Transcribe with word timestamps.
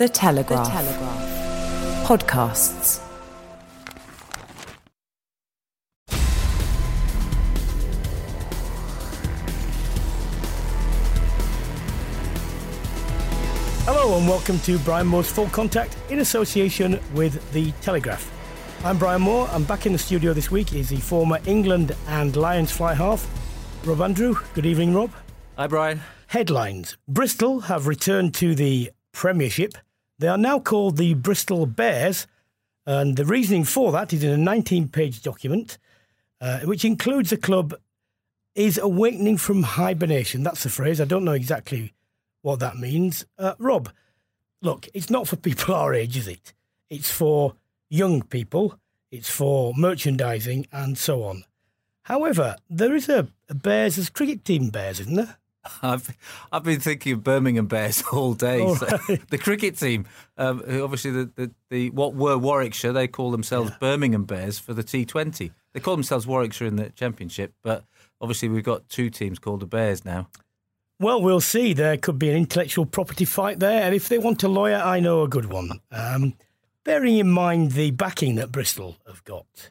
The 0.00 0.08
Telegraph. 0.08 0.64
The 0.64 0.72
Telegraph. 0.72 2.06
Podcasts. 2.08 3.00
Hello 13.84 14.16
and 14.16 14.26
welcome 14.26 14.58
to 14.60 14.78
Brian 14.78 15.06
Moore's 15.06 15.30
Full 15.30 15.48
Contact 15.48 15.94
in 16.08 16.20
association 16.20 16.98
with 17.12 17.52
The 17.52 17.70
Telegraph. 17.82 18.32
I'm 18.82 18.96
Brian 18.96 19.20
Moore 19.20 19.50
and 19.52 19.68
back 19.68 19.84
in 19.84 19.92
the 19.92 19.98
studio 19.98 20.32
this 20.32 20.50
week 20.50 20.72
is 20.72 20.88
the 20.88 20.96
former 20.96 21.40
England 21.44 21.94
and 22.08 22.34
Lions 22.36 22.72
fly 22.72 22.94
half, 22.94 23.28
Rob 23.84 24.00
Andrew. 24.00 24.34
Good 24.54 24.64
evening, 24.64 24.94
Rob. 24.94 25.10
Hi, 25.58 25.66
Brian. 25.66 26.00
Headlines 26.28 26.96
Bristol 27.06 27.60
have 27.60 27.86
returned 27.86 28.32
to 28.36 28.54
the 28.54 28.92
Premiership. 29.12 29.74
They 30.20 30.28
are 30.28 30.36
now 30.36 30.60
called 30.60 30.98
the 30.98 31.14
Bristol 31.14 31.64
Bears, 31.64 32.26
and 32.84 33.16
the 33.16 33.24
reasoning 33.24 33.64
for 33.64 33.90
that 33.92 34.12
is 34.12 34.22
in 34.22 34.30
a 34.30 34.36
19 34.36 34.88
page 34.88 35.22
document, 35.22 35.78
uh, 36.42 36.60
which 36.60 36.84
includes 36.84 37.30
the 37.30 37.38
club 37.38 37.74
is 38.54 38.76
awakening 38.76 39.38
from 39.38 39.62
hibernation. 39.62 40.42
That's 40.42 40.62
the 40.62 40.68
phrase. 40.68 41.00
I 41.00 41.06
don't 41.06 41.24
know 41.24 41.32
exactly 41.32 41.94
what 42.42 42.60
that 42.60 42.76
means. 42.76 43.24
Uh, 43.38 43.54
Rob, 43.58 43.88
look, 44.60 44.88
it's 44.92 45.08
not 45.08 45.26
for 45.26 45.36
people 45.36 45.74
our 45.74 45.94
age, 45.94 46.18
is 46.18 46.28
it? 46.28 46.52
It's 46.90 47.10
for 47.10 47.54
young 47.88 48.20
people, 48.20 48.78
it's 49.10 49.30
for 49.30 49.72
merchandising 49.74 50.66
and 50.70 50.98
so 50.98 51.22
on. 51.22 51.44
However, 52.02 52.56
there 52.68 52.94
is 52.94 53.08
a, 53.08 53.26
a 53.48 53.54
Bears, 53.54 53.96
there's 53.96 54.10
cricket 54.10 54.44
team 54.44 54.68
Bears, 54.68 55.00
isn't 55.00 55.14
there? 55.14 55.38
I've 55.82 56.16
I've 56.52 56.62
been 56.64 56.80
thinking 56.80 57.12
of 57.14 57.24
Birmingham 57.24 57.66
Bears 57.66 58.02
all 58.12 58.34
day. 58.34 58.60
All 58.60 58.76
right. 58.76 59.28
the 59.30 59.38
cricket 59.38 59.76
team, 59.76 60.06
um, 60.38 60.62
obviously 60.66 61.10
the, 61.10 61.30
the, 61.34 61.50
the, 61.68 61.90
what 61.90 62.14
were 62.14 62.38
Warwickshire, 62.38 62.92
they 62.92 63.08
call 63.08 63.30
themselves 63.30 63.70
yeah. 63.70 63.76
Birmingham 63.80 64.24
Bears 64.24 64.58
for 64.58 64.74
the 64.74 64.82
T20. 64.82 65.52
They 65.72 65.80
call 65.80 65.94
themselves 65.94 66.26
Warwickshire 66.26 66.66
in 66.66 66.76
the 66.76 66.90
Championship, 66.90 67.54
but 67.62 67.84
obviously 68.20 68.48
we've 68.48 68.64
got 68.64 68.88
two 68.88 69.10
teams 69.10 69.38
called 69.38 69.60
the 69.60 69.66
Bears 69.66 70.04
now. 70.04 70.28
Well, 70.98 71.22
we'll 71.22 71.40
see. 71.40 71.72
There 71.72 71.96
could 71.96 72.18
be 72.18 72.28
an 72.28 72.36
intellectual 72.36 72.84
property 72.84 73.24
fight 73.24 73.58
there. 73.58 73.82
And 73.82 73.94
if 73.94 74.10
they 74.10 74.18
want 74.18 74.42
a 74.42 74.48
lawyer, 74.48 74.76
I 74.76 75.00
know 75.00 75.22
a 75.22 75.28
good 75.28 75.46
one. 75.46 75.80
Um, 75.90 76.34
bearing 76.84 77.16
in 77.16 77.30
mind 77.30 77.72
the 77.72 77.90
backing 77.90 78.34
that 78.34 78.52
Bristol 78.52 78.98
have 79.06 79.24
got, 79.24 79.70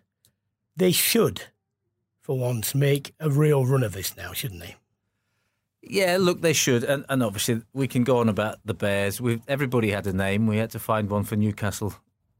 they 0.75 0.91
should, 0.91 1.43
for 2.19 2.35
once, 2.35 2.73
make 2.73 3.13
a 3.19 3.29
real 3.29 3.63
run 3.63 3.83
of 3.83 3.93
this 3.93 4.17
now, 4.17 4.33
shouldn't 4.33 4.61
they? 4.61 4.75
Yeah, 5.81 6.17
look, 6.19 6.41
they 6.41 6.53
should, 6.53 6.83
and, 6.83 7.05
and 7.07 7.23
obviously 7.23 7.61
we 7.73 7.87
can 7.87 8.03
go 8.03 8.17
on 8.17 8.27
about 8.27 8.57
the 8.65 8.73
Bears. 8.73 9.21
we 9.21 9.41
everybody 9.47 9.91
had 9.91 10.05
a 10.07 10.13
name. 10.13 10.45
We 10.45 10.57
had 10.57 10.71
to 10.71 10.79
find 10.79 11.09
one 11.09 11.23
for 11.23 11.35
Newcastle, 11.35 11.93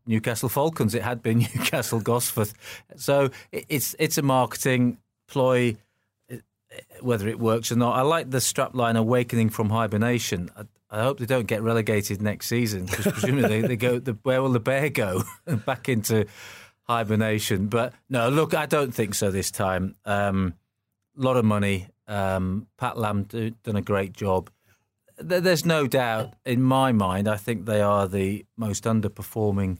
Newcastle 0.06 0.50
Falcons. 0.50 0.94
It 0.94 1.04
had 1.04 1.24
been 1.24 1.40
Newcastle 1.56 2.02
Gosforth, 2.02 2.54
so 2.98 3.30
it's 3.52 3.96
it's 3.98 4.18
a 4.18 4.22
marketing 4.22 4.98
ploy 5.28 5.78
whether 7.02 7.28
it 7.28 7.40
works 7.40 7.72
or 7.72 7.76
not. 7.76 7.96
I 7.96 8.02
like 8.02 8.30
the 8.30 8.40
strapline 8.40 8.98
"Awakening 8.98 9.50
from 9.50 9.70
Hibernation." 9.70 10.50
I, 10.58 10.64
I 10.92 11.04
hope 11.04 11.20
they 11.20 11.26
don't 11.26 11.48
get 11.48 11.62
relegated 11.62 12.22
next 12.22 12.48
season 12.48 12.86
because 12.86 13.06
presumably 13.06 13.62
they 13.62 13.76
go. 13.76 14.00
The, 14.00 14.18
where 14.24 14.42
will 14.42 14.52
the 14.52 14.60
bear 14.60 14.90
go? 14.90 15.24
Back 15.66 15.88
into 15.88 16.26
hibernation. 16.84 17.68
But 17.68 17.94
no, 18.10 18.30
look, 18.30 18.54
I 18.56 18.66
don't 18.66 18.94
think 18.94 19.14
so 19.14 19.30
this 19.30 19.52
time. 19.52 19.96
A 20.06 20.12
um, 20.12 20.56
lot 21.16 21.38
of 21.38 21.46
money. 21.46 21.88
Um, 22.10 22.68
Pat 22.78 22.98
Lam 22.98 23.24
do, 23.24 23.52
done 23.52 23.78
a 23.78 23.82
great 23.82 24.12
job. 24.12 24.50
There's 25.18 25.66
no 25.66 25.86
doubt 25.86 26.34
in 26.46 26.62
my 26.62 26.92
mind. 26.92 27.28
I 27.28 27.38
think 27.38 27.66
they 27.66 27.82
are 27.82 28.08
the 28.08 28.46
most 28.58 28.86
underperforming 28.86 29.78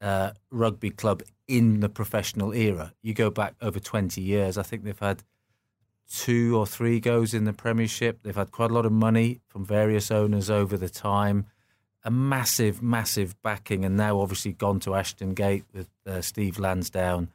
uh, 0.00 0.32
rugby 0.50 0.90
club 0.90 1.22
in 1.48 1.80
the 1.80 1.88
professional 1.88 2.52
era. 2.52 2.92
You 3.02 3.14
go 3.14 3.30
back 3.30 3.54
over 3.62 3.80
20 3.80 4.20
years. 4.20 4.58
I 4.58 4.62
think 4.62 4.84
they've 4.84 4.98
had 4.98 5.22
two 6.08 6.56
or 6.56 6.66
three 6.66 7.00
goes 7.00 7.34
in 7.34 7.44
the 7.44 7.52
Premiership. 7.52 8.22
They've 8.22 8.34
had 8.34 8.50
quite 8.50 8.70
a 8.70 8.74
lot 8.74 8.86
of 8.86 8.92
money 8.92 9.40
from 9.48 9.64
various 9.64 10.10
owners 10.10 10.50
over 10.50 10.76
the 10.76 10.88
time, 10.88 11.46
a 12.02 12.10
massive, 12.10 12.82
massive 12.82 13.40
backing, 13.42 13.84
and 13.84 13.96
now 13.96 14.20
obviously 14.20 14.52
gone 14.52 14.80
to 14.80 14.94
Ashton 14.94 15.34
Gate 15.34 15.64
with 15.72 15.88
uh, 16.06 16.20
Steve 16.20 16.58
Lansdown. 16.58 17.30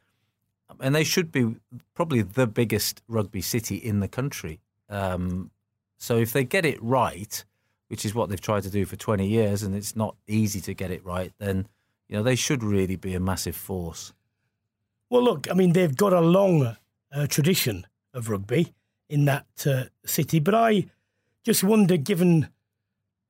And 0.79 0.93
they 0.93 1.03
should 1.03 1.31
be 1.31 1.55
probably 1.93 2.21
the 2.21 2.47
biggest 2.47 3.01
rugby 3.07 3.41
city 3.41 3.75
in 3.75 3.99
the 3.99 4.07
country. 4.07 4.59
Um, 4.89 5.51
so 5.97 6.17
if 6.17 6.31
they 6.31 6.43
get 6.43 6.65
it 6.65 6.81
right, 6.81 7.43
which 7.87 8.05
is 8.05 8.13
what 8.13 8.29
they've 8.29 8.39
tried 8.39 8.63
to 8.63 8.69
do 8.69 8.85
for 8.85 8.95
20 8.95 9.27
years, 9.27 9.63
and 9.63 9.75
it's 9.75 9.95
not 9.95 10.15
easy 10.27 10.61
to 10.61 10.73
get 10.73 10.91
it 10.91 11.03
right, 11.03 11.33
then 11.39 11.67
you 12.07 12.15
know 12.15 12.23
they 12.23 12.35
should 12.35 12.63
really 12.63 12.95
be 12.95 13.13
a 13.15 13.19
massive 13.19 13.55
force. 13.55 14.13
Well, 15.09 15.23
look, 15.23 15.49
I 15.49 15.53
mean, 15.53 15.73
they've 15.73 15.95
got 15.95 16.13
a 16.13 16.21
long 16.21 16.75
uh, 17.11 17.27
tradition 17.27 17.87
of 18.13 18.29
rugby 18.29 18.73
in 19.09 19.25
that 19.25 19.47
uh, 19.65 19.85
city. 20.05 20.39
But 20.39 20.55
I 20.55 20.85
just 21.43 21.63
wonder, 21.63 21.97
given 21.97 22.49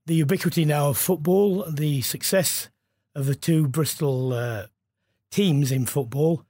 the 0.06 0.16
ubiquity 0.16 0.66
now 0.66 0.90
of 0.90 0.98
football, 0.98 1.64
the 1.70 2.02
success 2.02 2.70
of 3.16 3.26
the 3.26 3.36
two 3.36 3.68
Bristol 3.68 4.34
uh, 4.34 4.66
teams 5.32 5.72
in 5.72 5.86
football, 5.86 6.46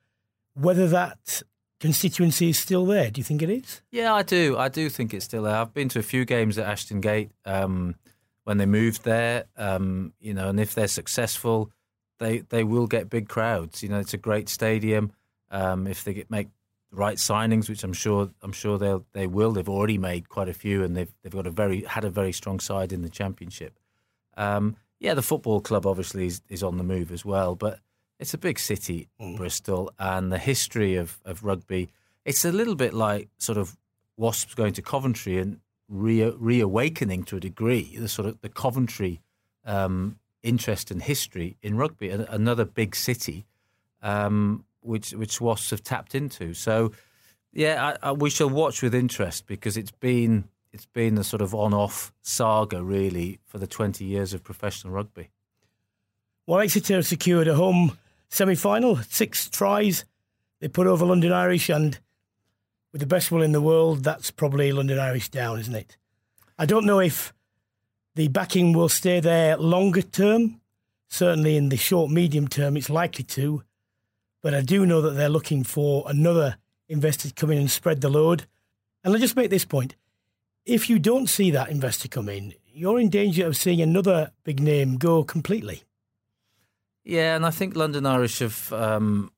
whether 0.60 0.88
that 0.88 1.42
constituency 1.80 2.50
is 2.50 2.60
still 2.60 2.86
there. 2.86 3.10
Do 3.10 3.20
you 3.20 3.24
think 3.24 3.42
it 3.42 3.50
is? 3.50 3.82
Yeah, 3.92 4.14
I 4.14 4.24
do. 4.24 4.58
I 4.58 4.70
do 4.70 4.90
think 4.90 5.14
it's 5.14 5.26
still 5.26 5.44
there. 5.44 5.56
I've 5.56 5.74
been 5.74 5.90
to 5.90 6.00
a 6.00 6.04
few 6.04 6.26
games 6.26 6.58
at 6.58 6.68
Ashton 6.68 7.02
Gate 7.02 7.32
um, 7.46 7.96
when 8.44 8.58
they 8.58 8.66
moved 8.66 9.04
there. 9.04 9.46
Um, 9.58 10.14
you 10.20 10.34
know, 10.34 10.50
and 10.50 10.60
if 10.60 10.76
they're 10.76 10.88
successful, 10.88 11.72
they 12.20 12.40
they 12.40 12.64
will 12.64 12.88
get 12.88 13.10
big 13.10 13.30
crowds. 13.30 13.82
You 13.82 13.90
know, 13.90 14.00
it's 14.00 14.14
a 14.14 14.18
great 14.18 14.50
stadium. 14.50 15.12
Um, 15.52 15.88
if 15.88 16.04
they 16.04 16.14
get, 16.14 16.30
make 16.30 16.50
the 16.92 16.98
right 16.98 17.18
signings, 17.18 17.70
which 17.70 17.84
I'm 17.84 17.94
sure 17.94 18.30
I'm 18.42 18.52
sure 18.52 18.78
they'll 18.78 19.06
they 19.14 19.28
will. 19.28 19.52
They've 19.52 19.70
already 19.70 19.98
made 19.98 20.30
quite 20.30 20.50
a 20.50 20.54
few, 20.54 20.84
and 20.84 20.96
they've 20.96 21.12
they've 21.24 21.34
got 21.34 21.48
a 21.48 21.52
very 21.52 21.84
had 21.84 22.04
a 22.04 22.10
very 22.10 22.34
strong 22.34 22.60
side 22.60 22.92
in 22.92 23.02
the 23.02 23.10
championship. 23.10 23.80
Um, 24.36 24.76
yeah, 25.00 25.14
the 25.14 25.22
football 25.22 25.62
club 25.62 25.86
obviously 25.86 26.28
is, 26.28 26.42
is 26.50 26.62
on 26.62 26.78
the 26.78 26.84
move 26.84 27.12
as 27.12 27.24
well, 27.24 27.56
but 27.56 27.80
it's 28.20 28.34
a 28.34 28.38
big 28.38 28.60
city, 28.60 29.08
mm. 29.20 29.38
Bristol, 29.38 29.92
and 29.98 30.32
the 30.32 30.38
history 30.38 30.96
of, 30.96 31.20
of 31.26 31.44
rugby. 31.44 31.90
It's 32.26 32.46
a 32.46 32.52
little 32.52 32.76
bit 32.76 32.94
like 32.94 33.30
sort 33.38 33.58
of 33.58 33.78
Wasps 34.18 34.54
going 34.54 34.74
to 34.74 34.82
Coventry 34.82 35.38
and 35.38 35.60
re- 35.88 36.34
reawakening 36.38 37.24
to 37.24 37.38
a 37.38 37.40
degree 37.40 37.96
the 37.98 38.10
sort 38.10 38.28
of 38.28 38.42
the 38.42 38.50
Coventry 38.50 39.22
um, 39.66 40.20
interest 40.44 40.92
and 40.92 41.02
history 41.02 41.58
in 41.62 41.78
rugby. 41.78 42.10
Another 42.10 42.66
big 42.66 42.96
city. 42.96 43.46
Um, 44.02 44.66
which 44.82 45.12
which 45.12 45.42
Wasps 45.42 45.72
have 45.72 45.84
tapped 45.84 46.16
into. 46.16 46.54
So, 46.54 46.92
yeah, 47.54 47.96
I, 48.02 48.10
I, 48.10 48.12
we 48.12 48.30
shall 48.30 48.50
watch 48.50 48.82
with 48.82 48.96
interest 48.96 49.46
because 49.48 49.78
it's 49.78 49.92
been 49.92 50.46
it's 50.72 50.86
been 50.86 51.18
a 51.18 51.24
sort 51.24 51.42
of 51.42 51.54
on-off 51.56 52.14
saga 52.22 52.84
really 52.84 53.40
for 53.46 53.58
the 53.58 53.68
20 53.68 54.06
years 54.06 54.34
of 54.34 54.44
professional 54.44 54.94
rugby. 54.94 55.30
Well, 56.46 56.60
Exeter 56.60 57.02
secured 57.02 57.48
a 57.48 57.56
home 57.56 57.98
semi-final, 58.30 58.98
six 59.10 59.50
tries. 59.50 60.06
They 60.60 60.68
put 60.68 60.88
over 60.88 61.06
London 61.06 61.32
Irish, 61.32 61.70
and 61.70 62.00
with 62.92 63.02
the 63.02 63.08
best 63.08 63.32
will 63.32 63.42
in 63.42 63.52
the 63.52 63.62
world, 63.62 64.04
that's 64.04 64.32
probably 64.32 64.72
London 64.72 65.00
Irish 65.00 65.30
down, 65.30 65.60
isn't 65.60 65.76
it? 65.76 65.98
I 66.58 66.66
don't 66.66 66.86
know 66.86 67.00
if 67.00 67.34
the 68.16 68.28
backing 68.28 68.74
will 68.74 68.90
stay 68.90 69.20
there 69.20 69.58
longer 69.58 70.02
term. 70.02 70.62
Certainly, 71.08 71.58
in 71.58 71.70
the 71.70 71.78
short, 71.78 72.12
medium 72.12 72.48
term, 72.48 72.78
it's 72.78 72.90
likely 72.90 73.24
to. 73.26 73.64
But 74.42 74.54
I 74.54 74.62
do 74.62 74.86
know 74.86 75.02
that 75.02 75.12
they're 75.12 75.30
looking 75.30 75.64
for 75.64 76.04
another 76.08 76.58
investor 76.88 77.30
to 77.30 77.34
come 77.34 77.52
in 77.52 77.58
and 77.58 77.72
spread 77.72 78.02
the 78.02 78.10
load. 78.10 78.46
And 79.04 79.14
I'll 79.14 79.20
just 79.20 79.36
make 79.36 79.50
this 79.50 79.66
point. 79.66 79.96
If 80.66 80.90
you 80.90 81.00
don't 81.00 81.28
see 81.28 81.52
that 81.52 81.70
investor 81.70 82.08
come 82.08 82.30
in, 82.30 82.54
you're 82.72 83.00
in 83.00 83.10
danger 83.10 83.48
of 83.48 83.58
seeing 83.58 83.82
another 83.82 84.32
big 84.44 84.60
name 84.60 84.98
go 84.98 85.24
completely. 85.24 85.84
Yeah, 87.10 87.36
and 87.36 87.44
I 87.44 87.50
think 87.50 87.76
London 87.76 88.06
Irish 88.06 88.38
have 88.38 88.72
um, 88.72 89.32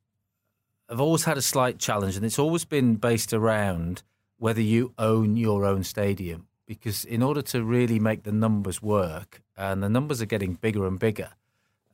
have 0.89 0.99
always 0.99 1.23
had 1.23 1.37
a 1.37 1.41
slight 1.41 1.79
challenge, 1.79 2.17
and 2.17 2.25
it's 2.25 2.37
always 2.37 2.65
been 2.65 2.95
based 2.95 3.31
around 3.31 4.03
whether 4.39 4.59
you 4.59 4.93
own 4.97 5.37
your 5.37 5.65
own 5.65 5.85
stadium 5.85 6.47
because 6.65 7.05
in 7.05 7.23
order 7.23 7.41
to 7.41 7.63
really 7.63 7.97
make 7.97 8.23
the 8.23 8.31
numbers 8.33 8.81
work, 8.81 9.41
and 9.55 9.81
the 9.81 9.87
numbers 9.87 10.21
are 10.21 10.25
getting 10.25 10.55
bigger 10.55 10.85
and 10.85 10.99
bigger, 10.99 11.29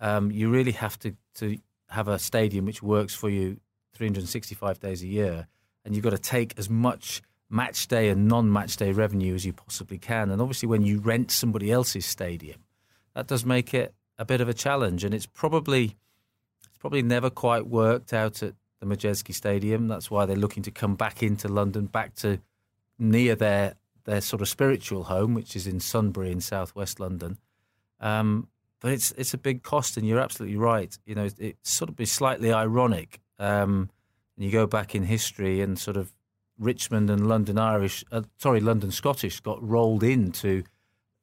um, 0.01 0.31
you 0.31 0.49
really 0.49 0.71
have 0.71 0.97
to, 0.97 1.15
to 1.35 1.59
have 1.89 2.07
a 2.07 2.17
stadium 2.17 2.65
which 2.65 2.81
works 2.81 3.13
for 3.13 3.29
you 3.29 3.59
365 3.93 4.79
days 4.79 5.03
a 5.03 5.07
year, 5.07 5.47
and 5.85 5.93
you've 5.93 6.03
got 6.03 6.09
to 6.09 6.17
take 6.17 6.57
as 6.57 6.71
much 6.71 7.21
match 7.51 7.87
day 7.87 8.09
and 8.09 8.27
non-match 8.27 8.77
day 8.77 8.91
revenue 8.91 9.35
as 9.35 9.45
you 9.45 9.53
possibly 9.53 9.99
can. 9.99 10.31
And 10.31 10.41
obviously, 10.41 10.67
when 10.67 10.81
you 10.81 10.97
rent 10.97 11.29
somebody 11.29 11.71
else's 11.71 12.07
stadium, 12.07 12.63
that 13.13 13.27
does 13.27 13.45
make 13.45 13.75
it 13.75 13.93
a 14.17 14.25
bit 14.25 14.41
of 14.41 14.49
a 14.49 14.53
challenge. 14.53 15.03
And 15.03 15.13
it's 15.13 15.25
probably 15.25 15.97
it's 16.67 16.77
probably 16.79 17.01
never 17.01 17.29
quite 17.29 17.67
worked 17.67 18.13
out 18.13 18.43
at 18.43 18.55
the 18.79 18.85
Madejski 18.85 19.33
Stadium. 19.33 19.87
That's 19.87 20.11
why 20.11 20.25
they're 20.25 20.35
looking 20.35 20.63
to 20.63 20.71
come 20.71 20.95
back 20.95 21.23
into 21.23 21.47
London, 21.47 21.85
back 21.85 22.15
to 22.15 22.39
near 22.99 23.35
their 23.35 23.75
their 24.05 24.21
sort 24.21 24.41
of 24.41 24.47
spiritual 24.47 25.03
home, 25.05 25.33
which 25.33 25.55
is 25.55 25.67
in 25.67 25.79
Sunbury 25.79 26.31
in 26.31 26.41
southwest 26.41 26.99
London. 26.99 27.37
Um, 27.99 28.47
but 28.79 28.91
it's 28.91 29.11
it's 29.13 29.33
a 29.33 29.37
big 29.37 29.63
cost, 29.63 29.97
and 29.97 30.07
you're 30.07 30.19
absolutely 30.19 30.57
right. 30.57 30.97
You 31.05 31.15
know, 31.15 31.25
it, 31.25 31.39
it 31.39 31.57
sort 31.63 31.89
of 31.89 31.95
be 31.95 32.05
slightly 32.05 32.53
ironic. 32.53 33.19
Um, 33.39 33.89
and 34.35 34.45
you 34.45 34.51
go 34.51 34.67
back 34.67 34.93
in 34.93 35.03
history, 35.03 35.61
and 35.61 35.77
sort 35.79 35.97
of 35.97 36.13
Richmond 36.59 37.09
and 37.09 37.27
London 37.27 37.57
Irish, 37.57 38.03
uh, 38.11 38.23
sorry, 38.37 38.59
London 38.59 38.91
Scottish 38.91 39.39
got 39.39 39.61
rolled 39.61 40.03
into 40.03 40.63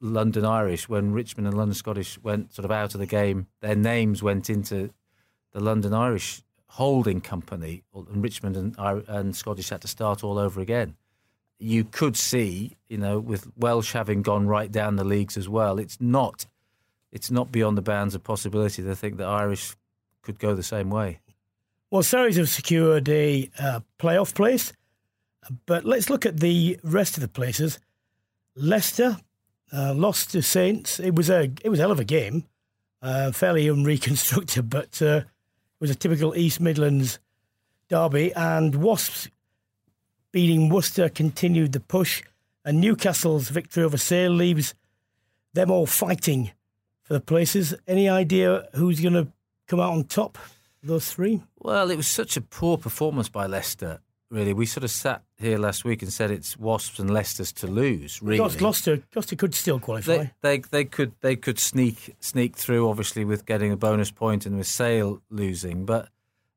London 0.04 0.44
Irish 0.44 0.86
when 0.86 1.12
Richmond 1.12 1.48
and 1.48 1.56
London 1.56 1.74
Scottish 1.74 2.18
went 2.22 2.52
sort 2.52 2.66
of 2.66 2.70
out 2.70 2.92
of 2.94 3.00
the 3.00 3.06
game. 3.06 3.46
Their 3.60 3.74
names 3.74 4.22
went 4.22 4.50
into 4.50 4.90
the 5.52 5.60
London 5.60 5.94
Irish 5.94 6.42
holding 6.66 7.22
company, 7.22 7.84
and 7.94 8.22
Richmond 8.22 8.56
and, 8.56 8.76
and 9.08 9.34
Scottish 9.34 9.70
had 9.70 9.80
to 9.80 9.88
start 9.88 10.22
all 10.22 10.38
over 10.38 10.60
again. 10.60 10.96
You 11.58 11.84
could 11.84 12.16
see, 12.16 12.76
you 12.88 12.98
know, 12.98 13.18
with 13.18 13.50
Welsh 13.56 13.92
having 13.92 14.20
gone 14.20 14.46
right 14.46 14.70
down 14.70 14.96
the 14.96 15.04
leagues 15.04 15.38
as 15.38 15.48
well, 15.48 15.78
it's 15.78 16.00
not 16.00 16.46
it's 17.10 17.30
not 17.30 17.52
beyond 17.52 17.78
the 17.78 17.82
bounds 17.82 18.14
of 18.14 18.24
possibility 18.24 18.82
to 18.82 18.94
think 18.96 19.16
that 19.16 19.28
Irish 19.28 19.74
could 20.20 20.38
go 20.38 20.54
the 20.54 20.64
same 20.64 20.90
way. 20.90 21.20
Well, 21.90 22.02
Sarries 22.02 22.36
have 22.36 22.48
secured 22.48 23.08
a 23.08 23.48
uh, 23.58 23.80
playoff 24.00 24.34
place, 24.34 24.72
but 25.64 25.84
let's 25.84 26.10
look 26.10 26.26
at 26.26 26.40
the 26.40 26.78
rest 26.82 27.16
of 27.16 27.20
the 27.20 27.28
places. 27.28 27.78
Leicester 28.56 29.18
uh, 29.72 29.94
lost 29.94 30.30
to 30.32 30.42
Saints. 30.42 31.00
It 31.00 31.14
was 31.14 31.30
a 31.30 31.50
it 31.62 31.68
was 31.68 31.78
a 31.78 31.82
hell 31.82 31.90
of 31.90 32.00
a 32.00 32.04
game, 32.04 32.44
uh, 33.02 33.32
fairly 33.32 33.68
unreconstructed, 33.68 34.70
but 34.70 35.00
uh, 35.00 35.22
it 35.24 35.80
was 35.80 35.90
a 35.90 35.94
typical 35.94 36.36
East 36.36 36.60
Midlands 36.60 37.18
derby. 37.88 38.32
And 38.34 38.76
Wasps 38.76 39.28
beating 40.32 40.68
Worcester 40.68 41.08
continued 41.08 41.72
the 41.72 41.80
push, 41.80 42.22
and 42.64 42.80
Newcastle's 42.80 43.48
victory 43.50 43.84
over 43.84 43.96
Sale 43.96 44.32
leaves 44.32 44.74
them 45.52 45.70
all 45.70 45.86
fighting 45.86 46.50
for 47.02 47.14
the 47.14 47.20
places. 47.20 47.74
Any 47.86 48.08
idea 48.08 48.68
who's 48.74 49.00
going 49.00 49.14
to 49.14 49.28
come 49.68 49.80
out 49.80 49.92
on 49.92 50.04
top? 50.04 50.38
Those 50.82 51.10
three. 51.10 51.42
Well, 51.58 51.90
it 51.90 51.96
was 51.96 52.08
such 52.08 52.36
a 52.36 52.42
poor 52.42 52.76
performance 52.76 53.30
by 53.30 53.46
Leicester. 53.46 54.00
Really, 54.34 54.52
we 54.52 54.66
sort 54.66 54.82
of 54.82 54.90
sat 54.90 55.22
here 55.38 55.58
last 55.58 55.84
week 55.84 56.02
and 56.02 56.12
said 56.12 56.32
it's 56.32 56.58
Wasps 56.58 56.98
and 56.98 57.08
Leicester's 57.08 57.52
to 57.52 57.68
lose. 57.68 58.20
Really, 58.20 58.38
Gloucester, 58.56 59.00
Gloucester 59.12 59.36
could 59.36 59.54
still 59.54 59.78
qualify. 59.78 60.16
They, 60.16 60.30
they, 60.40 60.58
they 60.58 60.84
could 60.84 61.12
they 61.20 61.36
could 61.36 61.60
sneak 61.60 62.16
sneak 62.18 62.56
through, 62.56 62.88
obviously, 62.88 63.24
with 63.24 63.46
getting 63.46 63.70
a 63.70 63.76
bonus 63.76 64.10
point 64.10 64.44
and 64.44 64.58
with 64.58 64.66
Sale 64.66 65.22
losing. 65.30 65.84
But 65.84 66.08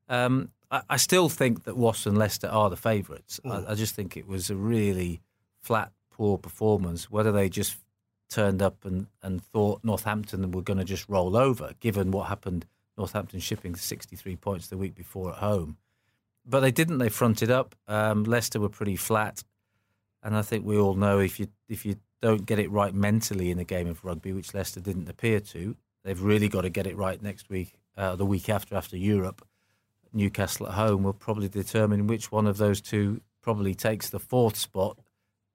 um, 0.08 0.50
I, 0.72 0.82
I, 0.90 0.96
still 0.96 1.28
think 1.28 1.62
that 1.64 1.76
Wasps 1.76 2.06
and 2.06 2.18
Leicester 2.18 2.48
are 2.48 2.68
the 2.68 2.76
favourites. 2.76 3.38
I, 3.44 3.66
I 3.68 3.74
just 3.76 3.94
think 3.94 4.16
it 4.16 4.26
was 4.26 4.50
a 4.50 4.56
really 4.56 5.20
flat, 5.60 5.92
poor 6.10 6.36
performance. 6.36 7.08
Whether 7.08 7.30
they 7.30 7.48
just 7.48 7.76
turned 8.28 8.60
up 8.60 8.84
and, 8.84 9.06
and 9.22 9.40
thought 9.40 9.84
Northampton 9.84 10.50
were 10.50 10.62
going 10.62 10.78
to 10.78 10.84
just 10.84 11.08
roll 11.08 11.36
over, 11.36 11.74
given 11.78 12.10
what 12.10 12.26
happened 12.26 12.66
Northampton 12.96 13.38
shipping 13.38 13.76
63 13.76 14.34
points 14.34 14.66
the 14.66 14.76
week 14.76 14.96
before 14.96 15.30
at 15.30 15.38
home. 15.38 15.76
But 16.48 16.60
they 16.60 16.70
didn't. 16.70 16.98
They 16.98 17.10
fronted 17.10 17.50
up. 17.50 17.74
Um, 17.86 18.24
Leicester 18.24 18.58
were 18.58 18.70
pretty 18.70 18.96
flat, 18.96 19.44
and 20.22 20.34
I 20.34 20.42
think 20.42 20.64
we 20.64 20.78
all 20.78 20.94
know 20.94 21.18
if 21.18 21.38
you 21.38 21.48
if 21.68 21.84
you 21.84 21.96
don't 22.22 22.46
get 22.46 22.58
it 22.58 22.70
right 22.70 22.94
mentally 22.94 23.50
in 23.50 23.58
a 23.58 23.64
game 23.64 23.86
of 23.86 24.04
rugby, 24.04 24.32
which 24.32 24.54
Leicester 24.54 24.80
didn't 24.80 25.08
appear 25.08 25.40
to, 25.40 25.76
they've 26.04 26.22
really 26.22 26.48
got 26.48 26.62
to 26.62 26.70
get 26.70 26.86
it 26.86 26.96
right 26.96 27.22
next 27.22 27.48
week, 27.48 27.74
uh, 27.96 28.16
the 28.16 28.26
week 28.26 28.48
after, 28.48 28.74
after 28.74 28.96
Europe. 28.96 29.46
Newcastle 30.12 30.66
at 30.66 30.72
home 30.72 31.02
will 31.02 31.12
probably 31.12 31.48
determine 31.48 32.06
which 32.06 32.32
one 32.32 32.46
of 32.46 32.56
those 32.56 32.80
two 32.80 33.20
probably 33.42 33.74
takes 33.74 34.10
the 34.10 34.18
fourth 34.18 34.56
spot, 34.56 34.98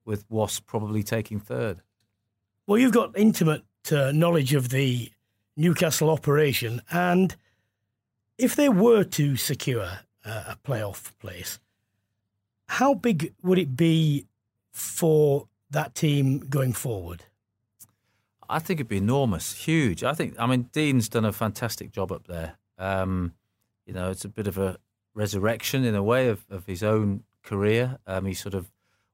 with 0.04 0.24
Wasp 0.30 0.64
probably 0.66 1.02
taking 1.02 1.40
third. 1.40 1.82
Well, 2.66 2.78
you've 2.78 2.92
got 2.92 3.18
intimate 3.18 3.64
uh, 3.90 4.12
knowledge 4.12 4.54
of 4.54 4.70
the 4.70 5.10
Newcastle 5.56 6.08
operation, 6.08 6.80
and 6.90 7.36
if 8.38 8.56
they 8.56 8.68
were 8.68 9.04
to 9.04 9.36
secure 9.36 10.00
a 10.24 10.56
playoff 10.64 11.12
place, 11.18 11.58
how 12.66 12.94
big 12.94 13.34
would 13.42 13.58
it 13.58 13.76
be 13.76 14.26
for 14.72 15.48
that 15.70 15.94
team 15.94 16.38
going 16.38 16.72
forward? 16.72 17.24
I 18.48 18.58
think 18.58 18.78
it'd 18.78 18.88
be 18.88 18.98
enormous, 18.98 19.54
huge. 19.54 20.04
I 20.04 20.12
think, 20.12 20.34
I 20.38 20.46
mean, 20.46 20.68
Dean's 20.72 21.08
done 21.08 21.24
a 21.24 21.32
fantastic 21.32 21.92
job 21.92 22.12
up 22.12 22.26
there. 22.26 22.56
Um, 22.78 23.32
you 23.86 23.92
know, 23.92 24.10
it's 24.10 24.24
a 24.24 24.28
bit 24.28 24.46
of 24.46 24.58
a 24.58 24.78
resurrection 25.14 25.84
in 25.84 25.94
a 25.94 26.02
way 26.02 26.28
of, 26.28 26.44
of 26.50 26.66
his 26.66 26.82
own 26.82 27.24
career. 27.42 27.98
Um, 28.06 28.26
he 28.26 28.34
sort 28.34 28.54
of 28.54 28.70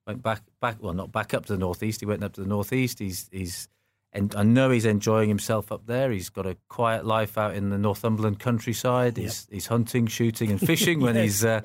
went 0.06 0.22
back, 0.22 0.42
back, 0.60 0.76
well, 0.80 0.94
not 0.94 1.12
back 1.12 1.34
up 1.34 1.46
to 1.46 1.52
the 1.52 1.58
northeast. 1.58 2.00
He 2.00 2.06
went 2.06 2.24
up 2.24 2.32
to 2.34 2.40
the 2.40 2.48
northeast. 2.48 2.98
He's, 2.98 3.28
he's, 3.30 3.68
and 4.12 4.34
I 4.34 4.42
know 4.42 4.70
he's 4.70 4.84
enjoying 4.84 5.28
himself 5.28 5.70
up 5.70 5.86
there. 5.86 6.10
He's 6.10 6.30
got 6.30 6.46
a 6.46 6.56
quiet 6.68 7.06
life 7.06 7.38
out 7.38 7.54
in 7.54 7.70
the 7.70 7.78
Northumberland 7.78 8.40
countryside. 8.40 9.16
Yep. 9.16 9.24
He's, 9.24 9.48
he's 9.50 9.66
hunting, 9.66 10.06
shooting, 10.06 10.50
and 10.50 10.60
fishing 10.66 11.00
yes. 11.00 11.04
when 11.04 11.16
he's, 11.16 11.44
uh, 11.44 11.60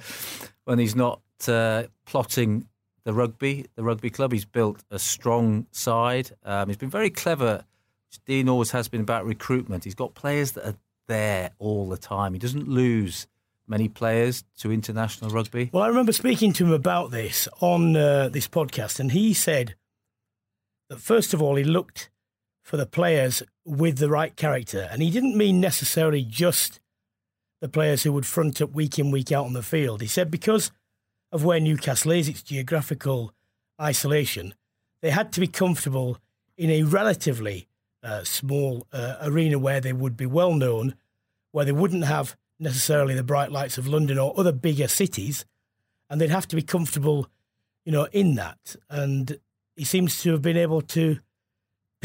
when 0.66 0.80
he's 0.80 0.96
not 0.96 1.22
uh, 1.48 1.84
plotting 2.06 2.68
the 3.04 3.14
rugby, 3.14 3.66
the 3.76 3.84
rugby 3.84 4.10
club. 4.10 4.32
He's 4.32 4.46
built 4.46 4.84
a 4.92 5.00
strong 5.00 5.66
side. 5.72 6.32
Um, 6.44 6.68
he's 6.68 6.78
been 6.78 6.90
very 6.90 7.10
clever. 7.10 7.66
Dean 8.26 8.48
always 8.48 8.72
has 8.72 8.88
been 8.88 9.02
about 9.02 9.26
recruitment. 9.26 9.84
He's 9.84 9.96
got 9.96 10.14
players 10.14 10.54
that 10.54 10.66
are 10.66 10.76
there 11.08 11.52
all 11.60 11.90
the 11.90 11.98
time. 11.98 12.34
He 12.34 12.40
doesn't 12.40 12.68
lose 12.68 13.28
many 13.68 13.88
players 13.88 14.44
to 14.60 14.72
international 14.72 15.32
rugby? 15.32 15.70
Well, 15.74 15.84
I 15.84 15.88
remember 15.88 16.12
speaking 16.12 16.54
to 16.54 16.66
him 16.66 16.72
about 16.72 17.12
this 17.12 17.48
on 17.60 17.96
uh, 17.96 18.30
this 18.30 18.48
podcast, 18.48 19.00
and 19.00 19.12
he 19.12 19.34
said 19.34 19.76
that 20.90 21.00
first 21.00 21.34
of 21.34 21.42
all, 21.42 21.56
he 21.56 21.64
looked 21.64 22.10
for 22.66 22.78
the 22.78 22.86
players 22.88 23.44
with 23.64 24.00
the 24.00 24.10
right 24.10 24.36
character, 24.36 24.90
and 24.92 25.00
he 25.00 25.12
didn't 25.12 25.38
mean 25.38 25.62
necessarily 25.62 26.24
just 26.24 26.80
the 27.62 27.70
players 27.70 28.02
who 28.02 28.12
would 28.12 28.26
front 28.26 28.60
up 28.60 28.74
week 28.74 28.98
in, 28.98 29.12
week 29.12 29.32
out 29.32 29.46
on 29.46 29.54
the 29.54 29.62
field. 29.62 30.02
He 30.02 30.08
said 30.08 30.32
because 30.32 30.72
of 31.32 31.46
where 31.46 31.60
Newcastle 31.60 32.12
is, 32.12 32.28
its 32.28 32.42
geographical 32.42 33.34
isolation, 33.80 34.56
they 35.02 35.12
had 35.12 35.32
to 35.34 35.40
be 35.40 35.48
comfortable 35.48 36.18
in 36.58 36.72
a 36.72 36.82
relatively 36.82 37.68
uh, 38.02 38.24
small 38.24 38.88
uh, 38.92 39.18
arena 39.22 39.60
where 39.60 39.80
they 39.80 39.94
would 39.94 40.18
be 40.18 40.26
well 40.26 40.56
known, 40.56 40.96
where 41.52 41.66
they 41.66 41.72
wouldn't 41.72 42.06
have 42.06 42.36
necessarily 42.60 43.14
the 43.14 43.24
bright 43.24 43.52
lights 43.52 43.78
of 43.78 43.88
London 43.88 44.18
or 44.18 44.34
other 44.40 44.52
bigger 44.52 44.88
cities, 44.88 45.46
and 46.10 46.20
they'd 46.20 46.32
have 46.32 46.48
to 46.48 46.56
be 46.56 46.64
comfortable, 46.64 47.28
you 47.84 47.92
know, 47.92 48.08
in 48.12 48.34
that. 48.36 48.76
And 48.90 49.38
he 49.76 49.84
seems 49.84 50.20
to 50.24 50.32
have 50.32 50.42
been 50.42 50.58
able 50.58 50.82
to 50.82 51.20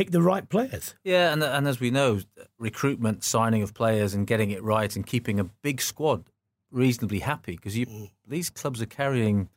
pick 0.00 0.12
the 0.12 0.23
right 0.23 0.49
players. 0.49 0.95
Yeah, 1.04 1.33
and 1.33 1.42
and 1.42 1.69
as 1.69 1.78
we 1.78 1.90
know, 1.90 2.21
recruitment, 2.59 3.23
signing 3.23 3.62
of 3.62 3.75
players, 3.75 4.14
and 4.14 4.26
getting 4.26 4.50
it 4.50 4.62
right, 4.62 4.95
and 4.97 5.07
keeping 5.07 5.38
a 5.38 5.45
big 5.45 5.83
squad 5.83 6.25
reasonably 6.71 7.19
happy 7.19 7.57
because 7.57 7.75
mm. 7.75 8.11
these 8.26 8.49
clubs 8.49 8.80
are 8.80 8.87
carrying, 8.87 9.50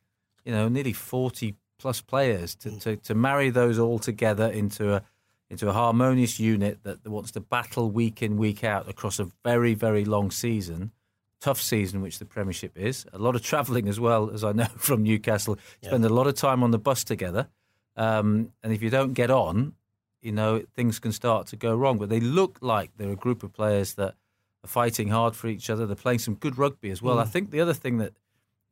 you 0.44 0.52
know, 0.52 0.68
nearly 0.68 0.92
forty 0.92 1.56
plus 1.80 2.02
players 2.02 2.56
to, 2.56 2.70
mm. 2.70 2.82
to, 2.82 2.98
to 2.98 3.16
marry 3.16 3.50
those 3.52 3.80
all 3.80 4.00
together 4.00 4.48
into 4.48 4.94
a 4.94 5.02
into 5.50 5.70
a 5.70 5.74
harmonious 5.74 6.40
unit 6.40 6.80
that 6.84 7.08
wants 7.08 7.32
to 7.32 7.40
battle 7.40 7.90
week 7.90 8.22
in, 8.22 8.36
week 8.38 8.64
out 8.64 8.90
across 8.90 9.20
a 9.20 9.30
very, 9.46 9.74
very 9.74 10.04
long 10.04 10.30
season. 10.30 10.92
Tough 11.40 11.62
season, 11.62 12.02
which 12.02 12.20
the 12.20 12.26
Premiership 12.26 12.78
is. 12.78 13.06
A 13.14 13.18
lot 13.18 13.36
of 13.36 13.44
travelling 13.44 13.88
as 13.88 14.00
well, 14.00 14.32
as 14.32 14.44
I 14.44 14.52
know 14.52 14.66
from 14.78 15.04
Newcastle. 15.04 15.58
Yeah. 15.82 15.90
Spend 15.90 16.06
a 16.06 16.10
lot 16.10 16.28
of 16.28 16.36
time 16.36 16.64
on 16.64 16.72
the 16.72 16.80
bus 16.80 17.04
together. 17.04 17.48
Um, 17.96 18.52
and 18.64 18.74
if 18.74 18.82
you 18.82 18.90
don't 18.90 19.14
get 19.14 19.30
on, 19.30 19.76
you 20.24 20.32
know, 20.32 20.64
things 20.76 21.00
can 21.00 21.12
start 21.12 21.48
to 21.48 21.56
go 21.56 21.76
wrong. 21.76 21.98
But 21.98 22.10
they 22.10 22.20
look 22.20 22.58
like 22.62 22.92
they're 22.98 23.12
a 23.12 23.16
group 23.16 23.44
of 23.44 23.54
players 23.54 23.94
that 23.96 24.16
are 24.64 24.68
fighting 24.68 25.10
hard 25.10 25.36
for 25.36 25.48
each 25.48 25.70
other. 25.70 25.86
They're 25.86 25.96
playing 25.96 26.20
some 26.20 26.36
good 26.36 26.58
rugby 26.58 26.90
as 26.90 27.02
well. 27.02 27.18
Mm. 27.18 27.22
I 27.22 27.26
think 27.26 27.52
the 27.52 27.62
other 27.62 27.74
thing 27.74 27.98
that 27.98 28.14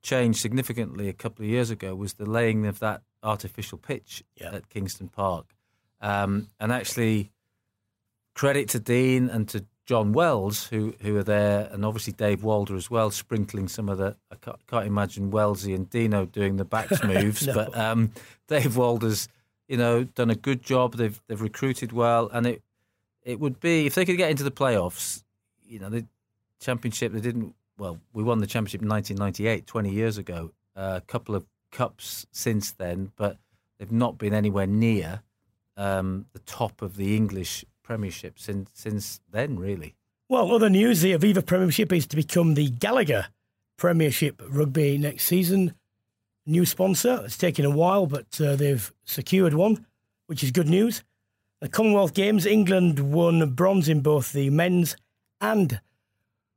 changed 0.01 0.39
significantly 0.39 1.09
a 1.09 1.13
couple 1.13 1.45
of 1.45 1.51
years 1.51 1.69
ago 1.69 1.93
was 1.93 2.13
the 2.13 2.25
laying 2.25 2.65
of 2.65 2.79
that 2.79 3.01
artificial 3.21 3.77
pitch 3.77 4.23
yeah. 4.35 4.55
at 4.55 4.69
Kingston 4.69 5.09
Park. 5.09 5.53
Um, 6.01 6.47
and 6.59 6.71
actually, 6.71 7.31
credit 8.33 8.69
to 8.69 8.79
Dean 8.79 9.29
and 9.29 9.47
to 9.49 9.65
John 9.85 10.13
Wells, 10.13 10.67
who 10.67 10.95
who 11.01 11.17
are 11.17 11.23
there, 11.23 11.69
and 11.71 11.83
obviously 11.83 12.13
Dave 12.13 12.43
Walder 12.43 12.75
as 12.75 12.89
well, 12.89 13.11
sprinkling 13.11 13.67
some 13.67 13.89
of 13.89 13.97
the. 13.97 14.15
I 14.31 14.35
can't, 14.35 14.67
can't 14.67 14.87
imagine 14.87 15.31
Wellesley 15.31 15.73
and 15.73 15.89
Dino 15.89 16.25
doing 16.25 16.57
the 16.57 16.65
backs 16.65 17.03
moves, 17.03 17.45
no. 17.45 17.53
but 17.53 17.77
um, 17.77 18.11
Dave 18.47 18.77
Walder's, 18.77 19.27
you 19.71 19.77
know, 19.77 20.03
done 20.03 20.29
a 20.29 20.35
good 20.35 20.61
job. 20.61 20.97
They've 20.97 21.19
they've 21.27 21.41
recruited 21.41 21.93
well, 21.93 22.29
and 22.33 22.45
it 22.45 22.61
it 23.23 23.39
would 23.39 23.61
be 23.61 23.85
if 23.85 23.95
they 23.95 24.03
could 24.03 24.17
get 24.17 24.29
into 24.29 24.43
the 24.43 24.51
playoffs. 24.51 25.23
You 25.63 25.79
know, 25.79 25.89
the 25.89 26.05
championship 26.59 27.13
they 27.13 27.21
didn't. 27.21 27.55
Well, 27.77 27.97
we 28.11 28.21
won 28.21 28.39
the 28.39 28.47
championship 28.47 28.81
in 28.81 28.89
1998, 28.89 29.65
20 29.65 29.89
years 29.89 30.17
ago. 30.17 30.51
Uh, 30.75 30.99
a 31.01 31.01
couple 31.01 31.35
of 31.35 31.45
cups 31.71 32.27
since 32.31 32.71
then, 32.71 33.13
but 33.15 33.37
they've 33.79 33.93
not 33.93 34.17
been 34.17 34.33
anywhere 34.33 34.67
near 34.67 35.21
um, 35.77 36.25
the 36.33 36.39
top 36.39 36.81
of 36.81 36.97
the 36.97 37.15
English 37.15 37.63
Premiership 37.81 38.39
since 38.39 38.71
since 38.73 39.21
then, 39.31 39.57
really. 39.57 39.95
Well, 40.27 40.53
other 40.53 40.69
news: 40.69 40.99
the 40.99 41.13
Aviva 41.13 41.45
Premiership 41.45 41.93
is 41.93 42.05
to 42.07 42.17
become 42.17 42.55
the 42.55 42.69
Gallagher 42.69 43.27
Premiership 43.77 44.41
Rugby 44.49 44.97
next 44.97 45.23
season. 45.23 45.75
New 46.45 46.65
sponsor. 46.65 47.21
It's 47.25 47.37
taken 47.37 47.65
a 47.65 47.69
while, 47.69 48.07
but 48.07 48.39
uh, 48.41 48.55
they've 48.55 48.91
secured 49.05 49.53
one, 49.53 49.85
which 50.27 50.43
is 50.43 50.51
good 50.51 50.69
news. 50.69 51.03
The 51.59 51.69
Commonwealth 51.69 52.13
Games, 52.13 52.45
England 52.45 52.99
won 52.99 53.51
bronze 53.51 53.87
in 53.87 54.01
both 54.01 54.33
the 54.33 54.49
men's 54.49 54.95
and 55.39 55.79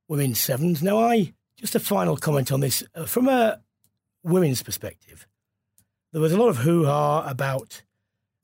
women's 0.08 0.40
sevens. 0.40 0.82
Now, 0.82 0.98
I 0.98 1.34
just 1.56 1.74
a 1.74 1.80
final 1.80 2.16
comment 2.16 2.50
on 2.50 2.60
this 2.60 2.82
uh, 2.94 3.04
from 3.04 3.28
a 3.28 3.60
women's 4.22 4.62
perspective. 4.62 5.26
There 6.12 6.22
was 6.22 6.32
a 6.32 6.38
lot 6.38 6.48
of 6.48 6.58
hoo 6.58 6.84
ha 6.84 7.28
about 7.28 7.82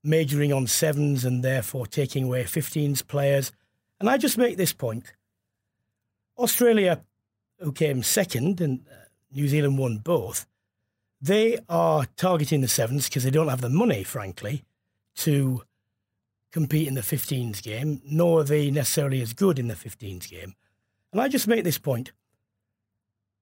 majoring 0.02 0.52
on 0.52 0.66
sevens 0.66 1.24
and 1.24 1.42
therefore 1.42 1.86
taking 1.86 2.24
away 2.24 2.44
15s 2.44 3.06
players. 3.06 3.52
And 3.98 4.08
I 4.08 4.16
just 4.16 4.38
make 4.38 4.56
this 4.56 4.72
point 4.72 5.12
Australia, 6.38 7.02
who 7.58 7.72
came 7.72 8.02
second, 8.02 8.60
and 8.60 8.80
uh, 8.90 8.94
New 9.32 9.48
Zealand 9.48 9.78
won 9.78 9.98
both, 9.98 10.46
they 11.20 11.58
are 11.68 12.06
targeting 12.16 12.60
the 12.60 12.68
sevens 12.68 13.08
because 13.08 13.24
they 13.24 13.30
don't 13.30 13.48
have 13.48 13.60
the 13.60 13.68
money, 13.68 14.02
frankly, 14.02 14.64
to 15.16 15.62
compete 16.50 16.88
in 16.88 16.94
the 16.94 17.00
15s 17.00 17.62
game, 17.62 18.00
nor 18.04 18.40
are 18.40 18.44
they 18.44 18.70
necessarily 18.70 19.20
as 19.20 19.32
good 19.32 19.58
in 19.58 19.68
the 19.68 19.74
15s 19.74 20.28
game. 20.28 20.54
And 21.12 21.20
I 21.20 21.28
just 21.28 21.48
make 21.48 21.64
this 21.64 21.78
point 21.78 22.12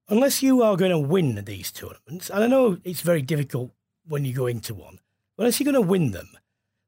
unless 0.08 0.42
you 0.42 0.62
are 0.62 0.76
going 0.76 0.90
to 0.90 0.98
win 0.98 1.44
these 1.44 1.70
tournaments, 1.70 2.30
and 2.30 2.42
I 2.42 2.46
know 2.46 2.78
it's 2.82 3.02
very 3.02 3.22
difficult 3.22 3.72
when 4.06 4.24
you 4.24 4.32
go 4.32 4.46
into 4.46 4.74
one, 4.74 4.98
but 5.36 5.42
unless 5.42 5.60
you're 5.60 5.70
going 5.70 5.82
to 5.84 5.90
win 5.90 6.12
them, 6.12 6.28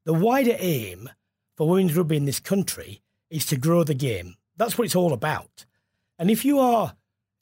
the 0.05 0.13
wider 0.13 0.55
aim 0.57 1.09
for 1.55 1.69
women's 1.69 1.95
rugby 1.95 2.17
in 2.17 2.25
this 2.25 2.39
country 2.39 3.01
is 3.29 3.45
to 3.47 3.57
grow 3.57 3.83
the 3.83 3.93
game. 3.93 4.35
That's 4.57 4.77
what 4.77 4.85
it's 4.85 4.95
all 4.95 5.13
about. 5.13 5.65
And 6.17 6.29
if 6.31 6.43
you 6.43 6.59
are 6.59 6.95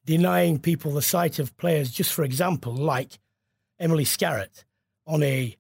denying 0.06 0.60
people 0.60 0.92
the 0.92 1.02
sight 1.02 1.40
of 1.40 1.56
players, 1.58 1.92
just 1.92 2.14
for 2.14 2.24
example, 2.24 2.74
like 2.76 3.20
Emily 3.80 4.06
Scarratt, 4.06 4.64
on 5.06 5.24
a 5.24 5.56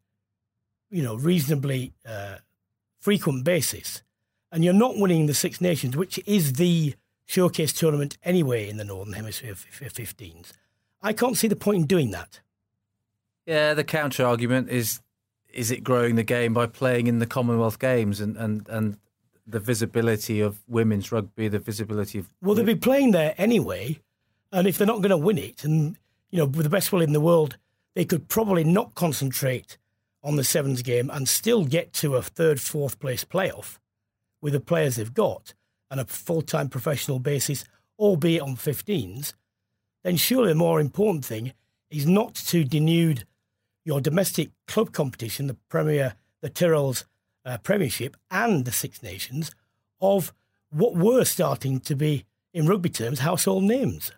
you 0.89 1.03
know 1.03 1.15
reasonably 1.15 1.93
uh, 2.07 2.37
frequent 2.99 3.43
basis, 3.43 4.03
and 4.51 4.63
you're 4.63 4.73
not 4.73 4.97
winning 4.97 5.25
the 5.25 5.33
Six 5.33 5.61
Nations, 5.61 5.95
which 5.95 6.19
is 6.25 6.53
the 6.53 6.95
showcase 7.25 7.71
tournament 7.71 8.17
anyway 8.23 8.67
in 8.67 8.77
the 8.77 8.83
Northern 8.83 9.13
Hemisphere 9.13 9.53
for 9.53 9.85
15s, 9.85 10.51
I 11.01 11.13
can't 11.13 11.37
see 11.37 11.47
the 11.47 11.55
point 11.55 11.77
in 11.77 11.85
doing 11.85 12.09
that. 12.11 12.39
Yeah, 13.45 13.75
the 13.75 13.83
counter 13.83 14.25
argument 14.25 14.69
is 14.69 14.99
is 15.53 15.71
it 15.71 15.83
growing 15.83 16.15
the 16.15 16.23
game 16.23 16.53
by 16.53 16.67
playing 16.67 17.07
in 17.07 17.19
the 17.19 17.25
Commonwealth 17.25 17.79
Games 17.79 18.19
and, 18.19 18.37
and, 18.37 18.67
and 18.69 18.97
the 19.47 19.59
visibility 19.59 20.41
of 20.41 20.59
women's 20.67 21.11
rugby, 21.11 21.47
the 21.47 21.59
visibility 21.59 22.19
of. 22.19 22.29
Well, 22.41 22.55
they'll 22.55 22.65
be 22.65 22.75
playing 22.75 23.11
there 23.11 23.33
anyway. 23.37 23.99
And 24.51 24.67
if 24.67 24.77
they're 24.77 24.87
not 24.87 25.01
going 25.01 25.09
to 25.09 25.17
win 25.17 25.37
it, 25.37 25.63
and, 25.63 25.97
you 26.31 26.37
know, 26.39 26.45
with 26.45 26.63
the 26.63 26.69
best 26.69 26.91
will 26.91 27.01
in 27.01 27.13
the 27.13 27.21
world, 27.21 27.57
they 27.99 28.05
could 28.05 28.29
probably 28.29 28.63
not 28.63 28.95
concentrate 28.95 29.77
on 30.23 30.37
the 30.37 30.43
sevens 30.45 30.81
game 30.81 31.09
and 31.09 31.27
still 31.27 31.65
get 31.65 31.91
to 31.91 32.15
a 32.15 32.21
third, 32.21 32.61
fourth 32.61 32.97
place 32.97 33.25
playoff 33.25 33.77
with 34.41 34.53
the 34.53 34.59
players 34.61 34.95
they've 34.95 35.13
got 35.13 35.53
and 35.91 35.99
a 35.99 36.05
full 36.05 36.41
time 36.41 36.69
professional 36.69 37.19
basis, 37.19 37.65
albeit 37.97 38.41
on 38.41 38.55
15s, 38.55 39.33
then 40.01 40.15
surely 40.15 40.47
the 40.47 40.55
more 40.55 40.79
important 40.79 41.25
thing 41.25 41.51
is 41.89 42.07
not 42.07 42.35
to 42.35 42.63
denude 42.63 43.25
your 43.83 43.99
domestic 43.99 44.51
club 44.65 44.93
competition, 44.93 45.47
the 45.47 45.57
Premier, 45.67 46.13
the 46.39 46.49
Tyrrell's 46.49 47.03
uh, 47.43 47.57
Premiership, 47.57 48.15
and 48.31 48.63
the 48.63 48.71
Six 48.71 49.03
Nations 49.03 49.51
of 49.99 50.31
what 50.69 50.95
were 50.95 51.25
starting 51.25 51.81
to 51.81 51.97
be, 51.97 52.23
in 52.53 52.65
rugby 52.65 52.91
terms, 52.91 53.19
household 53.19 53.65
names. 53.65 54.13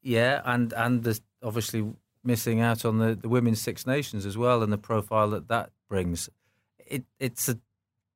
Yeah, 0.00 0.40
and 0.46 0.72
and 0.72 1.04
there's 1.04 1.20
obviously 1.42 1.92
missing 2.26 2.60
out 2.60 2.84
on 2.84 2.98
the, 2.98 3.14
the 3.14 3.28
women's 3.28 3.60
Six 3.60 3.86
Nations 3.86 4.26
as 4.26 4.36
well, 4.36 4.62
and 4.62 4.72
the 4.72 4.78
profile 4.78 5.30
that 5.30 5.48
that 5.48 5.70
brings. 5.88 6.28
It, 6.86 7.04
it's 7.18 7.48
a 7.48 7.58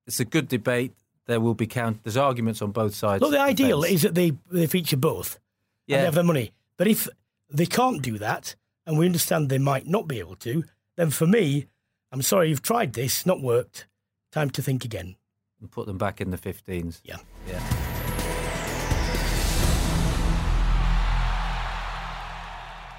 it's 0.07 0.21
a 0.21 0.25
good 0.25 0.49
debate. 0.49 0.93
There 1.27 1.41
will 1.41 1.55
be 1.55 1.67
count. 1.67 2.03
There's 2.03 2.17
arguments 2.17 2.61
on 2.61 2.73
both 2.73 2.95
sides. 2.95 3.23
Look, 3.23 3.31
the 3.33 3.41
ideal 3.41 3.85
is 3.85 4.03
that 4.03 4.15
they 4.15 4.33
they 4.51 4.67
feature 4.67 4.97
both. 4.97 5.39
Yeah, 5.87 5.97
and 5.97 6.03
they 6.03 6.07
have 6.07 6.15
the 6.15 6.23
money. 6.25 6.53
But 6.77 6.89
if 6.89 7.09
they 7.49 7.67
can't 7.67 8.03
do 8.03 8.19
that, 8.19 8.57
and 8.87 8.99
we 8.99 9.07
understand 9.07 9.49
they 9.49 9.59
might 9.59 9.87
not 9.87 10.09
be 10.09 10.19
able 10.19 10.37
to, 10.37 10.65
then 10.97 11.11
for 11.11 11.27
me, 11.27 11.67
I'm 12.13 12.23
sorry, 12.23 12.49
you've 12.49 12.63
tried 12.63 12.93
this, 12.95 13.25
not 13.25 13.41
worked. 13.41 13.87
Time 14.33 14.51
to 14.51 14.63
think 14.63 14.85
again. 14.85 15.17
And 15.61 15.71
put 15.71 15.87
them 15.87 15.99
back 15.99 16.21
in 16.21 16.31
the 16.31 16.39
15s. 16.39 17.01
Yeah. 17.05 17.19
Yeah. 17.49 17.61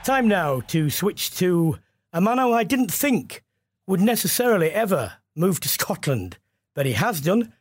Time 0.04 0.28
now 0.28 0.62
to 0.62 0.90
switch 0.90 1.30
to 1.38 1.78
a 2.12 2.20
man 2.20 2.40
who 2.40 2.52
I 2.54 2.64
didn't 2.64 2.92
think 2.92 3.44
would 3.86 4.02
necessarily 4.02 4.72
ever 4.72 5.14
move 5.36 5.60
to 5.60 5.70
Scotland, 5.70 6.40
but 6.74 6.88
he 6.88 6.94
has 6.94 7.22
done. 7.22 7.54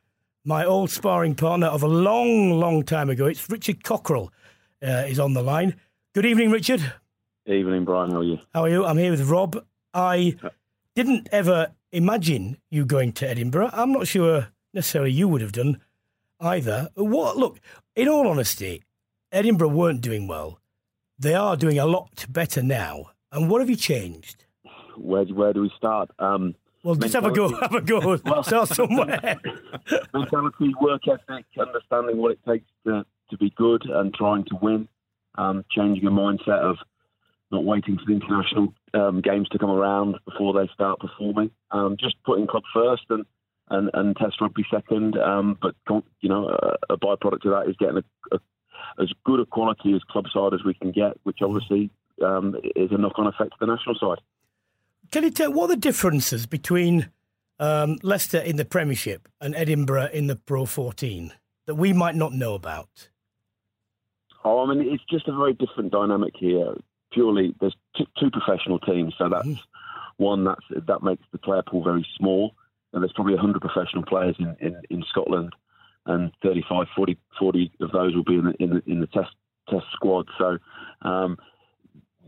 My 0.43 0.65
old 0.65 0.89
sparring 0.91 1.35
partner 1.35 1.67
of 1.67 1.83
a 1.83 1.87
long, 1.87 2.53
long 2.53 2.83
time 2.83 3.11
ago. 3.11 3.27
It's 3.27 3.51
Richard 3.51 3.85
Cockerill, 3.85 4.31
uh, 4.83 5.05
is 5.07 5.21
on 5.21 5.35
the 5.35 5.43
line. 5.43 5.75
Good 6.15 6.25
evening, 6.25 6.51
Richard. 6.51 6.95
Evening, 7.45 7.85
Brian. 7.85 8.11
How 8.11 8.21
are 8.21 8.25
you? 8.25 8.39
How 8.55 8.63
are 8.63 8.71
you? 8.71 8.87
I'm 8.87 8.97
here 8.97 9.11
with 9.11 9.29
Rob. 9.29 9.63
I 9.93 10.37
didn't 10.95 11.29
ever 11.31 11.73
imagine 11.93 12.57
you 12.71 12.87
going 12.87 13.13
to 13.13 13.29
Edinburgh. 13.29 13.69
I'm 13.75 13.93
not 13.93 14.07
sure 14.07 14.49
necessarily 14.73 15.13
you 15.13 15.29
would 15.29 15.43
have 15.43 15.53
done 15.53 15.79
either. 16.41 16.89
What? 16.95 17.37
Look, 17.37 17.61
in 17.95 18.09
all 18.09 18.27
honesty, 18.27 18.83
Edinburgh 19.31 19.69
weren't 19.69 20.01
doing 20.01 20.27
well. 20.27 20.59
They 21.21 21.35
are 21.35 21.55
doing 21.55 21.79
a 21.79 21.85
lot 21.85 22.25
better 22.31 22.62
now. 22.62 23.11
And 23.31 23.50
what 23.50 23.61
have 23.61 23.69
you 23.69 23.77
changed? 23.77 24.47
Where 24.97 25.27
where 25.27 25.53
do 25.53 25.61
we 25.61 25.71
start? 25.77 26.11
Um, 26.19 26.55
well, 26.83 26.95
just 26.95 27.12
have 27.12 27.27
a 27.27 27.31
go. 27.31 27.55
Have 27.61 27.75
a 27.75 27.83
go. 27.83 28.19
well, 28.25 28.43
start 28.43 28.69
somewhere. 28.69 29.39
mentality, 30.15 30.73
work 30.81 31.03
ethic, 31.07 31.45
understanding 31.59 32.17
what 32.17 32.33
it 32.33 32.41
takes 32.49 32.65
to, 32.87 33.05
to 33.29 33.37
be 33.37 33.50
good 33.50 33.85
and 33.85 34.15
trying 34.15 34.45
to 34.47 34.57
win. 34.62 34.89
Um, 35.37 35.62
changing 35.71 36.07
a 36.07 36.11
mindset 36.11 36.59
of 36.59 36.77
not 37.53 37.65
waiting 37.65 37.99
for 37.99 38.05
the 38.07 38.12
international 38.12 38.73
um, 38.95 39.21
games 39.21 39.49
to 39.50 39.59
come 39.59 39.71
around 39.71 40.17
before 40.25 40.55
they 40.55 40.71
start 40.73 41.00
performing. 41.00 41.50
Um, 41.71 41.97
just 42.00 42.17
putting 42.25 42.47
club 42.47 42.62
first 42.73 43.05
and, 43.11 43.25
and, 43.69 43.91
and 43.93 44.17
test 44.17 44.41
rugby 44.41 44.65
second. 44.71 45.19
Um, 45.19 45.59
but 45.61 45.75
you 46.21 46.29
know, 46.31 46.49
a, 46.49 46.95
a, 46.95 46.99
byproduct 46.99 47.45
of 47.45 47.53
that 47.53 47.69
is 47.69 47.77
getting 47.77 47.99
a, 47.99 48.37
a, 48.37 48.39
as 49.01 49.11
good 49.25 49.41
a 49.41 49.47
quality 49.47 49.95
as 49.95 50.03
club 50.05 50.27
side 50.33 50.55
as 50.55 50.65
we 50.65 50.75
can 50.75 50.93
get, 50.93 51.17
which 51.25 51.39
obviously 51.43 51.91
um, 52.25 52.57
is 52.77 52.91
a 52.93 52.99
knock-on 52.99 53.27
effect 53.27 53.53
to 53.53 53.57
the 53.61 53.67
national 53.67 53.95
side. 53.95 54.19
Can 55.11 55.25
you 55.25 55.31
tell 55.31 55.53
what 55.53 55.69
the 55.69 55.77
differences 55.77 56.47
between 56.47 57.11
um, 57.59 57.99
Leicester 58.03 58.39
in 58.39 58.57
the 58.57 58.65
Premiership 58.65 59.29
and 59.41 59.55
Edinburgh 59.55 60.11
in 60.13 60.27
the 60.27 60.37
Pro 60.37 60.67
14 60.67 61.33
that 61.67 61.75
we 61.75 61.93
might 61.93 62.15
not 62.15 62.33
know 62.33 62.55
about? 62.55 63.09
Oh, 64.45 64.65
I 64.65 64.75
mean, 64.75 64.93
it's 64.93 65.05
just 65.11 65.29
a 65.29 65.37
very 65.37 65.53
different 65.53 65.93
dynamic 65.93 66.35
here 66.39 66.75
purely 67.13 67.55
there's 67.61 67.77
t- 67.97 68.07
two 68.19 68.31
professional 68.31 68.79
teams, 68.79 69.15
so 69.19 69.29
that's 69.29 69.47
mm-hmm. 69.47 70.25
one 70.25 70.45
that's 70.45 70.65
that 70.87 71.03
makes 71.03 71.25
the 71.33 71.39
player 71.39 71.63
pool 71.67 71.83
very 71.83 72.07
small. 72.17 72.55
And 72.93 73.03
there's 73.03 73.13
probably 73.13 73.35
100 73.35 73.61
professional 73.61 74.05
players 74.05 74.35
in, 74.41 74.57
in, 74.59 74.83
in 74.91 75.05
Scotland, 75.09 75.55
and 76.07 76.33
35, 76.42 76.87
40, 76.97 77.19
40 77.38 77.73
of 77.80 77.92
those 77.92 78.14
will 78.14 78.25
be 78.25 78.37
in 78.37 78.45
the, 78.47 78.54
in 78.59 78.71
the, 78.71 78.83
in 78.87 79.00
the 79.00 79.07
test 79.07 79.30
test 79.69 79.87
squad. 79.92 80.26
So 80.38 80.59
um, 81.02 81.37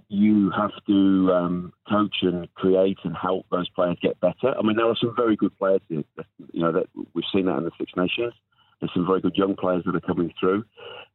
you 0.08 0.50
have 0.50 0.72
to 0.86 1.32
um, 1.32 1.72
coach 1.88 2.16
and 2.22 2.52
create 2.54 2.98
and 3.04 3.16
help 3.16 3.46
those 3.50 3.68
players 3.70 3.96
get 4.02 4.20
better. 4.20 4.54
I 4.56 4.62
mean, 4.62 4.76
there 4.76 4.86
are 4.86 4.96
some 5.00 5.14
very 5.16 5.36
good 5.36 5.56
players 5.58 5.80
here. 5.88 6.04
You 6.52 6.60
know 6.60 6.72
that 6.72 6.86
we've 7.14 7.24
seen 7.32 7.46
that 7.46 7.58
in 7.58 7.64
the 7.64 7.70
Six 7.78 7.92
Nations. 7.96 8.34
There's 8.80 8.92
some 8.94 9.06
very 9.06 9.20
good 9.20 9.36
young 9.36 9.54
players 9.56 9.84
that 9.86 9.94
are 9.94 10.00
coming 10.00 10.32
through, 10.38 10.64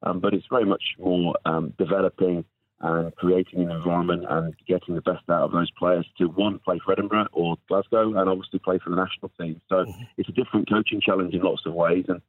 um, 0.04 0.20
but 0.20 0.34
it's 0.34 0.48
very 0.50 0.66
much 0.66 0.84
more 0.98 1.36
um, 1.46 1.74
developing 1.78 2.46
and 2.80 3.16
creating 3.16 3.62
an 3.62 3.72
environment 3.72 4.24
and 4.30 4.54
getting 4.68 4.96
the 4.96 5.02
best 5.02 5.24
out 5.30 5.44
of 5.44 5.52
those 5.52 5.70
players 5.72 6.06
to 6.18 6.26
one 6.26 6.60
play 6.60 6.80
for 6.84 6.92
Edinburgh 6.92 7.28
or 7.34 7.58
Glasgow 7.68 8.16
and 8.16 8.30
obviously 8.30 8.60
play 8.60 8.80
for 8.84 8.92
the 8.92 8.96
national 8.96 9.32
team. 9.40 9.60
So 9.68 9.86
mm-hmm. 9.86 10.04
it's 10.18 10.30
a 10.30 10.32
different 10.32 10.70
coaching 10.70 11.02
challenge 11.02 11.34
in 11.34 11.42
lots 11.42 11.64
of 11.66 11.74
ways, 11.74 12.06
and 12.08 12.22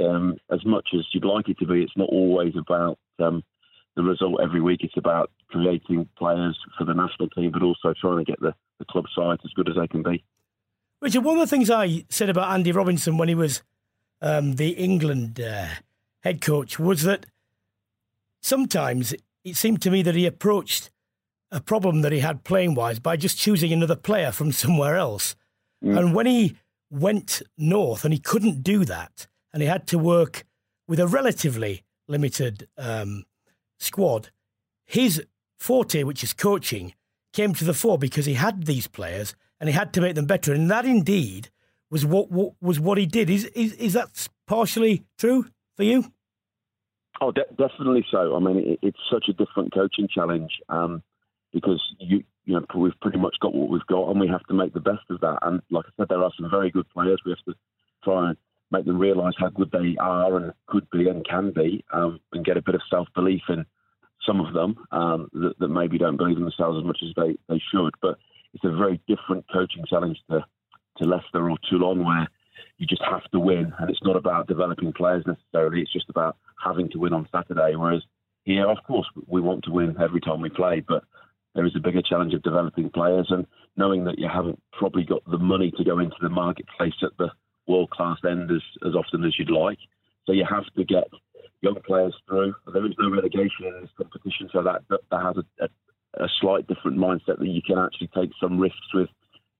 um, 0.00 0.36
as 0.50 0.64
much 0.64 0.88
as 0.94 1.06
you'd 1.12 1.24
like 1.24 1.48
it 1.48 1.58
to 1.58 1.66
be, 1.66 1.82
it's 1.82 1.96
not 1.96 2.08
always 2.08 2.54
about 2.56 2.98
um, 3.18 3.42
the 3.96 4.02
result 4.02 4.40
every 4.42 4.60
week. 4.60 4.80
It's 4.82 4.96
about 4.96 5.30
creating 5.48 6.08
players 6.16 6.58
for 6.78 6.84
the 6.84 6.94
national 6.94 7.28
team, 7.30 7.50
but 7.52 7.62
also 7.62 7.94
trying 8.00 8.24
to 8.24 8.30
get 8.30 8.40
the, 8.40 8.54
the 8.78 8.84
club 8.86 9.04
side 9.14 9.38
as 9.44 9.52
good 9.52 9.68
as 9.68 9.76
they 9.76 9.86
can 9.86 10.02
be. 10.02 10.24
Richard, 11.00 11.24
one 11.24 11.36
of 11.36 11.40
the 11.40 11.54
things 11.54 11.68
I 11.68 12.04
said 12.08 12.30
about 12.30 12.52
Andy 12.52 12.72
Robinson 12.72 13.18
when 13.18 13.28
he 13.28 13.34
was 13.34 13.62
um, 14.20 14.54
the 14.54 14.70
England 14.70 15.40
uh, 15.40 15.66
head 16.20 16.40
coach 16.40 16.78
was 16.78 17.02
that 17.02 17.26
sometimes 18.40 19.14
it 19.44 19.56
seemed 19.56 19.82
to 19.82 19.90
me 19.90 20.02
that 20.02 20.14
he 20.14 20.26
approached 20.26 20.90
a 21.50 21.60
problem 21.60 22.00
that 22.02 22.12
he 22.12 22.20
had 22.20 22.44
playing 22.44 22.74
wise 22.74 22.98
by 22.98 23.16
just 23.16 23.36
choosing 23.36 23.72
another 23.72 23.96
player 23.96 24.32
from 24.32 24.52
somewhere 24.52 24.96
else. 24.96 25.34
Mm. 25.84 25.98
And 25.98 26.14
when 26.14 26.26
he 26.26 26.56
went 26.90 27.42
north 27.58 28.04
and 28.04 28.14
he 28.14 28.20
couldn't 28.20 28.62
do 28.62 28.84
that, 28.84 29.26
and 29.52 29.62
he 29.62 29.68
had 29.68 29.86
to 29.88 29.98
work 29.98 30.44
with 30.88 30.98
a 31.00 31.06
relatively 31.06 31.82
limited 32.08 32.68
um, 32.78 33.24
squad, 33.78 34.30
his 34.84 35.22
forte, 35.58 36.02
which 36.02 36.22
is 36.22 36.32
coaching, 36.32 36.94
came 37.32 37.54
to 37.54 37.64
the 37.64 37.74
fore 37.74 37.98
because 37.98 38.26
he 38.26 38.34
had 38.34 38.64
these 38.64 38.86
players 38.86 39.34
and 39.60 39.68
he 39.68 39.74
had 39.74 39.92
to 39.94 40.00
make 40.00 40.14
them 40.14 40.26
better. 40.26 40.52
And 40.52 40.70
that 40.70 40.84
indeed 40.84 41.50
was 41.90 42.04
what, 42.04 42.30
what 42.30 42.54
was 42.60 42.80
what 42.80 42.98
he 42.98 43.06
did. 43.06 43.30
Is, 43.30 43.44
is 43.46 43.74
is 43.74 43.92
that 43.92 44.28
partially 44.46 45.04
true 45.18 45.46
for 45.76 45.84
you? 45.84 46.12
Oh, 47.20 47.30
de- 47.30 47.44
definitely 47.56 48.04
so. 48.10 48.34
I 48.34 48.40
mean, 48.40 48.58
it, 48.58 48.78
it's 48.82 48.98
such 49.10 49.26
a 49.28 49.32
different 49.32 49.72
coaching 49.72 50.08
challenge 50.12 50.50
um, 50.68 51.02
because 51.52 51.80
you 52.00 52.24
you 52.44 52.54
know 52.54 52.66
we've 52.74 52.98
pretty 53.00 53.18
much 53.18 53.36
got 53.40 53.54
what 53.54 53.70
we've 53.70 53.86
got, 53.86 54.10
and 54.10 54.18
we 54.18 54.28
have 54.28 54.42
to 54.44 54.54
make 54.54 54.74
the 54.74 54.80
best 54.80 55.04
of 55.10 55.20
that. 55.20 55.38
And 55.42 55.62
like 55.70 55.84
I 55.86 55.90
said, 55.96 56.08
there 56.08 56.22
are 56.24 56.32
some 56.36 56.50
very 56.50 56.70
good 56.70 56.88
players. 56.90 57.20
We 57.24 57.32
have 57.32 57.54
to 57.54 57.54
try 58.02 58.30
and 58.30 58.38
make 58.72 58.86
them 58.86 58.98
realise 58.98 59.34
how 59.38 59.50
good 59.50 59.70
they 59.70 59.96
are 60.00 60.36
and 60.36 60.52
could 60.66 60.88
be 60.90 61.08
and 61.08 61.26
can 61.28 61.52
be, 61.52 61.84
um, 61.92 62.18
and 62.32 62.44
get 62.44 62.56
a 62.56 62.62
bit 62.62 62.74
of 62.74 62.80
self 62.90 63.06
belief 63.14 63.42
in 63.48 63.64
some 64.26 64.40
of 64.40 64.54
them 64.54 64.76
um, 64.92 65.28
that, 65.32 65.54
that, 65.58 65.68
maybe 65.68 65.98
don't 65.98 66.16
believe 66.16 66.36
in 66.36 66.44
themselves 66.44 66.78
as 66.78 66.84
much 66.84 66.98
as 67.02 67.10
they, 67.16 67.36
they 67.48 67.60
should. 67.72 67.92
But 68.00 68.18
it's 68.54 68.64
a 68.64 68.70
very 68.70 69.00
different 69.08 69.44
coaching 69.52 69.84
challenge 69.88 70.18
to, 70.30 70.44
to 70.98 71.04
Leicester 71.04 71.50
or 71.50 71.56
Toulon, 71.68 72.04
where 72.04 72.28
you 72.78 72.86
just 72.86 73.02
have 73.02 73.28
to 73.32 73.38
win, 73.38 73.72
and 73.78 73.90
it's 73.90 74.02
not 74.02 74.16
about 74.16 74.46
developing 74.46 74.92
players 74.92 75.24
necessarily. 75.26 75.80
It's 75.80 75.92
just 75.92 76.08
about 76.08 76.36
having 76.62 76.88
to 76.90 76.98
win 76.98 77.12
on 77.12 77.28
Saturday. 77.32 77.76
Whereas 77.76 78.02
here, 78.44 78.68
of 78.68 78.78
course, 78.86 79.06
we 79.26 79.40
want 79.40 79.64
to 79.64 79.72
win 79.72 79.96
every 80.00 80.20
time 80.20 80.40
we 80.40 80.50
play, 80.50 80.80
but 80.86 81.04
there 81.54 81.66
is 81.66 81.76
a 81.76 81.80
bigger 81.80 82.02
challenge 82.02 82.34
of 82.34 82.42
developing 82.42 82.90
players 82.90 83.26
and 83.30 83.46
knowing 83.76 84.04
that 84.04 84.18
you 84.18 84.28
haven't 84.28 84.60
probably 84.72 85.04
got 85.04 85.22
the 85.30 85.38
money 85.38 85.72
to 85.76 85.84
go 85.84 85.98
into 85.98 86.16
the 86.20 86.28
marketplace 86.28 86.94
at 87.02 87.16
the 87.18 87.28
world 87.66 87.90
class 87.90 88.18
end 88.28 88.50
as, 88.50 88.62
as 88.86 88.94
often 88.94 89.24
as 89.24 89.38
you'd 89.38 89.50
like. 89.50 89.78
So 90.26 90.32
you 90.32 90.44
have 90.48 90.64
to 90.76 90.84
get 90.84 91.08
young 91.60 91.78
players 91.86 92.14
through. 92.28 92.54
There 92.72 92.86
is 92.86 92.92
no 92.98 93.10
relegation 93.10 93.66
in 93.66 93.80
this 93.80 93.90
competition, 93.96 94.50
so 94.52 94.62
that 94.62 94.82
that, 94.88 95.22
has 95.22 95.36
a, 95.36 95.64
a 95.64 95.68
a 96.24 96.28
slight 96.40 96.66
different 96.66 96.98
mindset 96.98 97.38
that 97.38 97.48
you 97.48 97.62
can 97.62 97.78
actually 97.78 98.10
take 98.14 98.30
some 98.40 98.58
risks 98.58 98.92
with 98.92 99.08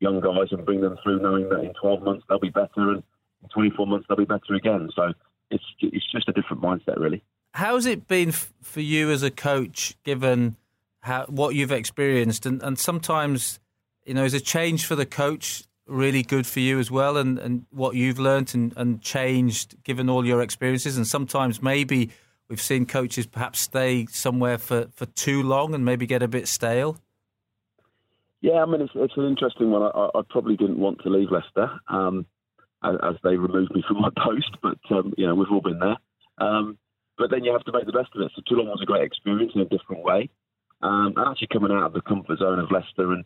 young 0.00 0.20
guys 0.20 0.48
and 0.50 0.66
bring 0.66 0.80
them 0.80 0.98
through, 1.02 1.22
knowing 1.22 1.48
that 1.48 1.60
in 1.60 1.72
12 1.80 2.02
months 2.02 2.24
they'll 2.28 2.38
be 2.38 2.50
better 2.50 2.90
and 2.90 3.02
in 3.42 3.48
24 3.54 3.86
months 3.86 4.06
they'll 4.08 4.18
be 4.18 4.24
better 4.24 4.54
again. 4.54 4.90
So 4.94 5.12
it's 5.50 5.64
it's 5.80 6.10
just 6.10 6.28
a 6.28 6.32
different 6.32 6.62
mindset, 6.62 6.98
really. 6.98 7.22
How's 7.54 7.86
it 7.86 8.08
been 8.08 8.30
f- 8.30 8.52
for 8.62 8.80
you 8.80 9.10
as 9.10 9.22
a 9.22 9.30
coach, 9.30 9.96
given 10.04 10.56
how 11.00 11.26
what 11.26 11.54
you've 11.54 11.72
experienced, 11.72 12.46
and, 12.46 12.62
and 12.62 12.78
sometimes, 12.78 13.60
you 14.04 14.14
know, 14.14 14.24
is 14.24 14.34
a 14.34 14.40
change 14.40 14.86
for 14.86 14.94
the 14.94 15.06
coach 15.06 15.64
really 15.86 16.22
good 16.22 16.46
for 16.46 16.60
you 16.60 16.78
as 16.78 16.90
well, 16.90 17.16
and, 17.16 17.38
and 17.38 17.66
what 17.70 17.94
you've 17.94 18.18
learned 18.18 18.54
and, 18.54 18.72
and 18.76 19.02
changed 19.02 19.82
given 19.84 20.08
all 20.08 20.26
your 20.26 20.40
experiences, 20.40 20.96
and 20.96 21.06
sometimes 21.06 21.62
maybe 21.62 22.10
We've 22.52 22.60
seen 22.60 22.84
coaches 22.84 23.26
perhaps 23.26 23.60
stay 23.60 24.04
somewhere 24.10 24.58
for, 24.58 24.88
for 24.94 25.06
too 25.06 25.42
long 25.42 25.74
and 25.74 25.86
maybe 25.86 26.04
get 26.04 26.22
a 26.22 26.28
bit 26.28 26.46
stale. 26.46 26.98
Yeah, 28.42 28.62
I 28.62 28.66
mean, 28.66 28.82
it's, 28.82 28.92
it's 28.94 29.16
an 29.16 29.26
interesting 29.26 29.70
one. 29.70 29.82
I, 29.82 30.08
I, 30.14 30.20
probably 30.28 30.56
didn't 30.56 30.78
want 30.78 31.00
to 31.00 31.08
leave 31.08 31.30
Leicester 31.30 31.70
um, 31.88 32.26
as, 32.84 32.96
as, 33.02 33.14
they 33.24 33.36
removed 33.36 33.74
me 33.74 33.82
from 33.88 34.02
my 34.02 34.10
post, 34.22 34.50
but, 34.62 34.76
um, 34.90 35.14
you 35.16 35.26
know, 35.26 35.34
we've 35.34 35.50
all 35.50 35.62
been 35.62 35.78
there. 35.78 35.96
Um, 36.46 36.76
but 37.16 37.30
then 37.30 37.42
you 37.42 37.52
have 37.52 37.64
to 37.64 37.72
make 37.72 37.86
the 37.86 37.92
best 37.92 38.10
of 38.14 38.20
it. 38.20 38.32
So 38.36 38.42
Toulon 38.46 38.66
was 38.66 38.80
a 38.82 38.86
great 38.86 39.04
experience 39.04 39.52
in 39.54 39.62
a 39.62 39.64
different 39.64 40.04
way. 40.04 40.28
Um, 40.82 41.14
and 41.16 41.28
actually 41.30 41.48
coming 41.54 41.72
out 41.72 41.86
of 41.86 41.94
the 41.94 42.02
comfort 42.02 42.38
zone 42.38 42.58
of 42.58 42.70
Leicester 42.70 43.12
and 43.12 43.24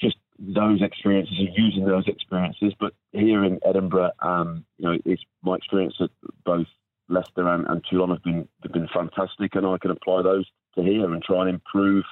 just 0.00 0.18
those 0.40 0.80
experiences 0.80 1.36
and 1.38 1.50
using 1.54 1.84
those 1.84 2.08
experiences. 2.08 2.72
But 2.80 2.94
here 3.12 3.44
in 3.44 3.60
Edinburgh, 3.64 4.12
um, 4.20 4.64
you 4.78 4.88
know, 4.88 4.98
it's 5.04 5.22
my 5.42 5.56
experience 5.56 5.94
at 6.00 6.10
both 6.44 6.66
Leicester 7.08 7.46
and, 7.48 7.66
and 7.66 7.84
Toulon 7.90 8.10
have 8.10 8.22
been 8.22 8.48
have 8.62 8.72
been 8.72 8.88
fantastic, 8.88 9.54
and 9.54 9.66
I 9.66 9.76
can 9.78 9.90
apply 9.90 10.22
those 10.22 10.46
to 10.76 10.82
here 10.82 11.12
and 11.12 11.22
try 11.22 11.40
and 11.42 11.50
improve 11.50 12.04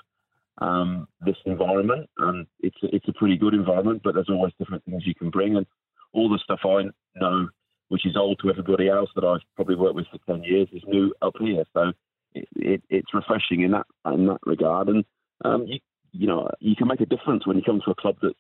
um, 0.59 1.09
this 1.21 1.37
environment. 1.47 2.11
And 2.19 2.47
it's 2.61 2.77
a, 2.83 2.95
it's 2.95 3.09
a 3.09 3.13
pretty 3.13 3.37
good 3.37 3.55
environment, 3.55 4.03
but 4.05 4.15
there's 4.15 4.29
always 4.29 4.53
different 4.59 4.85
things 4.85 5.07
you 5.07 5.15
can 5.15 5.31
bring. 5.31 5.57
And 5.57 5.67
all 6.13 6.29
the 6.29 6.41
stuff 6.43 6.61
I 6.65 6.85
know, 7.15 7.49
which 7.89 8.05
is 8.05 8.17
old 8.17 8.41
to 8.43 8.51
everybody 8.51 8.89
else 8.89 9.09
that 9.15 9.25
I've 9.25 9.47
probably 9.57 9.77
worked 9.77 9.95
with 9.95 10.07
for 10.11 10.19
ten 10.27 10.43
years, 10.43 10.69
is 10.73 10.83
new 10.87 11.15
up 11.23 11.35
here. 11.39 11.65
So 11.73 11.93
it, 12.35 12.49
it, 12.57 12.83
it's 12.91 13.15
refreshing 13.15 13.63
in 13.63 13.71
that 13.71 13.87
in 14.07 14.27
that 14.27 14.41
regard. 14.45 14.89
And 14.89 15.05
um, 15.45 15.65
you, 15.67 15.79
you 16.19 16.27
know 16.27 16.51
you 16.61 16.77
can 16.77 16.89
make 16.89 17.01
a 17.01 17.07
difference 17.07 17.47
when 17.47 17.57
you 17.57 17.63
come 17.63 17.81
to 17.85 17.91
a 17.93 17.95
club 17.95 18.17
that 18.23 18.35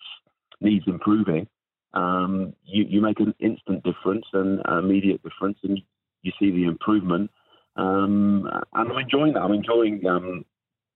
needs 0.60 0.84
improving. 0.86 1.46
Um, 1.94 2.54
you, 2.64 2.84
you 2.84 3.00
make 3.00 3.20
an 3.20 3.34
instant 3.40 3.82
difference 3.82 4.26
and 4.32 4.60
immediate 4.66 5.22
difference, 5.22 5.58
and 5.62 5.80
you 6.22 6.32
see 6.38 6.50
the 6.50 6.64
improvement. 6.64 7.30
Um, 7.76 8.50
and 8.74 8.90
I'm 8.90 8.98
enjoying 8.98 9.34
that. 9.34 9.40
I'm 9.40 9.52
enjoying 9.52 10.04
um, 10.06 10.44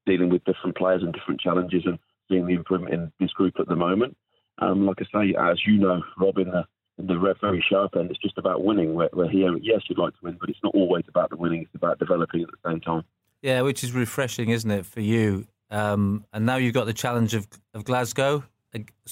dealing 0.05 0.29
with 0.29 0.45
different 0.45 0.77
players 0.77 1.03
and 1.03 1.13
different 1.13 1.41
challenges 1.41 1.83
and 1.87 1.99
seeing 2.29 2.47
the 2.47 2.55
improvement 2.55 2.93
in 2.93 3.13
this 3.21 3.31
group 3.31 3.55
at 3.59 3.69
the 3.69 3.77
moment. 3.77 4.17
Um, 4.59 4.87
like 4.87 4.99
I 5.01 5.05
say, 5.05 5.35
as 5.39 5.61
you 5.67 5.79
know, 5.79 6.03
Rob, 6.19 6.39
in 6.39 6.51
the, 6.51 6.65
in 6.99 7.07
the 7.07 7.35
very 7.41 7.65
sharp 7.69 7.97
end, 7.97 8.11
it's 8.11 8.21
just 8.21 8.37
about 8.37 8.65
winning. 8.65 8.95
We're, 8.95 9.09
we're, 9.13 9.31
here, 9.31 9.57
yes, 9.59 9.81
you'd 9.89 9.99
like 9.99 10.13
to 10.15 10.19
win, 10.23 10.37
but 10.39 10.51
it's 10.51 10.59
not 10.63 10.75
always 10.75 11.05
about 11.09 11.31
the 11.31 11.37
winning, 11.37 11.63
it's 11.63 11.75
about 11.75 11.99
developing 11.99 12.43
at 12.43 12.49
the 12.51 12.71
same 12.71 12.81
time. 12.81 13.05
Yeah, 13.41 13.63
which 13.63 13.83
is 13.83 13.93
refreshing, 13.93 14.51
isn't 14.51 14.71
it, 14.71 14.87
for 14.87 15.01
you? 15.01 15.47
Um, 15.73 16.27
and 16.33 16.45
now 16.47 16.57
you've 16.57 16.75
got 16.75 16.85
the 16.85 16.93
challenge 16.93 17.35
of, 17.35 17.49
of 17.75 17.85
Glasgow 17.85 18.45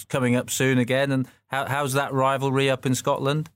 coming 0.09 0.37
up 0.37 0.51
soon 0.51 0.79
again. 0.79 1.11
And 1.11 1.27
how, 1.47 1.67
how's 1.67 1.95
that 1.95 2.13
rivalry 2.13 2.71
up 2.71 2.87
in 2.87 2.95
Scotland? 2.95 3.51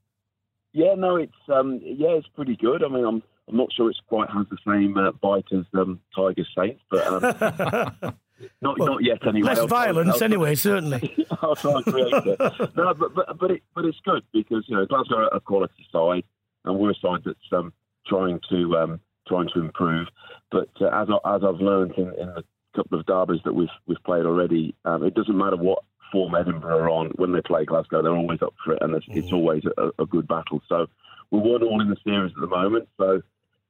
Yeah, 0.73 0.95
no, 0.95 1.15
it's 1.15 1.31
um, 1.47 1.79
yeah, 1.81 2.09
it's 2.09 2.27
pretty 2.27 2.57
good. 2.57 2.83
I 2.83 2.89
mean, 2.89 3.05
I'm 3.05 3.23
I'm 3.47 3.55
not 3.55 3.71
sure 3.71 3.89
it's 3.89 4.01
quite 4.09 4.29
has 4.29 4.45
the 4.49 4.57
same 4.67 4.97
uh, 4.97 5.11
bite 5.11 5.45
as 5.53 5.63
um, 5.73 6.01
Tiger 6.13 6.43
Saints, 6.57 6.81
but 6.89 7.07
um, 7.07 7.21
not 8.61 8.77
well, 8.79 8.93
not 8.93 9.03
yet 9.03 9.25
anyway. 9.25 9.47
Less 9.47 9.59
I'll, 9.59 9.67
violence 9.67 10.15
I'll, 10.15 10.23
anyway, 10.23 10.55
certainly. 10.55 11.15
I'll 11.41 11.55
try 11.55 11.75
and 11.75 11.85
create 11.85 12.13
it. 12.13 12.39
No, 12.75 12.93
but 12.93 13.15
but 13.15 13.37
but, 13.39 13.51
it, 13.51 13.63
but 13.73 13.85
it's 13.85 13.99
good 14.03 14.23
because 14.33 14.65
you 14.67 14.75
know 14.75 14.85
Glasgow 14.85 15.19
are 15.19 15.29
a 15.33 15.39
quality 15.39 15.87
side, 15.93 16.23
and 16.65 16.77
we're 16.77 16.91
a 16.91 16.95
side 16.95 17.21
that's 17.23 17.39
um, 17.53 17.71
trying 18.07 18.41
to 18.49 18.75
um, 18.75 18.99
trying 19.29 19.47
to 19.53 19.61
improve. 19.61 20.07
But 20.51 20.69
uh, 20.81 20.87
as 20.87 21.07
I, 21.09 21.35
as 21.35 21.41
I've 21.43 21.61
learned 21.61 21.93
in, 21.97 22.07
in 22.19 22.33
the 22.33 22.43
couple 22.75 22.99
of 22.99 23.05
derbies 23.05 23.41
that 23.45 23.53
we've 23.53 23.69
we've 23.87 24.03
played 24.03 24.25
already, 24.25 24.75
um, 24.85 25.03
it 25.03 25.13
doesn't 25.13 25.37
matter 25.37 25.57
what 25.57 25.83
form 26.11 26.35
Edinburgh 26.35 26.77
are 26.77 26.89
on 26.89 27.07
when 27.15 27.33
they 27.33 27.41
play 27.41 27.65
Glasgow. 27.65 28.01
They're 28.01 28.15
always 28.15 28.41
up 28.41 28.53
for 28.63 28.73
it, 28.73 28.81
and 28.81 28.95
it's, 28.95 29.05
mm. 29.07 29.17
it's 29.17 29.33
always 29.33 29.63
a, 29.77 29.91
a, 30.01 30.05
good 30.05 30.27
battle. 30.27 30.61
So 30.69 30.87
we're 31.31 31.39
one 31.39 31.63
all 31.63 31.81
in 31.81 31.89
the 31.89 31.97
series 32.03 32.31
at 32.35 32.41
the 32.41 32.47
moment. 32.47 32.87
So 32.97 33.21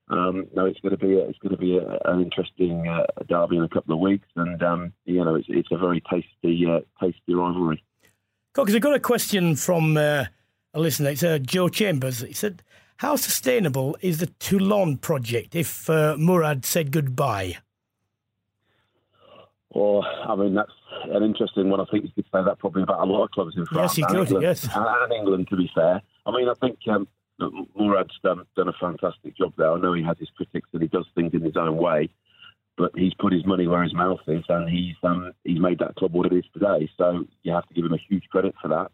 um, 0.09 0.47
no, 0.55 0.65
it's 0.65 0.79
going 0.79 0.91
to 0.91 0.97
be 0.97 1.13
a, 1.13 1.27
it's 1.27 1.39
going 1.39 1.55
to 1.55 1.57
be 1.57 1.77
a, 1.77 1.99
an 2.05 2.21
interesting 2.21 2.87
uh, 2.87 3.05
derby 3.27 3.57
in 3.57 3.63
a 3.63 3.69
couple 3.69 3.95
of 3.95 3.99
weeks, 3.99 4.27
and 4.35 4.61
um, 4.61 4.93
you 5.05 5.23
know 5.23 5.35
it's, 5.35 5.47
it's 5.49 5.71
a 5.71 5.77
very 5.77 6.01
tasty 6.01 6.65
uh, 6.67 6.81
tasty 7.01 7.33
rivalry. 7.33 7.83
Cockers, 8.53 8.75
I 8.75 8.79
got 8.79 8.95
a 8.95 8.99
question 8.99 9.55
from 9.55 9.97
uh, 9.97 10.25
a 10.73 10.79
listener. 10.79 11.09
It's 11.09 11.23
uh, 11.23 11.39
Joe 11.39 11.69
Chambers. 11.69 12.19
He 12.19 12.33
said, 12.33 12.61
"How 12.97 13.15
sustainable 13.15 13.97
is 14.01 14.19
the 14.19 14.27
Toulon 14.27 14.97
project 14.97 15.55
if 15.55 15.89
uh, 15.89 16.15
Mourad 16.17 16.65
said 16.65 16.91
goodbye?" 16.91 17.57
Well, 19.75 20.05
I 20.05 20.35
mean 20.37 20.55
that's 20.55 20.71
an 21.03 21.21
interesting 21.21 21.69
one. 21.69 21.81
I 21.81 21.85
think 21.91 22.05
you 22.05 22.11
could 22.15 22.25
say 22.33 22.41
that 22.45 22.59
probably 22.59 22.83
about 22.83 23.01
a 23.01 23.11
lot 23.11 23.25
of 23.25 23.31
clubs 23.31 23.57
in 23.57 23.65
France. 23.65 23.91
Yes, 23.91 23.97
you 23.97 24.05
could. 24.05 24.27
England, 24.27 24.41
yes, 24.41 24.63
and, 24.73 24.85
and, 24.87 25.11
England, 25.11 25.47
to 25.49 25.57
be 25.57 25.69
fair. 25.75 26.01
I 26.25 26.31
mean, 26.31 26.47
I 26.47 26.53
think 26.53 26.79
um, 26.87 27.09
Mourad's 27.75 28.17
done 28.23 28.45
done 28.55 28.69
a 28.69 28.73
fantastic 28.79 29.35
job 29.35 29.51
there. 29.57 29.69
I 29.69 29.77
know 29.77 29.91
he 29.91 30.01
has 30.03 30.17
his 30.17 30.29
critics 30.29 30.69
and 30.71 30.81
he 30.81 30.87
does 30.87 31.05
things 31.13 31.33
in 31.33 31.41
his 31.41 31.57
own 31.57 31.75
way, 31.75 32.09
but 32.77 32.91
he's 32.95 33.13
put 33.15 33.33
his 33.33 33.45
money 33.45 33.67
where 33.67 33.83
his 33.83 33.93
mouth 33.93 34.21
is, 34.27 34.45
and 34.47 34.69
he's 34.69 34.95
um, 35.03 35.33
he's 35.43 35.59
made 35.59 35.79
that 35.79 35.95
club 35.95 36.13
what 36.13 36.31
it 36.31 36.37
is 36.37 36.45
today. 36.53 36.89
So 36.97 37.25
you 37.43 37.51
have 37.51 37.67
to 37.67 37.73
give 37.73 37.83
him 37.83 37.93
a 37.93 38.05
huge 38.09 38.23
credit 38.29 38.55
for 38.61 38.69
that. 38.69 38.91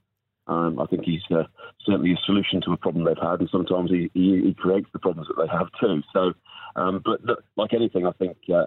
Um, 0.48 0.80
I 0.80 0.88
think 0.88 1.04
he's 1.06 1.22
uh, 1.30 1.44
certainly 1.86 2.14
a 2.14 2.26
solution 2.26 2.60
to 2.66 2.74
a 2.74 2.78
problem 2.78 3.06
they've 3.06 3.16
had, 3.22 3.40
and 3.40 3.50
sometimes 3.52 3.92
he, 3.92 4.10
he, 4.16 4.42
he 4.46 4.56
creates 4.56 4.88
the 4.94 5.00
problems 5.00 5.28
that 5.28 5.40
they 5.40 5.48
have 5.48 5.68
too. 5.80 6.02
So, 6.12 6.34
um, 6.76 7.04
but 7.06 7.24
look, 7.24 7.44
like 7.56 7.74
anything, 7.74 8.08
I 8.08 8.12
think 8.14 8.38
uh, 8.52 8.66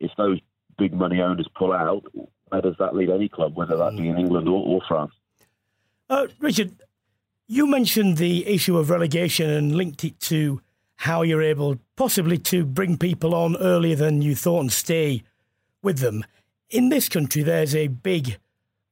if 0.00 0.10
those 0.18 0.40
big 0.78 0.92
money 0.94 1.20
owners 1.20 1.48
pull 1.56 1.72
out, 1.72 2.04
where 2.48 2.60
does 2.60 2.76
that 2.78 2.94
leave 2.94 3.10
any 3.10 3.28
club, 3.28 3.56
whether 3.56 3.76
that 3.76 3.96
be 3.96 4.08
in 4.08 4.18
England 4.18 4.48
or, 4.48 4.64
or 4.66 4.80
France? 4.86 5.12
Uh, 6.08 6.26
Richard, 6.38 6.76
you 7.46 7.66
mentioned 7.66 8.16
the 8.16 8.46
issue 8.46 8.78
of 8.78 8.90
relegation 8.90 9.50
and 9.50 9.76
linked 9.76 10.04
it 10.04 10.18
to 10.20 10.60
how 10.96 11.22
you're 11.22 11.42
able 11.42 11.78
possibly 11.96 12.38
to 12.38 12.64
bring 12.64 12.96
people 12.96 13.34
on 13.34 13.56
earlier 13.56 13.96
than 13.96 14.22
you 14.22 14.34
thought 14.34 14.60
and 14.60 14.72
stay 14.72 15.22
with 15.82 15.98
them. 15.98 16.24
In 16.70 16.88
this 16.88 17.08
country, 17.08 17.42
there's 17.42 17.74
a 17.74 17.88
big 17.88 18.38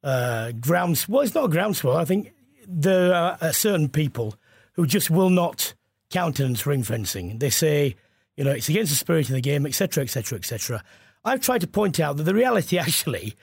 uh, 0.03 0.51
grounds. 0.53 1.09
Well, 1.09 1.21
it's 1.21 1.35
not 1.35 1.45
a 1.45 1.49
groundswell. 1.49 1.97
I 1.97 2.05
think 2.05 2.33
there 2.67 3.13
are 3.13 3.53
certain 3.53 3.89
people 3.89 4.35
who 4.73 4.85
just 4.85 5.09
will 5.09 5.29
not 5.29 5.73
countenance 6.09 6.65
ring 6.65 6.83
fencing. 6.83 7.39
They 7.39 7.49
say, 7.49 7.95
you 8.37 8.43
know, 8.43 8.51
it's 8.51 8.69
against 8.69 8.91
the 8.91 8.97
spirit 8.97 9.29
of 9.29 9.35
the 9.35 9.41
game, 9.41 9.65
etc., 9.65 10.03
etc., 10.03 10.37
etc. 10.37 10.83
I've 11.25 11.41
tried 11.41 11.61
to 11.61 11.67
point 11.67 11.99
out 11.99 12.17
that 12.17 12.23
the 12.23 12.35
reality 12.35 12.77
actually 12.85 13.35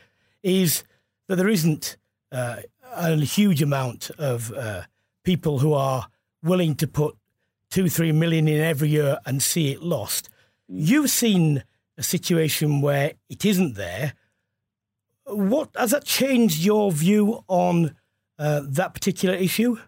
is 0.43 0.85
that 1.29 1.37
there 1.37 1.49
isn't 1.49 1.97
uh, 2.31 2.63
a 2.95 3.17
huge 3.17 3.61
amount 3.61 4.11
of 4.19 4.53
uh, 4.53 4.83
people 5.25 5.59
who 5.59 5.75
are 5.75 6.07
willing 6.43 6.75
to 6.77 6.87
put 6.87 7.17
two, 7.71 7.89
three 7.89 8.13
million 8.13 8.49
in 8.49 8.61
every 8.61 8.89
year 8.89 9.19
and 9.27 9.43
see 9.43 9.73
it 9.73 9.83
lost. 9.83 10.29
You've 10.69 11.11
seen 11.11 11.65
a 11.99 12.03
situation 12.03 12.81
where 12.81 13.13
it 13.29 13.45
isn't 13.45 13.75
there. 13.75 14.15
What 15.25 15.71
has 15.77 15.91
that 15.91 16.05
changed 16.05 16.65
your 16.65 16.93
view 16.93 17.45
on 17.49 17.95
uh, 18.39 18.63
that 18.65 18.95
particular 18.95 19.35
issue? 19.35 19.79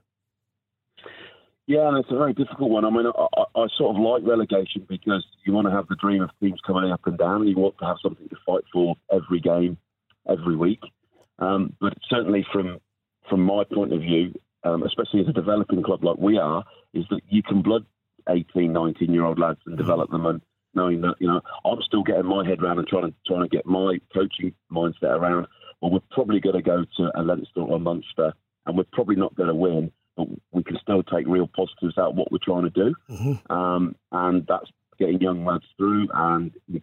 Yeah, 1.66 1.88
and 1.88 1.96
it's 1.96 2.11
a 2.11 2.18
very 2.18 2.35
difficult 2.35 2.70
one. 2.70 2.85
I 2.85 2.90
mean, 2.90 3.07
I, 3.07 3.44
I, 3.57 3.66
sort 3.79 3.96
of 3.96 4.03
like 4.03 4.22
relegation 4.22 4.85
because 4.87 5.24
you 5.46 5.53
want 5.55 5.66
to 5.66 5.70
have 5.70 5.88
the 5.88 5.96
dream 5.96 6.22
of 6.22 6.29
teams 6.38 6.61
coming 6.66 6.90
up 6.90 7.07
and 7.07 7.16
down, 7.16 7.40
and 7.40 7.48
you 7.48 7.57
want 7.57 7.79
to 7.79 7.87
have 7.87 7.96
something 8.03 8.29
to 8.29 8.37
fight 8.44 8.64
for 8.70 8.96
every 9.11 9.40
game, 9.40 9.79
every 10.29 10.57
week. 10.57 10.81
Um, 11.38 11.74
but 11.81 11.94
certainly, 12.11 12.46
from 12.53 12.81
from 13.31 13.40
my 13.40 13.64
point 13.64 13.94
of 13.94 14.00
view, 14.00 14.35
um, 14.64 14.83
especially 14.83 15.20
as 15.20 15.29
a 15.29 15.33
developing 15.33 15.83
club 15.83 16.05
like 16.05 16.18
we 16.18 16.37
are, 16.37 16.64
is 16.92 17.07
that 17.09 17.22
you 17.31 17.42
can 17.42 17.62
blood 17.62 17.87
18, 18.29 18.70
19 18.70 19.12
year 19.12 19.24
old 19.24 19.38
lads 19.38 19.61
and 19.64 19.79
develop 19.79 20.11
them, 20.11 20.27
and 20.27 20.42
knowing 20.74 21.00
that 21.00 21.14
you 21.18 21.29
know 21.29 21.40
I'm 21.64 21.81
still 21.81 22.03
getting 22.03 22.27
my 22.27 22.46
head 22.46 22.62
around 22.62 22.79
and 22.79 22.87
trying 22.87 23.07
to 23.11 23.14
trying 23.27 23.42
to 23.42 23.48
get 23.48 23.64
my 23.64 23.98
coaching 24.12 24.53
mindset 24.70 25.18
around. 25.18 25.46
Well, 25.81 25.92
we're 25.92 26.00
probably 26.11 26.40
going 26.40 26.57
to 26.57 26.62
go 26.62 26.85
to 26.98 27.11
a 27.18 27.22
Leinster 27.22 27.61
or 27.61 27.77
a 27.77 27.79
Munster, 27.79 28.35
and 28.66 28.77
we're 28.77 28.85
probably 28.92 29.16
not 29.16 29.35
going 29.35 29.48
to 29.48 29.55
win 29.55 29.90
but 30.16 30.29
we 30.53 30.62
can 30.62 30.79
still 30.81 31.03
take 31.03 31.27
real 31.27 31.48
positives 31.48 31.98
out 31.98 32.11
of 32.11 32.16
what 32.16 32.31
we're 32.31 32.38
trying 32.42 32.62
to 32.64 32.70
do. 32.70 32.94
Mm-hmm. 33.11 33.53
Um, 33.53 33.96
and 34.12 34.46
that's 34.46 34.70
getting 34.98 35.20
young 35.20 35.44
lads 35.44 35.64
through, 35.77 36.09
and 36.14 36.53
you, 36.68 36.81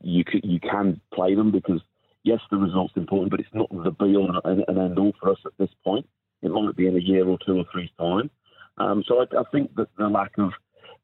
you, 0.00 0.24
can, 0.24 0.40
you 0.44 0.60
can 0.60 1.00
play 1.12 1.34
them 1.34 1.50
because, 1.50 1.80
yes, 2.22 2.40
the 2.50 2.56
result's 2.56 2.96
important, 2.96 3.30
but 3.30 3.40
it's 3.40 3.48
not 3.52 3.68
the 3.70 3.90
be 3.90 4.16
all 4.16 4.40
and, 4.44 4.64
and 4.68 4.78
end 4.78 4.98
all 4.98 5.12
for 5.20 5.30
us 5.30 5.38
at 5.44 5.52
this 5.58 5.70
point. 5.84 6.06
It 6.42 6.50
might 6.50 6.76
be 6.76 6.86
in 6.86 6.96
a 6.96 7.00
year 7.00 7.26
or 7.26 7.38
two 7.44 7.58
or 7.58 7.64
three's 7.72 7.90
time. 7.98 8.30
Um, 8.78 9.02
so 9.06 9.20
I, 9.20 9.40
I, 9.40 9.42
think 9.50 9.74
that 9.74 9.88
the 9.98 10.08
lack 10.08 10.38
of, 10.38 10.52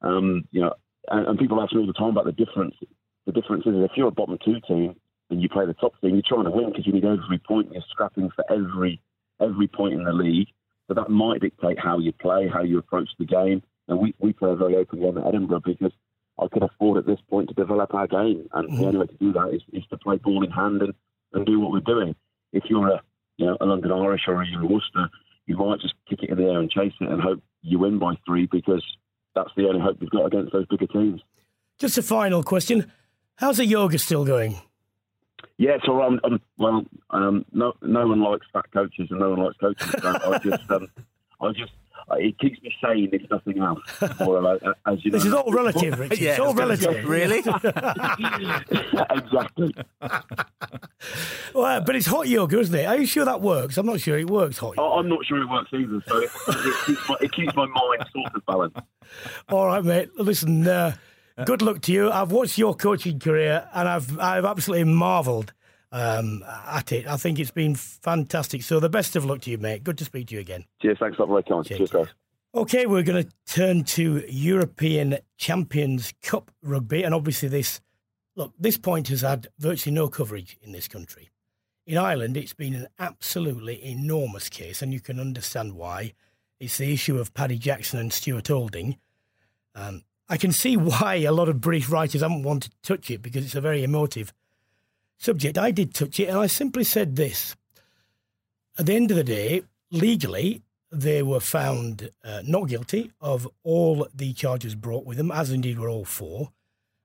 um, 0.02 0.46
you 0.52 0.60
know, 0.60 0.74
and, 1.08 1.26
and, 1.26 1.38
people 1.38 1.60
ask 1.60 1.72
me 1.72 1.80
all 1.80 1.86
the 1.88 1.92
time 1.92 2.10
about 2.10 2.24
the 2.24 2.32
difference. 2.32 2.76
The 3.26 3.32
difference 3.32 3.66
is 3.66 3.74
if 3.74 3.90
you're 3.96 4.08
a 4.08 4.12
bottom 4.12 4.38
two 4.44 4.60
team 4.68 4.94
and 5.30 5.42
you 5.42 5.48
play 5.48 5.66
the 5.66 5.74
top 5.74 6.00
team, 6.00 6.14
you're 6.14 6.22
trying 6.26 6.44
to 6.44 6.50
win 6.50 6.70
because 6.70 6.86
you 6.86 6.92
need 6.92 7.04
every 7.04 7.38
point. 7.38 7.72
You're 7.72 7.82
scrapping 7.90 8.30
for 8.30 8.44
every 8.48 9.00
every 9.40 9.66
point 9.66 9.94
in 9.94 10.04
the 10.04 10.12
league. 10.12 10.48
So 10.88 10.94
that 10.94 11.08
might 11.08 11.40
dictate 11.40 11.78
how 11.78 11.98
you 11.98 12.12
play, 12.12 12.48
how 12.48 12.62
you 12.62 12.78
approach 12.78 13.08
the 13.18 13.24
game. 13.24 13.62
And 13.88 13.98
we, 13.98 14.14
we 14.18 14.32
play 14.32 14.50
a 14.50 14.56
very 14.56 14.76
open 14.76 15.00
game 15.00 15.18
at 15.18 15.26
Edinburgh 15.26 15.62
because 15.64 15.92
I 16.38 16.46
could 16.52 16.62
afford 16.62 16.98
at 16.98 17.06
this 17.06 17.20
point 17.28 17.48
to 17.48 17.54
develop 17.54 17.94
our 17.94 18.06
game. 18.06 18.48
And 18.52 18.68
mm-hmm. 18.68 18.76
the 18.80 18.86
only 18.86 18.98
way 18.98 19.06
to 19.06 19.14
do 19.14 19.32
that 19.32 19.54
is, 19.54 19.62
is 19.72 19.84
to 19.90 19.98
play 19.98 20.16
ball 20.16 20.44
in 20.44 20.50
hand 20.50 20.82
and, 20.82 20.94
and 21.32 21.46
do 21.46 21.60
what 21.60 21.72
we're 21.72 21.80
doing. 21.80 22.14
If 22.52 22.64
you're 22.68 22.88
a 22.88 23.02
you 23.36 23.46
know 23.46 23.56
a 23.60 23.66
London 23.66 23.92
Irish 23.92 24.22
or 24.28 24.42
a 24.42 24.46
Worcester, 24.62 25.08
you 25.46 25.56
might 25.56 25.80
just 25.80 25.94
kick 26.08 26.22
it 26.22 26.30
in 26.30 26.38
the 26.38 26.44
air 26.44 26.60
and 26.60 26.70
chase 26.70 26.92
it 27.00 27.08
and 27.08 27.20
hope 27.20 27.42
you 27.62 27.78
win 27.78 27.98
by 27.98 28.14
three 28.26 28.46
because 28.46 28.84
that's 29.34 29.50
the 29.56 29.66
only 29.66 29.80
hope 29.80 29.98
you've 30.00 30.10
got 30.10 30.26
against 30.26 30.52
those 30.52 30.66
bigger 30.66 30.86
teams. 30.86 31.20
Just 31.78 31.98
a 31.98 32.02
final 32.02 32.42
question. 32.42 32.92
How's 33.36 33.56
the 33.56 33.66
yoga 33.66 33.98
still 33.98 34.24
going? 34.24 34.56
Yeah, 35.58 35.78
so 35.84 36.02
I'm, 36.02 36.20
I'm 36.24 36.40
well. 36.58 36.84
Um, 37.10 37.44
no, 37.52 37.74
no 37.82 38.06
one 38.06 38.20
likes 38.20 38.46
fat 38.52 38.70
coaches, 38.72 39.08
and 39.10 39.20
no 39.20 39.30
one 39.30 39.44
likes 39.44 39.56
coaches. 39.58 39.94
So 40.00 40.08
I 40.32 40.38
just, 40.38 40.70
um, 40.70 40.88
I 41.40 41.52
just, 41.52 41.72
uh, 42.10 42.16
it 42.16 42.38
keeps 42.38 42.60
me 42.62 42.74
sane 42.82 43.08
if 43.12 43.30
nothing 43.30 43.60
else. 43.60 43.80
Or, 44.20 44.46
uh, 44.46 44.58
as 44.86 45.04
you 45.04 45.10
know, 45.10 45.18
this 45.18 45.26
is 45.26 45.32
all 45.32 45.50
relative, 45.52 45.98
Richard. 45.98 46.18
yeah, 46.18 46.30
it's 46.32 46.40
all 46.40 46.54
relative. 46.54 47.08
Really? 47.08 47.38
exactly. 49.10 49.74
well, 51.54 51.80
but 51.80 51.96
it's 51.96 52.06
hot 52.06 52.28
yoga, 52.28 52.58
isn't 52.58 52.74
it? 52.74 52.84
Are 52.86 52.98
you 52.98 53.06
sure 53.06 53.24
that 53.24 53.40
works? 53.40 53.78
I'm 53.78 53.86
not 53.86 54.00
sure 54.00 54.18
it 54.18 54.28
works. 54.28 54.58
Hot. 54.58 54.76
Yoga. 54.76 54.96
I'm 54.96 55.08
not 55.08 55.24
sure 55.24 55.40
it 55.40 55.48
works 55.48 55.70
either. 55.72 56.02
So 56.06 56.18
it, 56.18 56.30
it, 56.48 56.86
keeps, 56.86 57.08
my, 57.08 57.16
it 57.20 57.32
keeps 57.32 57.54
my 57.56 57.66
mind 57.66 58.04
sort 58.12 58.34
of 58.34 58.44
balanced. 58.46 58.78
All 59.48 59.66
right, 59.66 59.84
mate. 59.84 60.10
Listen. 60.18 60.66
Uh, 60.66 60.94
good 61.44 61.62
luck 61.62 61.80
to 61.82 61.92
you. 61.92 62.10
I've 62.10 62.32
watched 62.32 62.58
your 62.58 62.74
coaching 62.74 63.18
career 63.18 63.68
and 63.74 63.88
I've 63.88 64.18
I've 64.18 64.44
absolutely 64.44 64.84
marvelled 64.92 65.52
um, 65.92 66.44
at 66.66 66.92
it. 66.92 67.06
I 67.06 67.16
think 67.16 67.38
it's 67.38 67.50
been 67.50 67.74
fantastic. 67.74 68.62
So 68.62 68.80
the 68.80 68.88
best 68.88 69.16
of 69.16 69.24
luck 69.24 69.42
to 69.42 69.50
you, 69.50 69.58
mate. 69.58 69.84
Good 69.84 69.98
to 69.98 70.04
speak 70.04 70.28
to 70.28 70.34
you 70.34 70.40
again. 70.40 70.64
Cheers. 70.82 70.98
Thanks 71.00 71.18
a 71.18 71.22
lot, 71.22 71.28
very 71.28 71.42
kind. 71.44 71.64
Cheers, 71.64 71.90
guys. 71.90 72.08
Okay, 72.54 72.86
we're 72.86 73.02
going 73.02 73.24
to 73.24 73.30
turn 73.46 73.82
to 73.82 74.24
European 74.28 75.18
Champions 75.36 76.12
Cup 76.22 76.52
rugby, 76.62 77.02
and 77.02 77.12
obviously 77.12 77.48
this 77.48 77.80
look 78.36 78.52
this 78.58 78.78
point 78.78 79.08
has 79.08 79.22
had 79.22 79.48
virtually 79.58 79.94
no 79.94 80.08
coverage 80.08 80.58
in 80.62 80.72
this 80.72 80.88
country. 80.88 81.30
In 81.86 81.98
Ireland, 81.98 82.36
it's 82.36 82.54
been 82.54 82.74
an 82.74 82.86
absolutely 82.98 83.84
enormous 83.84 84.48
case, 84.48 84.82
and 84.82 84.92
you 84.92 85.00
can 85.00 85.20
understand 85.20 85.74
why. 85.74 86.12
It's 86.60 86.78
the 86.78 86.92
issue 86.92 87.18
of 87.18 87.34
Paddy 87.34 87.58
Jackson 87.58 87.98
and 87.98 88.12
Stuart 88.12 88.50
Olding. 88.50 88.98
Um, 89.74 90.02
I 90.28 90.36
can 90.36 90.52
see 90.52 90.76
why 90.78 91.16
a 91.16 91.32
lot 91.32 91.48
of 91.48 91.60
British 91.60 91.88
writers 91.88 92.22
haven't 92.22 92.42
wanted 92.42 92.72
to 92.72 92.96
touch 92.96 93.10
it 93.10 93.22
because 93.22 93.44
it's 93.44 93.54
a 93.54 93.60
very 93.60 93.82
emotive 93.82 94.32
subject. 95.18 95.58
I 95.58 95.70
did 95.70 95.94
touch 95.94 96.20
it 96.20 96.28
and 96.28 96.38
I 96.38 96.46
simply 96.46 96.84
said 96.84 97.16
this. 97.16 97.56
At 98.78 98.86
the 98.86 98.96
end 98.96 99.10
of 99.10 99.16
the 99.16 99.24
day, 99.24 99.62
legally, 99.90 100.62
they 100.90 101.22
were 101.22 101.40
found 101.40 102.10
uh, 102.24 102.42
not 102.44 102.68
guilty 102.68 103.12
of 103.20 103.48
all 103.62 104.06
the 104.14 104.32
charges 104.32 104.74
brought 104.74 105.04
with 105.04 105.16
them, 105.16 105.30
as 105.30 105.50
indeed 105.50 105.78
were 105.78 105.88
all 105.88 106.04
four. 106.04 106.52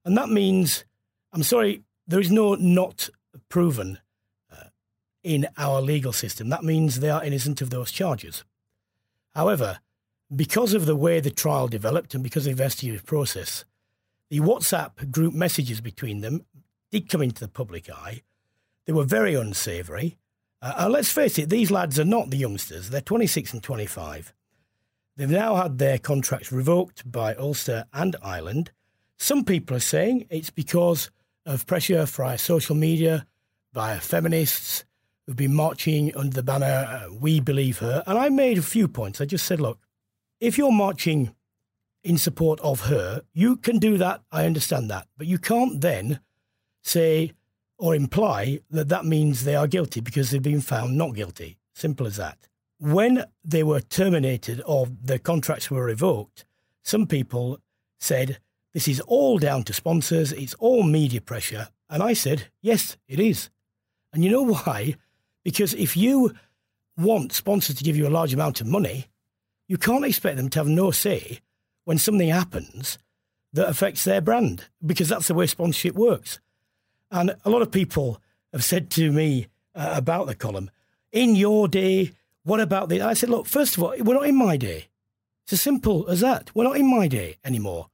And 0.05 0.17
that 0.17 0.29
means, 0.29 0.85
I'm 1.33 1.43
sorry, 1.43 1.83
there 2.07 2.19
is 2.19 2.31
no 2.31 2.55
not 2.55 3.09
proven 3.49 3.99
uh, 4.51 4.65
in 5.23 5.47
our 5.57 5.81
legal 5.81 6.13
system. 6.13 6.49
That 6.49 6.63
means 6.63 6.99
they 6.99 7.09
are 7.09 7.23
innocent 7.23 7.61
of 7.61 7.69
those 7.69 7.91
charges. 7.91 8.43
However, 9.35 9.79
because 10.35 10.73
of 10.73 10.85
the 10.85 10.95
way 10.95 11.19
the 11.19 11.31
trial 11.31 11.67
developed 11.67 12.13
and 12.13 12.23
because 12.23 12.43
of 12.43 12.55
the 12.55 12.63
investigative 12.63 13.05
process, 13.05 13.65
the 14.29 14.39
WhatsApp 14.39 15.11
group 15.11 15.33
messages 15.33 15.81
between 15.81 16.21
them 16.21 16.45
did 16.91 17.09
come 17.09 17.21
into 17.21 17.41
the 17.41 17.47
public 17.47 17.89
eye. 17.89 18.21
They 18.85 18.93
were 18.93 19.03
very 19.03 19.35
unsavoury. 19.35 20.17
Uh, 20.61 20.73
and 20.77 20.93
let's 20.93 21.11
face 21.11 21.37
it, 21.37 21.49
these 21.49 21.71
lads 21.71 21.99
are 21.99 22.05
not 22.05 22.29
the 22.29 22.37
youngsters. 22.37 22.89
They're 22.89 23.01
26 23.01 23.53
and 23.53 23.63
25. 23.63 24.33
They've 25.15 25.29
now 25.29 25.55
had 25.55 25.77
their 25.77 25.97
contracts 25.97 26.51
revoked 26.51 27.09
by 27.11 27.35
Ulster 27.35 27.85
and 27.93 28.15
Ireland. 28.21 28.71
Some 29.17 29.43
people 29.43 29.75
are 29.77 29.81
saying 29.81 30.27
it's 30.29 30.49
because 30.49 31.11
of 31.45 31.65
pressure 31.65 32.05
via 32.05 32.37
social 32.37 32.75
media, 32.75 33.25
by 33.73 33.97
feminists 33.99 34.85
who've 35.25 35.35
been 35.35 35.53
marching 35.53 36.15
under 36.15 36.35
the 36.35 36.43
banner, 36.43 36.65
uh, 36.65 37.13
We 37.13 37.39
Believe 37.39 37.79
Her. 37.79 38.03
And 38.07 38.17
I 38.17 38.29
made 38.29 38.57
a 38.57 38.63
few 38.63 38.87
points. 38.87 39.21
I 39.21 39.25
just 39.25 39.45
said, 39.45 39.59
look, 39.59 39.79
if 40.39 40.57
you're 40.57 40.71
marching 40.71 41.35
in 42.03 42.17
support 42.17 42.59
of 42.61 42.81
her, 42.81 43.23
you 43.33 43.57
can 43.57 43.77
do 43.77 43.97
that. 43.97 44.21
I 44.31 44.45
understand 44.45 44.89
that. 44.89 45.07
But 45.17 45.27
you 45.27 45.37
can't 45.37 45.81
then 45.81 46.19
say 46.81 47.33
or 47.77 47.95
imply 47.95 48.59
that 48.69 48.89
that 48.89 49.05
means 49.05 49.43
they 49.43 49.55
are 49.55 49.67
guilty 49.67 50.01
because 50.01 50.31
they've 50.31 50.41
been 50.41 50.61
found 50.61 50.97
not 50.97 51.15
guilty. 51.15 51.57
Simple 51.73 52.07
as 52.07 52.17
that. 52.17 52.37
When 52.77 53.25
they 53.43 53.63
were 53.63 53.81
terminated 53.81 54.61
or 54.65 54.87
their 55.01 55.19
contracts 55.19 55.69
were 55.69 55.83
revoked, 55.83 56.45
some 56.83 57.07
people 57.07 57.59
said, 57.99 58.39
This 58.73 58.87
is 58.87 59.01
all 59.01 59.37
down 59.37 59.63
to 59.63 59.73
sponsors, 59.73 60.31
it's 60.31 60.53
all 60.55 60.83
media 60.83 61.21
pressure. 61.21 61.67
And 61.89 62.01
I 62.01 62.13
said, 62.13 62.47
Yes, 62.61 62.97
it 63.07 63.19
is. 63.19 63.49
And 64.13 64.23
you 64.23 64.31
know 64.31 64.43
why? 64.43 64.95
Because 65.43 65.73
if 65.73 65.95
you 65.95 66.33
want 66.97 67.33
sponsors 67.33 67.75
to 67.77 67.83
give 67.83 67.95
you 67.95 68.07
a 68.07 68.09
large 68.09 68.33
amount 68.33 68.61
of 68.61 68.67
money, 68.67 69.08
you 69.69 69.77
can't 69.77 70.03
expect 70.03 70.35
them 70.35 70.49
to 70.49 70.59
have 70.59 70.67
no 70.67 70.91
say 70.91 71.39
when 71.85 71.99
something 71.99 72.27
happens 72.27 72.97
that 73.53 73.69
affects 73.69 74.03
their 74.03 74.19
brand 74.19 74.65
because 74.85 75.07
that's 75.07 75.27
the 75.27 75.33
way 75.33 75.45
sponsorship 75.45 75.95
works. 75.95 76.39
And 77.11 77.35
a 77.45 77.49
lot 77.49 77.61
of 77.61 77.71
people 77.71 78.21
have 78.51 78.63
said 78.63 78.89
to 78.91 79.11
me 79.11 79.47
uh, 79.75 79.93
about 79.93 80.25
the 80.27 80.35
column, 80.35 80.71
in 81.11 81.35
your 81.35 81.67
day, 81.67 82.11
what 82.43 82.59
about 82.59 82.89
the? 82.89 83.01
I 83.01 83.13
said, 83.13 83.29
look, 83.29 83.45
first 83.45 83.77
of 83.77 83.83
all, 83.83 83.93
we're 83.99 84.15
not 84.15 84.27
in 84.27 84.35
my 84.35 84.57
day. 84.57 84.87
It's 85.43 85.53
as 85.53 85.61
simple 85.61 86.07
as 86.09 86.19
that. 86.21 86.53
We're 86.55 86.63
not 86.63 86.77
in 86.77 86.89
my 86.89 87.07
day 87.07 87.37
anymore. 87.45 87.89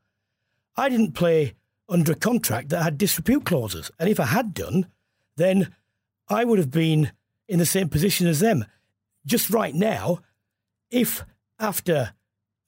I 0.77 0.89
didn't 0.89 1.11
play 1.11 1.55
under 1.87 2.13
a 2.13 2.15
contract 2.15 2.69
that 2.69 2.83
had 2.83 2.97
disrepute 2.97 3.45
clauses. 3.45 3.91
And 3.99 4.09
if 4.09 4.19
I 4.19 4.25
had 4.25 4.53
done, 4.53 4.87
then 5.35 5.73
I 6.29 6.45
would 6.45 6.59
have 6.59 6.71
been 6.71 7.11
in 7.47 7.59
the 7.59 7.65
same 7.65 7.89
position 7.89 8.27
as 8.27 8.39
them. 8.39 8.65
Just 9.25 9.49
right 9.49 9.75
now, 9.75 10.19
if 10.89 11.23
after 11.59 12.13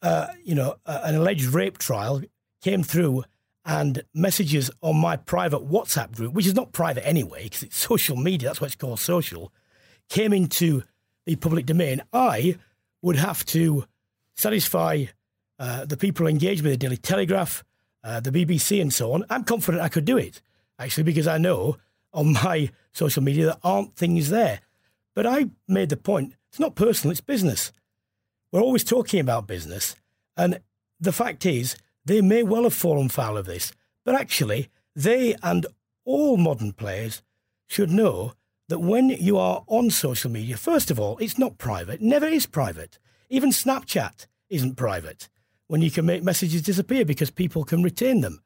uh, 0.02 0.28
you 0.44 0.56
know 0.56 0.76
an 0.86 1.16
alleged 1.16 1.46
rape 1.46 1.78
trial 1.78 2.22
came 2.62 2.84
through 2.84 3.24
and 3.66 4.04
messages 4.14 4.72
on 4.82 4.96
my 4.96 5.18
private 5.18 5.70
WhatsApp 5.70 6.16
group, 6.16 6.34
which 6.34 6.48
is 6.48 6.56
not 6.56 6.72
private 6.72 7.06
anyway 7.06 7.44
because 7.44 7.64
it's 7.64 7.78
social 7.88 8.16
media, 8.16 8.50
that's 8.50 8.62
what 8.62 8.68
it's 8.68 8.76
called 8.76 9.00
social, 9.00 9.52
came 10.10 10.32
into 10.32 10.84
the 11.26 11.36
public 11.36 11.66
domain, 11.66 12.02
I 12.14 12.58
would 13.02 13.18
have 13.18 13.46
to 13.48 13.86
satisfy 14.36 15.06
uh, 15.60 15.86
the 15.86 15.98
people 15.98 16.26
engaged 16.26 16.64
with 16.64 16.72
the 16.72 16.78
Daily 16.78 16.98
Telegraph, 16.98 17.64
uh, 18.04 18.22
the 18.22 18.32
BBC, 18.32 18.82
and 18.82 18.94
so 18.94 19.12
on. 19.12 19.26
I'm 19.30 19.44
confident 19.44 19.84
I 19.84 19.90
could 19.90 20.06
do 20.06 20.18
it, 20.18 20.42
actually, 20.80 21.04
because 21.04 21.28
I 21.28 21.38
know 21.38 21.78
on 22.14 22.34
my 22.34 22.72
social 22.94 23.22
media 23.22 23.46
there 23.46 23.58
aren't 23.64 23.96
things 23.96 24.30
there. 24.30 24.62
But 25.14 25.26
I 25.26 25.50
made 25.68 25.90
the 25.90 25.98
point 25.98 26.36
it's 26.50 26.60
not 26.60 26.76
personal, 26.76 27.12
it's 27.12 27.22
business. 27.22 27.74
We're 28.52 28.62
always 28.62 28.84
talking 28.84 29.20
about 29.20 29.48
business. 29.48 29.96
And 30.38 30.60
the 31.00 31.12
fact 31.12 31.46
is, 31.46 31.76
they 32.06 32.22
may 32.22 32.44
well 32.44 32.64
have 32.64 32.74
fallen 32.74 33.10
foul 33.10 33.38
of 33.38 33.46
this, 33.46 33.74
but 34.06 34.16
actually, 34.16 34.70
they 34.96 35.36
and 35.44 35.66
all 36.06 36.38
modern 36.38 36.72
players 36.72 37.22
should 37.68 37.92
know 37.92 38.34
that 38.70 38.80
when 38.80 39.10
you 39.10 39.38
are 39.38 39.64
on 39.68 39.90
social 39.90 40.32
media, 40.32 40.56
first 40.56 40.90
of 40.90 41.00
all, 41.00 41.18
it's 41.18 41.38
not 41.38 41.58
private, 41.58 42.02
never 42.02 42.26
is 42.26 42.46
private. 42.46 43.00
Even 43.30 43.52
Snapchat 43.52 44.28
isn't 44.50 44.76
private 44.76 45.28
when 45.68 45.82
you 45.82 45.92
can 45.92 46.06
make 46.06 46.24
messages 46.24 46.62
disappear 46.62 47.04
because 47.04 47.30
people 47.30 47.66
can 47.66 47.84
retain 47.84 48.22
them. 48.22 48.42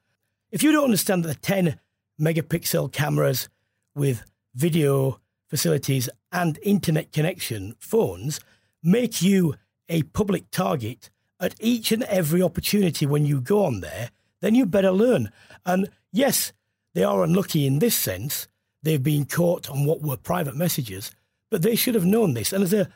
If 0.51 0.63
you 0.63 0.71
don't 0.71 0.85
understand 0.85 1.23
that 1.23 1.27
the 1.27 1.35
10 1.35 1.79
megapixel 2.19 2.91
cameras 2.91 3.49
with 3.95 4.23
video 4.55 5.19
facilities 5.47 6.09
and 6.31 6.57
internet 6.63 7.11
connection 7.11 7.75
phones 7.79 8.39
make 8.83 9.21
you 9.21 9.55
a 9.91 10.03
public 10.03 10.49
target 10.51 11.11
at 11.39 11.53
each 11.59 11.91
and 11.91 12.03
every 12.03 12.41
opportunity 12.41 13.05
when 13.05 13.25
you 13.25 13.41
go 13.41 13.65
on 13.65 13.81
there, 13.81 14.09
then 14.39 14.55
you 14.55 14.65
better 14.65 14.91
learn. 14.91 15.31
And 15.65 15.89
yes, 16.11 16.53
they 16.93 17.03
are 17.03 17.23
unlucky 17.23 17.67
in 17.67 17.79
this 17.79 17.95
sense. 17.95 18.47
They've 18.81 19.03
been 19.03 19.25
caught 19.25 19.69
on 19.69 19.85
what 19.85 20.01
were 20.01 20.17
private 20.17 20.55
messages, 20.55 21.11
but 21.49 21.61
they 21.61 21.75
should 21.75 21.93
have 21.95 22.05
known 22.05 22.33
this. 22.33 22.53
And 22.53 22.63
as 22.63 22.73
a, 22.73 22.87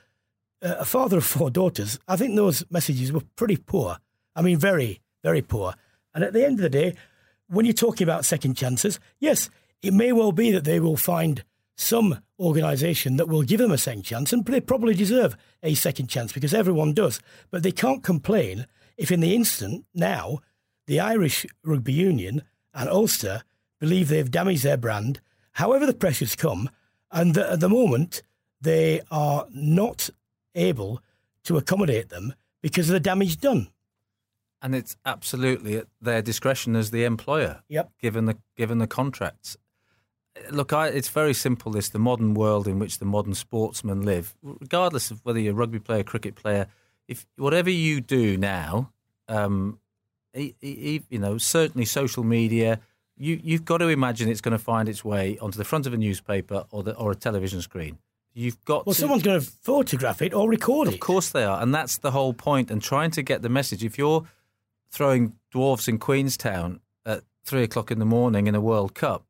a 0.61 0.85
father 0.85 1.17
of 1.17 1.25
four 1.25 1.51
daughters, 1.51 1.99
I 2.07 2.15
think 2.15 2.35
those 2.35 2.63
messages 2.71 3.11
were 3.11 3.21
pretty 3.35 3.57
poor. 3.57 3.97
I 4.35 4.41
mean, 4.41 4.57
very, 4.57 5.01
very 5.21 5.41
poor. 5.41 5.75
And 6.13 6.23
at 6.23 6.33
the 6.33 6.45
end 6.45 6.59
of 6.59 6.63
the 6.63 6.69
day, 6.69 6.95
when 7.47 7.65
you're 7.65 7.73
talking 7.73 8.05
about 8.05 8.25
second 8.25 8.55
chances, 8.55 8.99
yes, 9.19 9.49
it 9.81 9.93
may 9.93 10.13
well 10.13 10.31
be 10.31 10.51
that 10.51 10.63
they 10.63 10.79
will 10.79 10.97
find 10.97 11.43
some 11.75 12.19
organisation 12.39 13.17
that 13.17 13.27
will 13.27 13.43
give 13.43 13.59
them 13.59 13.71
a 13.71 13.77
second 13.77 14.03
chance, 14.03 14.33
and 14.33 14.45
they 14.45 14.59
probably 14.61 14.93
deserve 14.93 15.35
a 15.63 15.73
second 15.75 16.07
chance 16.07 16.31
because 16.33 16.53
everyone 16.53 16.93
does. 16.93 17.19
But 17.51 17.63
they 17.63 17.71
can't 17.71 18.03
complain 18.03 18.67
if, 18.97 19.11
in 19.11 19.19
the 19.19 19.35
instant 19.35 19.85
now, 19.93 20.39
the 20.87 20.99
Irish 20.99 21.45
Rugby 21.63 21.93
Union 21.93 22.43
and 22.73 22.89
Ulster 22.89 23.43
believe 23.79 24.07
they've 24.09 24.29
damaged 24.29 24.63
their 24.63 24.77
brand, 24.77 25.19
however 25.53 25.85
the 25.85 25.93
pressures 25.93 26.35
come, 26.35 26.69
and 27.11 27.33
that 27.35 27.49
at 27.53 27.59
the 27.59 27.69
moment 27.69 28.21
they 28.61 29.01
are 29.11 29.45
not 29.51 30.09
able 30.55 31.01
to 31.43 31.57
accommodate 31.57 32.09
them 32.09 32.33
because 32.61 32.89
of 32.89 32.93
the 32.93 32.99
damage 32.99 33.37
done. 33.37 33.67
And 34.61 34.73
it's 34.73 34.95
absolutely 35.05 35.77
at 35.77 35.87
their 36.01 36.21
discretion 36.21 36.75
as 36.75 36.89
the 36.91 37.03
employer, 37.03 37.61
Yep. 37.69 37.91
given 38.01 38.25
the 38.25 38.37
given 38.55 38.79
the 38.79 38.87
contracts. 38.87 39.57
Look, 40.51 40.73
I, 40.73 40.87
it's 40.87 41.09
very 41.09 41.33
simple. 41.33 41.71
This 41.71 41.89
the 41.89 41.99
modern 41.99 42.33
world 42.33 42.67
in 42.67 42.77
which 42.79 42.99
the 42.99 43.05
modern 43.05 43.33
sportsmen 43.33 44.01
live, 44.01 44.35
regardless 44.43 45.09
of 45.11 45.19
whether 45.23 45.39
you're 45.39 45.53
a 45.53 45.55
rugby 45.55 45.79
player, 45.79 46.03
cricket 46.03 46.35
player. 46.35 46.67
If 47.07 47.25
whatever 47.37 47.69
you 47.69 48.01
do 48.01 48.35
now, 48.37 48.91
um, 49.29 49.79
e- 50.35 50.53
e- 50.61 51.01
you 51.09 51.19
know, 51.19 51.37
certainly 51.37 51.85
social 51.85 52.23
media, 52.23 52.79
you 53.17 53.39
you've 53.43 53.63
got 53.65 53.77
to 53.77 53.87
imagine 53.87 54.27
it's 54.27 54.41
going 54.41 54.57
to 54.57 54.63
find 54.63 54.89
its 54.89 55.05
way 55.05 55.37
onto 55.39 55.57
the 55.57 55.63
front 55.63 55.85
of 55.87 55.93
a 55.93 55.97
newspaper 55.97 56.65
or 56.71 56.83
the 56.83 56.93
or 56.95 57.11
a 57.11 57.15
television 57.15 57.61
screen. 57.61 57.97
You've 58.33 58.63
got 58.65 58.85
Well, 58.85 58.93
to, 58.93 58.99
someone's 58.99 59.23
going 59.23 59.39
to 59.39 59.45
photograph 59.47 60.21
it 60.21 60.33
or 60.33 60.49
record 60.49 60.89
it. 60.89 60.95
of 60.95 60.99
course 60.99 61.29
they 61.29 61.45
are, 61.45 61.61
and 61.61 61.73
that's 61.73 61.97
the 61.99 62.11
whole 62.11 62.33
point. 62.33 62.69
And 62.69 62.81
trying 62.81 63.11
to 63.11 63.21
get 63.23 63.41
the 63.41 63.49
message. 63.49 63.83
If 63.85 63.97
you're 63.97 64.25
throwing 64.91 65.37
dwarfs 65.51 65.87
in 65.87 65.97
Queenstown 65.97 66.81
at 67.05 67.21
three 67.45 67.63
o'clock 67.63 67.91
in 67.91 67.99
the 67.99 68.05
morning 68.05 68.47
in 68.47 68.55
a 68.55 68.61
World 68.61 68.93
Cup, 68.95 69.23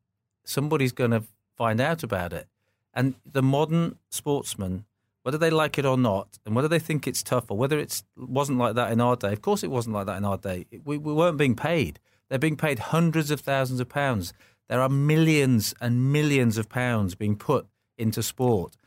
somebody's 0.46 0.92
going 0.92 1.12
to 1.12 1.24
find 1.58 1.82
out 1.82 2.04
about 2.04 2.34
it. 2.34 2.48
And 2.94 3.16
the 3.30 3.42
modern 3.42 3.98
sportsman, 4.10 4.86
whether 5.24 5.38
they 5.38 5.50
like 5.50 5.78
it 5.78 5.86
or 5.86 5.98
not, 5.98 6.40
and 6.46 6.56
whether 6.56 6.68
they 6.68 6.80
think 6.80 7.08
it's 7.08 7.24
tough 7.24 7.52
or 7.52 7.58
whether 7.58 7.78
it 7.78 8.04
wasn't 8.16 8.58
like 8.58 8.76
that 8.76 8.92
in 8.92 9.02
our 9.02 9.16
day, 9.16 9.34
of 9.34 9.42
course 9.42 9.64
it 9.64 9.72
wasn't 9.72 9.96
like 9.96 10.06
that 10.06 10.18
in 10.18 10.26
our 10.26 10.38
day. 10.38 10.66
We, 10.84 10.98
we 10.98 11.14
weren't 11.14 11.38
being 11.38 11.56
paid. 11.56 12.00
They're 12.30 12.40
being 12.40 12.58
paid 12.58 12.80
hundreds 12.80 13.32
of 13.32 13.42
thousands 13.42 13.80
of 13.80 13.90
pounds. 13.90 14.34
There 14.70 14.82
are 14.82 14.90
millions 14.90 15.74
and 15.82 16.12
millions 16.12 16.58
of 16.58 16.70
pounds 16.70 17.16
being 17.16 17.36
put 17.36 17.68
into 17.98 18.24
sport. 18.24 18.78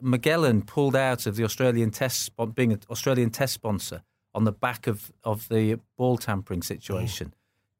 Magellan 0.00 0.62
pulled 0.62 0.94
out 0.94 1.26
of 1.26 1.36
the 1.36 1.44
Australian 1.44 1.90
Test, 1.90 2.30
being 2.54 2.72
an 2.72 2.80
Australian 2.90 3.30
Test 3.30 3.54
sponsor 3.54 4.02
on 4.34 4.44
the 4.44 4.52
back 4.52 4.86
of, 4.86 5.10
of 5.24 5.48
the 5.48 5.80
ball 5.96 6.18
tampering 6.18 6.62
situation. 6.62 7.32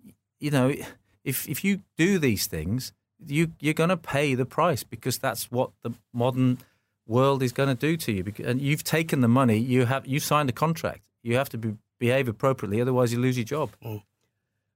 Mm. 0.05 0.15
You 0.41 0.51
know, 0.51 0.75
if 1.23 1.49
if 1.49 1.63
you 1.65 1.83
do 1.97 2.19
these 2.19 2.47
things, 2.47 2.93
you 3.25 3.53
you're 3.61 3.75
going 3.75 3.91
to 3.91 3.97
pay 3.97 4.35
the 4.35 4.47
price 4.47 4.83
because 4.83 5.19
that's 5.19 5.51
what 5.51 5.71
the 5.83 5.91
modern 6.13 6.59
world 7.07 7.43
is 7.43 7.53
going 7.53 7.69
to 7.69 7.75
do 7.75 7.97
to 7.97 8.13
you. 8.13 8.25
And 8.45 8.61
you've 8.61 8.85
taken 8.85 9.21
the 9.21 9.29
money, 9.29 9.59
you 9.59 9.87
have 9.87 10.07
you 10.07 10.21
signed 10.21 10.49
a 10.49 10.53
contract. 10.53 11.03
You 11.23 11.37
have 11.37 11.49
to 11.51 11.59
be, 11.59 11.77
behave 11.99 12.29
appropriately, 12.29 12.81
otherwise 12.81 13.13
you 13.13 13.19
lose 13.19 13.37
your 13.37 13.45
job. 13.45 13.71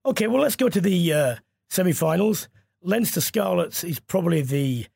Okay, 0.04 0.26
well, 0.26 0.42
let's 0.42 0.56
go 0.56 0.68
to 0.68 0.80
the 0.80 1.12
uh, 1.12 1.36
semi 1.68 1.92
finals. 1.92 2.48
Leinster 2.82 3.20
Scarlets 3.20 3.84
is 3.84 4.00
probably 4.00 4.42
the 4.42 4.86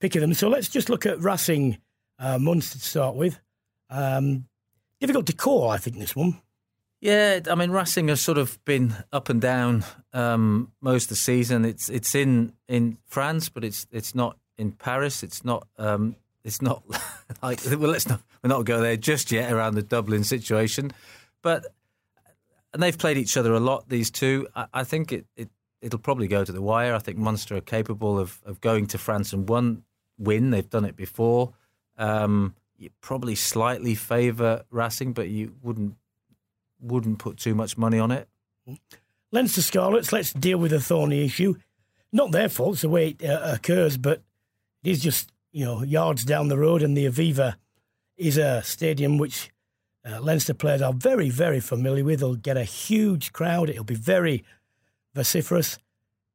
pick 0.00 0.16
of 0.16 0.20
them. 0.20 0.34
So 0.34 0.48
let's 0.48 0.68
just 0.68 0.88
look 0.88 1.06
at 1.06 1.20
Racing 1.20 1.78
uh, 2.18 2.38
Munster 2.38 2.78
to 2.78 2.84
start 2.84 3.14
with. 3.14 3.40
Um, 3.88 4.46
difficult 5.00 5.26
to 5.26 5.32
call, 5.32 5.68
I 5.68 5.78
think, 5.78 5.98
this 5.98 6.16
one. 6.16 6.40
Yeah, 7.00 7.40
I 7.50 7.54
mean 7.54 7.70
Racing 7.70 8.08
has 8.08 8.20
sort 8.20 8.36
of 8.36 8.62
been 8.66 8.94
up 9.10 9.30
and 9.30 9.40
down 9.40 9.84
um, 10.12 10.72
most 10.82 11.04
of 11.04 11.08
the 11.10 11.16
season. 11.16 11.64
It's 11.64 11.88
it's 11.88 12.14
in, 12.14 12.52
in 12.68 12.98
France, 13.06 13.48
but 13.48 13.64
it's 13.64 13.86
it's 13.90 14.14
not 14.14 14.36
in 14.58 14.72
Paris. 14.72 15.22
It's 15.22 15.42
not 15.42 15.66
um, 15.78 16.16
it's 16.44 16.60
not 16.60 16.82
like 17.42 17.60
well, 17.64 17.90
let's 17.90 18.08
not 18.08 18.20
we're 18.42 18.48
not 18.48 18.66
go 18.66 18.80
there 18.80 18.98
just 18.98 19.32
yet 19.32 19.50
around 19.50 19.74
the 19.74 19.82
Dublin 19.82 20.24
situation, 20.24 20.90
but 21.42 21.64
and 22.74 22.82
they've 22.82 22.98
played 22.98 23.16
each 23.16 23.36
other 23.38 23.54
a 23.54 23.60
lot. 23.60 23.88
These 23.88 24.10
two, 24.10 24.46
I, 24.54 24.66
I 24.74 24.84
think 24.84 25.10
it, 25.10 25.24
it 25.36 25.48
it'll 25.80 25.98
probably 25.98 26.28
go 26.28 26.44
to 26.44 26.52
the 26.52 26.62
wire. 26.62 26.94
I 26.94 26.98
think 26.98 27.16
Munster 27.16 27.56
are 27.56 27.62
capable 27.62 28.18
of 28.18 28.42
of 28.44 28.60
going 28.60 28.86
to 28.88 28.98
France 28.98 29.32
and 29.32 29.48
one 29.48 29.84
win. 30.18 30.50
They've 30.50 30.68
done 30.68 30.84
it 30.84 30.96
before. 30.96 31.54
Um, 31.96 32.56
you 32.76 32.90
probably 33.00 33.34
slightly 33.34 33.94
favour 33.94 34.64
Racing, 34.70 35.14
but 35.14 35.28
you 35.28 35.54
wouldn't 35.62 35.96
wouldn't 36.80 37.18
put 37.18 37.36
too 37.36 37.54
much 37.54 37.76
money 37.78 37.98
on 37.98 38.10
it. 38.10 38.28
Leinster 39.32 39.62
Scarlets, 39.62 40.12
let's 40.12 40.32
deal 40.32 40.58
with 40.58 40.72
the 40.72 40.80
thorny 40.80 41.24
issue. 41.24 41.54
Not 42.12 42.32
their 42.32 42.48
fault, 42.48 42.74
it's 42.74 42.82
the 42.82 42.88
way 42.88 43.10
it 43.10 43.24
uh, 43.24 43.54
occurs, 43.54 43.96
but 43.96 44.22
it 44.82 44.90
is 44.90 45.00
just, 45.00 45.30
you 45.52 45.64
know, 45.64 45.82
yards 45.82 46.24
down 46.24 46.48
the 46.48 46.58
road, 46.58 46.82
and 46.82 46.96
the 46.96 47.06
Aviva 47.06 47.54
is 48.16 48.36
a 48.36 48.62
stadium 48.62 49.18
which 49.18 49.50
uh, 50.04 50.20
Leinster 50.20 50.54
players 50.54 50.82
are 50.82 50.92
very, 50.92 51.30
very 51.30 51.60
familiar 51.60 52.04
with. 52.04 52.20
They'll 52.20 52.34
get 52.34 52.56
a 52.56 52.64
huge 52.64 53.32
crowd, 53.32 53.70
it'll 53.70 53.84
be 53.84 53.94
very 53.94 54.44
vociferous. 55.14 55.78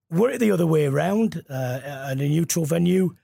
Were 0.09 0.29
it 0.29 0.39
the 0.39 0.51
other 0.51 0.67
way 0.67 0.85
around, 0.85 1.43
uh, 1.49 1.81
at 1.83 2.11
a 2.11 2.15
neutral 2.15 2.65
venue, 2.65 3.15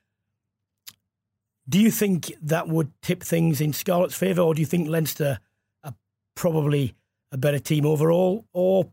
do 1.69 1.79
you 1.79 1.91
think 1.91 2.33
that 2.41 2.67
would 2.67 2.91
tip 3.01 3.23
things 3.23 3.61
in 3.61 3.71
Scarlet's 3.71 4.15
favour, 4.15 4.41
or 4.41 4.53
do 4.53 4.59
you 4.59 4.65
think 4.65 4.89
Leinster 4.89 5.39
are 5.83 5.93
probably 6.35 6.95
a 7.31 7.37
better 7.37 7.59
team 7.59 7.85
overall? 7.85 8.45
Or 8.53 8.89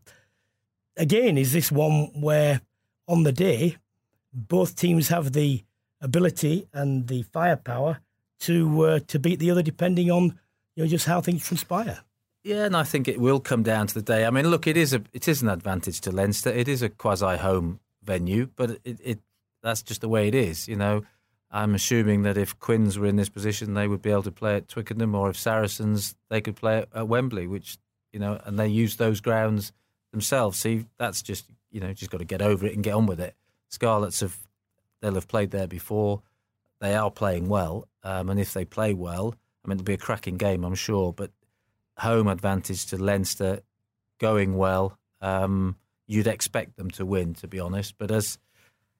again, 0.97 1.37
is 1.37 1.53
this 1.53 1.71
one 1.71 2.21
where 2.21 2.61
on 3.07 3.23
the 3.23 3.31
day 3.31 3.77
both 4.33 4.75
teams 4.75 5.09
have 5.09 5.33
the 5.33 5.63
ability 6.01 6.67
and 6.73 7.07
the 7.07 7.23
firepower 7.23 7.99
to 8.41 8.81
uh, 8.85 8.99
to 9.07 9.19
beat 9.19 9.39
the 9.39 9.51
other, 9.51 9.61
depending 9.61 10.11
on 10.11 10.39
you 10.75 10.83
know 10.83 10.87
just 10.87 11.05
how 11.05 11.21
things 11.21 11.45
transpire? 11.45 11.99
Yeah, 12.43 12.65
and 12.65 12.75
I 12.75 12.83
think 12.83 13.07
it 13.07 13.19
will 13.19 13.41
come 13.41 13.63
down 13.63 13.87
to 13.87 13.93
the 13.93 14.01
day. 14.01 14.25
I 14.25 14.29
mean, 14.29 14.49
look, 14.49 14.65
it 14.65 14.77
is 14.77 14.93
a 14.93 15.03
it 15.13 15.27
is 15.27 15.41
an 15.41 15.49
advantage 15.49 15.99
to 16.01 16.11
Leinster. 16.11 16.49
It 16.49 16.67
is 16.67 16.81
a 16.81 16.89
quasi 16.89 17.37
home 17.37 17.79
venue, 18.03 18.49
but 18.55 18.71
it, 18.83 18.99
it 19.03 19.19
that's 19.61 19.81
just 19.81 20.01
the 20.01 20.09
way 20.09 20.27
it 20.27 20.35
is. 20.35 20.67
You 20.67 20.77
know, 20.77 21.03
I'm 21.51 21.75
assuming 21.75 22.23
that 22.23 22.37
if 22.37 22.57
Quins 22.59 22.97
were 22.97 23.07
in 23.07 23.17
this 23.17 23.29
position, 23.29 23.73
they 23.73 23.87
would 23.87 24.01
be 24.01 24.11
able 24.11 24.23
to 24.23 24.31
play 24.31 24.55
at 24.55 24.69
Twickenham, 24.69 25.15
or 25.15 25.29
if 25.29 25.37
Saracens, 25.37 26.15
they 26.29 26.39
could 26.39 26.55
play 26.55 26.79
at, 26.79 26.89
at 26.93 27.07
Wembley, 27.07 27.47
which 27.47 27.77
you 28.11 28.19
know, 28.19 28.39
and 28.45 28.57
they 28.57 28.67
use 28.67 28.95
those 28.97 29.21
grounds 29.21 29.71
themselves. 30.11 30.59
See, 30.59 30.85
that's 30.97 31.21
just 31.21 31.45
you 31.71 31.79
know, 31.79 31.93
just 31.93 32.11
got 32.11 32.19
to 32.19 32.25
get 32.25 32.41
over 32.41 32.65
it 32.65 32.73
and 32.73 32.83
get 32.83 32.93
on 32.93 33.05
with 33.05 33.19
it. 33.19 33.35
Scarlets 33.69 34.21
have 34.21 34.37
they'll 35.01 35.15
have 35.15 35.27
played 35.27 35.51
there 35.51 35.67
before. 35.67 36.21
They 36.79 36.95
are 36.95 37.11
playing 37.11 37.49
well, 37.49 37.87
um, 38.03 38.29
and 38.29 38.39
if 38.39 38.53
they 38.53 38.65
play 38.65 38.93
well, 38.93 39.35
I 39.63 39.67
mean, 39.67 39.77
it'll 39.77 39.85
be 39.85 39.93
a 39.93 39.97
cracking 39.97 40.37
game, 40.37 40.63
I'm 40.63 40.75
sure. 40.75 41.13
But 41.13 41.31
home 41.97 42.27
advantage 42.27 42.85
to 42.87 42.97
Leinster, 42.97 43.61
going 44.19 44.55
well. 44.55 44.97
Um, 45.21 45.75
you'd 46.07 46.27
expect 46.27 46.77
them 46.77 46.89
to 46.91 47.05
win, 47.05 47.33
to 47.35 47.47
be 47.47 47.59
honest. 47.59 47.97
But 47.97 48.11
as 48.11 48.37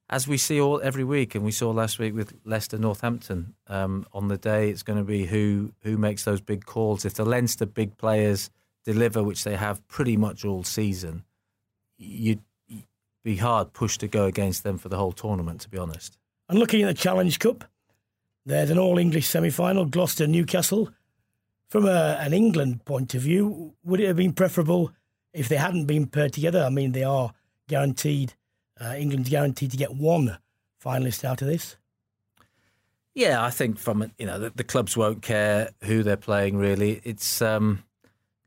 as 0.09 0.27
we 0.27 0.37
see 0.37 0.59
all 0.59 0.81
every 0.83 1.03
week, 1.03 1.35
and 1.35 1.45
we 1.45 1.51
saw 1.51 1.69
last 1.69 1.99
week 1.99 2.15
with 2.15 2.33
Leicester 2.43 2.77
Northampton. 2.77 3.53
Um, 3.67 4.05
on 4.11 4.27
the 4.27 4.37
day, 4.37 4.69
it's 4.69 4.83
going 4.83 4.97
to 4.99 5.05
be 5.05 5.25
who 5.25 5.71
who 5.83 5.97
makes 5.97 6.23
those 6.23 6.41
big 6.41 6.65
calls. 6.65 7.05
If 7.05 7.13
the 7.13 7.25
Leinster 7.25 7.65
big 7.65 7.97
players 7.97 8.49
deliver, 8.93 9.23
which 9.23 9.43
they 9.43 9.55
have 9.55 9.85
pretty 9.87 10.17
much 10.17 10.45
all 10.45 10.63
season, 10.63 11.23
you'd 11.97 12.41
be 13.23 13.37
hard 13.37 13.73
pushed 13.73 13.99
to 13.99 14.07
go 14.07 14.25
against 14.25 14.63
them 14.63 14.77
for 14.77 14.89
the 14.89 14.97
whole 14.97 15.11
tournament. 15.11 15.61
To 15.61 15.69
be 15.69 15.77
honest. 15.77 16.17
And 16.47 16.57
looking 16.57 16.81
at 16.81 16.87
the 16.87 16.93
Challenge 16.93 17.37
Cup, 17.39 17.65
there's 18.45 18.69
an 18.69 18.79
All 18.79 18.97
English 18.97 19.27
semi 19.27 19.49
final, 19.49 19.85
Gloucester 19.85 20.27
Newcastle. 20.27 20.89
From 21.69 21.85
a, 21.85 22.17
an 22.19 22.33
England 22.33 22.83
point 22.85 23.13
of 23.13 23.21
view, 23.21 23.75
would 23.83 23.99
it 23.99 24.07
have 24.07 24.15
been 24.15 24.33
preferable 24.33 24.91
if 25.33 25.49
they 25.49 25.57
hadn't 25.57 25.85
been 25.85 26.07
paired 26.07 26.33
together? 26.33 26.63
I 26.63 26.69
mean, 26.71 26.93
they 26.93 27.03
are 27.03 27.31
guaranteed 27.67 28.33
uh, 28.79 28.95
England's 28.97 29.29
guaranteed 29.29 29.71
to 29.71 29.77
get 29.77 29.93
one 29.93 30.37
finalist 30.83 31.23
out 31.23 31.41
of 31.41 31.47
this. 31.47 31.75
Yeah, 33.13 33.43
I 33.43 33.49
think 33.49 33.77
from 33.77 34.11
you 34.17 34.25
know 34.25 34.39
the, 34.39 34.51
the 34.51 34.63
clubs 34.63 34.95
won't 34.95 35.21
care 35.21 35.71
who 35.83 36.03
they're 36.03 36.15
playing. 36.15 36.57
Really, 36.57 37.01
it's 37.03 37.41
um, 37.41 37.83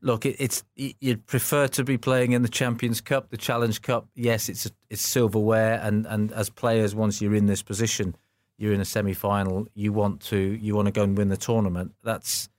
look, 0.03 0.25
it, 0.25 0.35
it's 0.37 0.63
you'd 0.75 1.25
prefer 1.25 1.67
to 1.69 1.83
be 1.83 1.97
playing 1.97 2.33
in 2.33 2.43
the 2.43 2.49
Champions 2.49 3.01
Cup, 3.01 3.29
the 3.29 3.37
Challenge 3.37 3.81
Cup. 3.81 4.07
Yes, 4.15 4.49
it's 4.49 4.69
it's 4.89 5.01
silverware, 5.01 5.79
and 5.81 6.05
and 6.05 6.31
as 6.33 6.49
players, 6.49 6.93
once 6.93 7.21
you're 7.21 7.35
in 7.35 7.47
this 7.47 7.63
position, 7.63 8.15
you're 8.57 8.73
in 8.73 8.81
a 8.81 8.85
semi 8.85 9.13
final. 9.13 9.67
You 9.73 9.93
want 9.93 10.21
to 10.27 10.37
you 10.37 10.75
want 10.75 10.85
to 10.85 10.91
go 10.91 11.03
and 11.03 11.17
win 11.17 11.29
the 11.29 11.37
tournament. 11.37 11.93
That's 12.03 12.49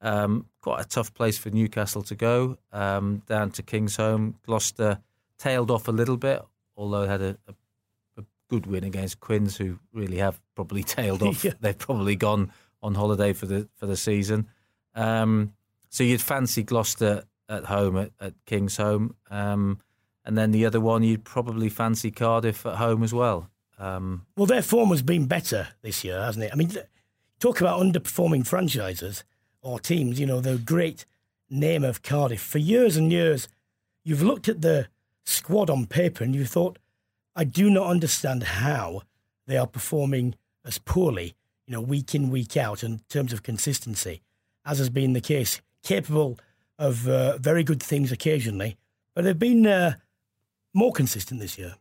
um, 0.00 0.46
quite 0.60 0.80
a 0.80 0.88
tough 0.88 1.12
place 1.14 1.36
for 1.38 1.50
Newcastle 1.50 2.02
to 2.02 2.14
go. 2.14 2.58
Um, 2.72 3.22
down 3.26 3.50
to 3.52 3.62
Kingsholm, 3.62 4.34
Gloucester 4.46 5.00
tailed 5.38 5.70
off 5.70 5.88
a 5.88 5.92
little 5.92 6.16
bit 6.16 6.42
although 6.80 7.06
had 7.06 7.20
a, 7.20 7.36
a, 7.46 7.54
a, 8.18 8.24
good 8.48 8.66
win 8.66 8.82
against 8.82 9.20
Quins, 9.20 9.56
who 9.56 9.78
really 9.92 10.16
have 10.16 10.40
probably 10.56 10.82
tailed 10.96 11.22
off. 11.22 11.44
yeah. 11.44 11.52
They've 11.60 11.76
probably 11.76 12.16
gone 12.16 12.50
on 12.82 12.94
holiday 12.94 13.32
for 13.32 13.46
the 13.46 13.68
for 13.76 13.86
the 13.86 13.96
season. 13.96 14.48
Um, 14.94 15.52
so 15.90 16.02
you'd 16.02 16.22
fancy 16.22 16.62
Gloucester 16.62 17.24
at 17.48 17.66
home 17.66 17.96
at, 17.98 18.12
at 18.20 18.34
home, 18.76 19.14
um, 19.30 19.78
and 20.24 20.38
then 20.38 20.52
the 20.52 20.64
other 20.64 20.80
one 20.80 21.02
you'd 21.02 21.24
probably 21.24 21.68
fancy 21.68 22.10
Cardiff 22.10 22.64
at 22.64 22.76
home 22.76 23.02
as 23.02 23.12
well. 23.12 23.50
Um, 23.78 24.26
well, 24.36 24.46
their 24.46 24.62
form 24.62 24.90
has 24.90 25.02
been 25.02 25.26
better 25.26 25.68
this 25.82 26.04
year, 26.04 26.20
hasn't 26.20 26.44
it? 26.44 26.50
I 26.52 26.56
mean, 26.56 26.72
talk 27.38 27.60
about 27.60 27.80
underperforming 27.80 28.46
franchises 28.46 29.24
or 29.62 29.80
teams. 29.80 30.20
You 30.20 30.26
know, 30.26 30.40
the 30.40 30.58
great 30.58 31.06
name 31.48 31.82
of 31.82 32.02
Cardiff 32.02 32.40
for 32.40 32.58
years 32.58 32.96
and 32.96 33.10
years. 33.10 33.48
You've 34.04 34.22
looked 34.22 34.48
at 34.48 34.62
the 34.62 34.88
squad 35.24 35.70
on 35.70 35.86
paper 35.86 36.24
and 36.24 36.34
you 36.34 36.44
thought, 36.44 36.78
I 37.34 37.44
do 37.44 37.70
not 37.70 37.86
understand 37.86 38.42
how 38.42 39.02
they 39.46 39.56
are 39.56 39.66
performing 39.66 40.34
as 40.64 40.78
poorly, 40.78 41.34
you 41.66 41.72
know, 41.72 41.80
week 41.80 42.14
in, 42.14 42.30
week 42.30 42.56
out 42.56 42.84
in 42.84 43.00
terms 43.08 43.32
of 43.32 43.42
consistency, 43.42 44.20
as 44.64 44.78
has 44.78 44.90
been 44.90 45.14
the 45.14 45.20
case. 45.20 45.60
Capable 45.82 46.38
of 46.78 47.08
uh, 47.08 47.38
very 47.38 47.64
good 47.64 47.82
things 47.82 48.12
occasionally, 48.12 48.76
but 49.14 49.24
they've 49.24 49.38
been 49.38 49.66
uh, 49.66 49.94
more 50.74 50.92
consistent 50.92 51.40
this 51.40 51.58
year. 51.58 51.74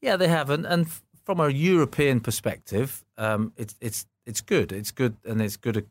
Yeah, 0.00 0.16
they 0.16 0.28
haven't. 0.28 0.66
And 0.66 0.86
from 1.24 1.40
a 1.40 1.48
European 1.48 2.20
perspective, 2.20 3.04
um, 3.16 3.52
it's 3.56 3.76
it's 3.80 4.06
it's 4.26 4.40
good. 4.40 4.72
It's 4.72 4.90
good, 4.90 5.16
and 5.24 5.40
it's 5.40 5.56
good 5.56 5.86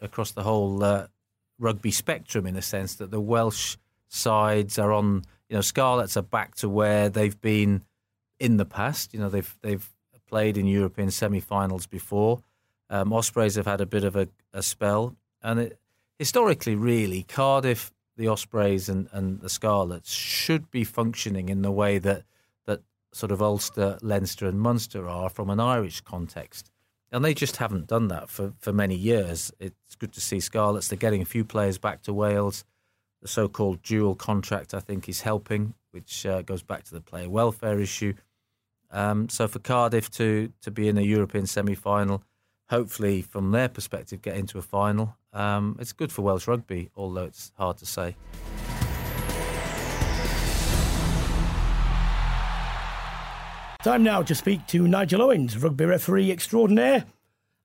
across 0.00 0.32
the 0.32 0.42
whole 0.42 0.82
uh, 0.82 1.06
rugby 1.58 1.90
spectrum 1.90 2.46
in 2.46 2.56
a 2.56 2.62
sense 2.62 2.94
that 2.96 3.10
the 3.10 3.20
Welsh 3.20 3.76
sides 4.08 4.78
are 4.78 4.92
on 4.92 5.24
you 5.50 5.56
know, 5.56 5.60
Scarlets 5.60 6.16
are 6.16 6.22
back 6.22 6.54
to 6.56 6.68
where 6.68 7.08
they've 7.10 7.38
been 7.40 7.82
in 8.38 8.56
the 8.56 8.64
past. 8.64 9.12
You 9.12 9.20
know, 9.20 9.28
they've 9.28 9.58
they've 9.60 9.86
played 10.28 10.56
in 10.56 10.66
European 10.66 11.10
semi-finals 11.10 11.88
before. 11.88 12.40
Um, 12.88 13.12
Ospreys 13.12 13.56
have 13.56 13.66
had 13.66 13.80
a 13.80 13.86
bit 13.86 14.04
of 14.04 14.14
a, 14.14 14.28
a 14.52 14.62
spell, 14.62 15.16
and 15.42 15.58
it, 15.58 15.78
historically, 16.20 16.74
really, 16.74 17.22
Cardiff, 17.22 17.90
the 18.18 18.28
Ospreys, 18.28 18.90
and, 18.90 19.08
and 19.10 19.40
the 19.40 19.48
Scarlets 19.48 20.12
should 20.12 20.70
be 20.70 20.84
functioning 20.84 21.48
in 21.48 21.62
the 21.62 21.72
way 21.72 21.96
that 21.96 22.24
that 22.66 22.82
sort 23.12 23.32
of 23.32 23.40
Ulster, 23.40 23.98
Leinster, 24.02 24.46
and 24.46 24.60
Munster 24.60 25.08
are 25.08 25.30
from 25.30 25.48
an 25.48 25.58
Irish 25.58 26.02
context. 26.02 26.70
And 27.10 27.24
they 27.24 27.32
just 27.32 27.56
haven't 27.56 27.86
done 27.86 28.08
that 28.08 28.28
for, 28.28 28.52
for 28.58 28.70
many 28.70 28.94
years. 28.94 29.50
It's 29.58 29.96
good 29.98 30.12
to 30.12 30.20
see 30.20 30.40
Scarlets. 30.40 30.88
They're 30.88 30.98
getting 30.98 31.22
a 31.22 31.24
few 31.24 31.42
players 31.42 31.78
back 31.78 32.02
to 32.02 32.12
Wales 32.12 32.64
the 33.22 33.28
so-called 33.28 33.82
dual 33.82 34.14
contract, 34.14 34.74
I 34.74 34.80
think, 34.80 35.08
is 35.08 35.22
helping, 35.22 35.74
which 35.90 36.24
uh, 36.24 36.42
goes 36.42 36.62
back 36.62 36.84
to 36.84 36.94
the 36.94 37.00
player 37.00 37.28
welfare 37.28 37.80
issue. 37.80 38.14
Um, 38.90 39.28
so 39.28 39.46
for 39.46 39.60
Cardiff 39.60 40.10
to 40.12 40.52
to 40.62 40.70
be 40.70 40.88
in 40.88 40.98
a 40.98 41.02
European 41.02 41.46
semi-final, 41.46 42.22
hopefully 42.70 43.22
from 43.22 43.52
their 43.52 43.68
perspective, 43.68 44.22
get 44.22 44.36
into 44.36 44.58
a 44.58 44.62
final, 44.62 45.16
um, 45.32 45.76
it's 45.80 45.92
good 45.92 46.12
for 46.12 46.22
Welsh 46.22 46.46
rugby, 46.46 46.90
although 46.96 47.24
it's 47.24 47.52
hard 47.56 47.78
to 47.78 47.86
say. 47.86 48.16
Time 53.82 54.02
now 54.02 54.22
to 54.22 54.34
speak 54.34 54.66
to 54.66 54.86
Nigel 54.86 55.22
Owens, 55.22 55.56
rugby 55.56 55.86
referee 55.86 56.30
extraordinaire. 56.30 57.04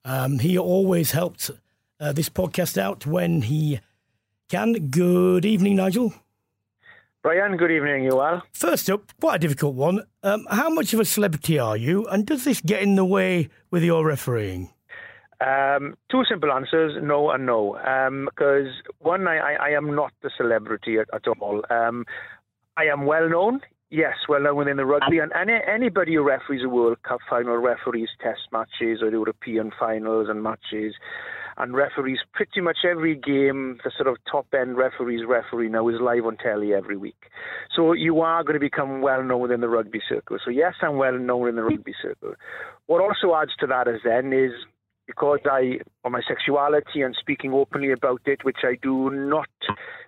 Um, 0.05 0.39
he 0.39 0.57
always 0.57 1.11
helped 1.11 1.51
uh, 1.99 2.13
this 2.13 2.29
podcast 2.29 2.77
out 2.77 3.05
when 3.05 3.41
he 3.41 3.81
can. 4.49 4.89
Good 4.89 5.43
evening, 5.43 5.75
Nigel. 5.75 6.13
Brian, 7.21 7.57
good 7.57 7.71
evening, 7.71 8.03
you 8.03 8.19
all. 8.19 8.43
First 8.53 8.87
up, 8.89 9.11
quite 9.19 9.37
a 9.37 9.39
difficult 9.39 9.75
one. 9.75 10.03
Um, 10.21 10.45
how 10.49 10.69
much 10.69 10.93
of 10.93 10.99
a 10.99 11.05
celebrity 11.05 11.57
are 11.57 11.75
you, 11.75 12.05
and 12.05 12.25
does 12.25 12.43
this 12.43 12.61
get 12.61 12.83
in 12.83 12.95
the 12.95 13.03
way 13.03 13.49
with 13.71 13.83
your 13.83 14.05
refereeing? 14.05 14.69
Um, 15.41 15.95
two 16.09 16.23
simple 16.29 16.51
answers, 16.51 16.93
no 17.01 17.29
and 17.31 17.45
no. 17.45 17.73
Because 18.25 18.67
um, 18.67 18.95
one, 18.99 19.27
I, 19.27 19.55
I, 19.55 19.69
am 19.71 19.95
not 19.95 20.13
a 20.23 20.29
celebrity 20.37 20.97
at, 20.97 21.07
at 21.13 21.27
all. 21.27 21.61
Um, 21.69 22.05
I 22.77 22.85
am 22.85 23.05
well 23.05 23.29
known, 23.29 23.61
yes, 23.89 24.15
well 24.29 24.41
known 24.41 24.55
within 24.55 24.77
the 24.77 24.85
rugby, 24.85 25.19
and 25.19 25.31
any, 25.33 25.57
anybody 25.67 26.15
who 26.15 26.23
referees 26.23 26.63
a 26.63 26.69
World 26.69 27.01
Cup 27.03 27.19
final, 27.29 27.57
referees 27.57 28.09
Test 28.21 28.41
matches 28.51 29.01
or 29.01 29.09
European 29.09 29.71
finals 29.77 30.27
and 30.29 30.41
matches, 30.41 30.93
and 31.57 31.73
referees 31.73 32.19
pretty 32.33 32.61
much 32.61 32.79
every 32.89 33.15
game. 33.15 33.79
The 33.83 33.91
sort 33.95 34.07
of 34.07 34.17
top 34.29 34.47
end 34.53 34.77
referees 34.77 35.25
referee 35.27 35.69
now 35.69 35.87
is 35.87 36.01
live 36.01 36.25
on 36.25 36.37
telly 36.37 36.73
every 36.73 36.97
week. 36.97 37.29
So 37.75 37.93
you 37.93 38.19
are 38.21 38.43
going 38.43 38.55
to 38.55 38.59
become 38.59 39.01
well 39.01 39.23
known 39.23 39.41
within 39.41 39.61
the 39.61 39.69
rugby 39.69 40.01
circle. 40.07 40.37
So 40.43 40.51
yes, 40.51 40.73
I'm 40.81 40.97
well 40.97 41.17
known 41.17 41.49
in 41.49 41.55
the 41.55 41.63
rugby 41.63 41.93
circle. 42.01 42.33
What 42.87 43.01
also 43.01 43.35
adds 43.35 43.51
to 43.59 43.67
that 43.67 43.87
is 43.87 44.01
then 44.03 44.33
is 44.33 44.51
because 45.07 45.39
I, 45.45 45.79
on 46.03 46.11
my 46.11 46.21
sexuality 46.27 47.01
and 47.01 47.15
speaking 47.19 47.53
openly 47.53 47.91
about 47.91 48.21
it, 48.25 48.43
which 48.43 48.59
I 48.63 48.75
do 48.81 49.09
not 49.11 49.47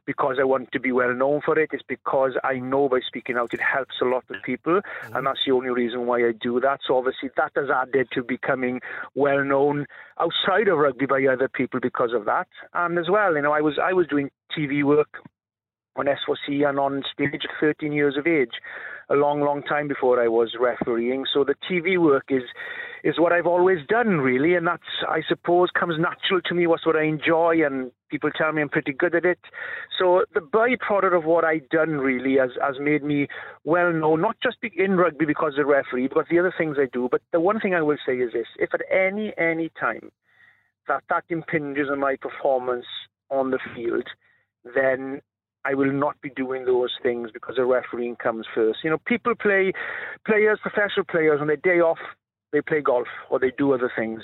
because 0.05 0.37
I 0.39 0.45
want 0.45 0.71
to 0.71 0.79
be 0.79 0.91
well 0.91 1.13
known 1.13 1.41
for 1.45 1.59
it. 1.59 1.69
It's 1.73 1.83
because 1.87 2.31
I 2.43 2.55
know 2.55 2.89
by 2.89 3.01
speaking 3.05 3.35
out 3.35 3.53
it 3.53 3.61
helps 3.61 3.95
a 4.01 4.05
lot 4.05 4.23
of 4.29 4.41
people, 4.43 4.81
mm-hmm. 4.81 5.15
and 5.15 5.27
that's 5.27 5.41
the 5.45 5.51
only 5.51 5.69
reason 5.69 6.07
why 6.07 6.19
I 6.19 6.31
do 6.31 6.59
that. 6.61 6.79
So 6.87 6.97
obviously 6.97 7.29
that 7.35 7.51
has 7.55 7.69
added 7.69 8.07
to 8.13 8.23
becoming 8.23 8.81
well 9.15 9.43
known 9.43 9.85
outside 10.19 10.69
of 10.69 10.79
rugby 10.79 11.05
by 11.05 11.25
other 11.25 11.49
people 11.49 11.79
because 11.79 12.13
of 12.13 12.25
that. 12.25 12.47
And 12.73 12.97
as 12.97 13.09
well, 13.09 13.35
you 13.35 13.41
know, 13.41 13.51
I 13.51 13.61
was 13.61 13.77
I 13.81 13.93
was 13.93 14.07
doing 14.07 14.31
TV 14.57 14.83
work 14.83 15.17
on 15.97 16.05
S4C 16.05 16.67
and 16.67 16.79
on 16.79 17.03
stage 17.11 17.43
at 17.43 17.59
13 17.59 17.91
years 17.91 18.17
of 18.17 18.27
age, 18.27 18.53
a 19.09 19.15
long, 19.15 19.41
long 19.41 19.63
time 19.63 19.87
before 19.87 20.21
I 20.21 20.27
was 20.27 20.55
refereeing. 20.59 21.25
So 21.33 21.43
the 21.43 21.55
TV 21.69 21.97
work 21.97 22.25
is 22.29 22.43
is 23.03 23.19
what 23.19 23.31
I've 23.31 23.45
always 23.45 23.79
done, 23.87 24.19
really, 24.19 24.55
and 24.55 24.67
that's 24.67 24.83
I 25.07 25.21
suppose 25.27 25.69
comes 25.77 25.95
natural 25.99 26.41
to 26.45 26.53
me. 26.53 26.67
What's 26.67 26.85
what 26.85 26.95
I 26.95 27.03
enjoy, 27.03 27.65
and 27.65 27.91
people 28.09 28.31
tell 28.31 28.51
me 28.51 28.61
I'm 28.61 28.69
pretty 28.69 28.91
good 28.91 29.15
at 29.15 29.23
it. 29.23 29.39
So 29.97 30.25
the 30.33 30.41
byproduct 30.41 31.15
of 31.15 31.23
what 31.23 31.45
I've 31.45 31.69
done 31.69 31.99
really 31.99 32.37
has 32.37 32.51
has 32.61 32.75
made 32.79 33.03
me 33.03 33.27
well 33.63 33.93
known, 33.93 34.21
not 34.21 34.37
just 34.41 34.57
in 34.75 34.97
rugby 34.97 35.25
because 35.25 35.53
of 35.53 35.65
the 35.67 35.71
referee, 35.71 36.09
but 36.13 36.25
the 36.29 36.39
other 36.39 36.53
things 36.57 36.77
I 36.79 36.87
do. 36.91 37.07
But 37.09 37.21
the 37.31 37.39
one 37.39 37.59
thing 37.59 37.73
I 37.73 37.81
will 37.81 37.97
say 38.05 38.17
is 38.17 38.33
this: 38.33 38.47
if 38.57 38.73
at 38.73 38.81
any 38.91 39.33
any 39.37 39.69
time 39.79 40.11
that 40.87 41.03
that 41.09 41.23
impinges 41.29 41.89
on 41.91 41.99
my 41.99 42.15
performance 42.15 42.85
on 43.29 43.51
the 43.51 43.59
field, 43.75 44.07
then 44.75 45.21
I 45.67 45.73
will 45.73 45.91
not 45.91 46.19
be 46.21 46.29
doing 46.29 46.63
those 46.63 46.91
things 47.03 47.29
because 47.33 47.57
the 47.57 47.65
refereeing 47.65 48.15
comes 48.15 48.45
first. 48.55 48.79
You 48.83 48.89
know, 48.89 48.99
people 49.05 49.33
play, 49.35 49.73
players, 50.25 50.59
professional 50.61 51.05
players, 51.05 51.41
on 51.41 51.47
their 51.47 51.57
day 51.57 51.81
off, 51.81 51.99
they 52.53 52.61
play 52.61 52.79
golf 52.79 53.07
or 53.29 53.37
they 53.37 53.51
do 53.57 53.73
other 53.73 53.91
things. 53.93 54.21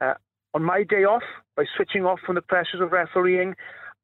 Uh, 0.00 0.14
on 0.52 0.64
my 0.64 0.82
day 0.82 1.04
off, 1.04 1.22
by 1.56 1.64
switching 1.76 2.04
off 2.04 2.18
from 2.26 2.34
the 2.34 2.42
pressures 2.42 2.80
of 2.80 2.90
refereeing, 2.90 3.54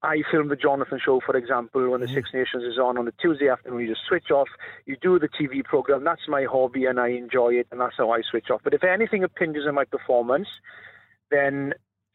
I 0.05 0.23
film 0.31 0.49
the 0.49 0.55
Jonathan 0.55 1.01
Show, 1.05 1.21
for 1.27 1.37
example, 1.37 1.91
when 1.91 2.01
the 2.01 2.07
mm-hmm. 2.07 2.15
Six 2.15 2.31
Nations 2.33 2.63
is 2.63 2.79
on 2.79 2.99
on 2.99 3.09
a 3.09 3.13
Tuesday 3.21 3.49
afternoon. 3.49 3.81
You 3.81 3.89
just 3.89 4.07
switch 4.07 4.31
off, 4.31 4.49
you 4.85 4.97
do 5.03 5.19
the 5.19 5.29
TV 5.29 5.65
program. 5.65 6.05
That's 6.05 6.29
my 6.29 6.45
hobby, 6.45 6.85
and 6.85 7.01
I 7.01 7.09
enjoy 7.09 7.55
it, 7.55 7.67
and 7.73 7.81
that's 7.81 7.97
how 7.97 8.13
I 8.13 8.21
switch 8.31 8.51
off. 8.51 8.61
But 8.63 8.75
if 8.75 8.85
anything 8.85 9.23
impinges 9.25 9.67
on 9.67 9.75
my 9.75 9.85
performance, 9.85 10.47
then 11.33 11.73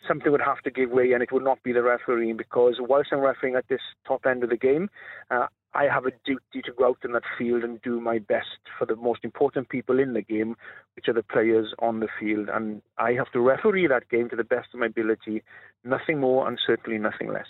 something 0.08 0.32
would 0.32 0.42
have 0.42 0.62
to 0.62 0.72
give 0.72 0.92
way, 0.92 1.12
and 1.14 1.24
it 1.24 1.32
would 1.32 1.44
not 1.44 1.62
be 1.64 1.74
the 1.74 1.84
refereeing 1.84 2.38
because 2.38 2.76
whilst 2.80 3.10
I'm 3.12 3.20
refereeing 3.20 3.56
at 3.56 3.68
this 3.68 3.82
top 4.08 4.26
end 4.26 4.44
of 4.44 4.50
the 4.50 4.58
game, 4.58 4.90
uh, 5.30 5.48
I 5.74 5.86
have 5.86 6.06
a 6.06 6.12
duty 6.26 6.62
to 6.66 6.74
go 6.78 6.88
out 6.90 6.98
in 7.04 7.14
that 7.14 7.24
field 7.38 7.64
and 7.64 7.82
do 7.82 8.02
my 8.02 8.20
best 8.20 8.60
for 8.78 8.86
the 8.86 8.96
most 8.96 9.24
important 9.24 9.70
people 9.70 10.00
in 10.00 10.14
the 10.14 10.22
game, 10.22 10.58
which 10.96 11.08
are 11.08 11.14
the 11.14 11.24
players 11.24 11.74
on 11.80 12.02
the 12.02 12.10
field. 12.20 12.50
And 12.54 12.82
I 12.98 13.14
have 13.14 13.32
to 13.32 13.40
referee 13.40 13.88
that 13.88 14.10
game 14.10 14.30
to 14.30 14.36
the 14.36 14.44
best 14.44 14.70
of 14.74 14.82
my 14.82 14.88
ability, 14.88 15.44
nothing 15.86 16.20
more 16.20 16.48
and 16.48 16.60
certainly 16.66 17.00
nothing 17.00 17.32
less. 17.32 17.48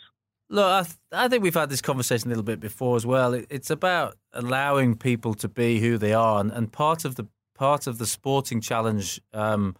Look, 0.49 0.65
I, 0.65 0.83
th- 0.83 0.95
I 1.13 1.27
think 1.29 1.43
we've 1.43 1.53
had 1.53 1.69
this 1.69 1.81
conversation 1.81 2.27
a 2.27 2.31
little 2.31 2.43
bit 2.43 2.59
before 2.59 2.97
as 2.97 3.05
well. 3.05 3.33
It, 3.33 3.47
it's 3.49 3.69
about 3.69 4.17
allowing 4.33 4.97
people 4.97 5.33
to 5.35 5.47
be 5.47 5.79
who 5.79 5.97
they 5.97 6.13
are, 6.13 6.41
and, 6.41 6.51
and 6.51 6.71
part 6.71 7.05
of 7.05 7.15
the 7.15 7.27
part 7.55 7.87
of 7.87 7.99
the 7.99 8.05
sporting 8.05 8.59
challenge 8.59 9.21
um, 9.33 9.75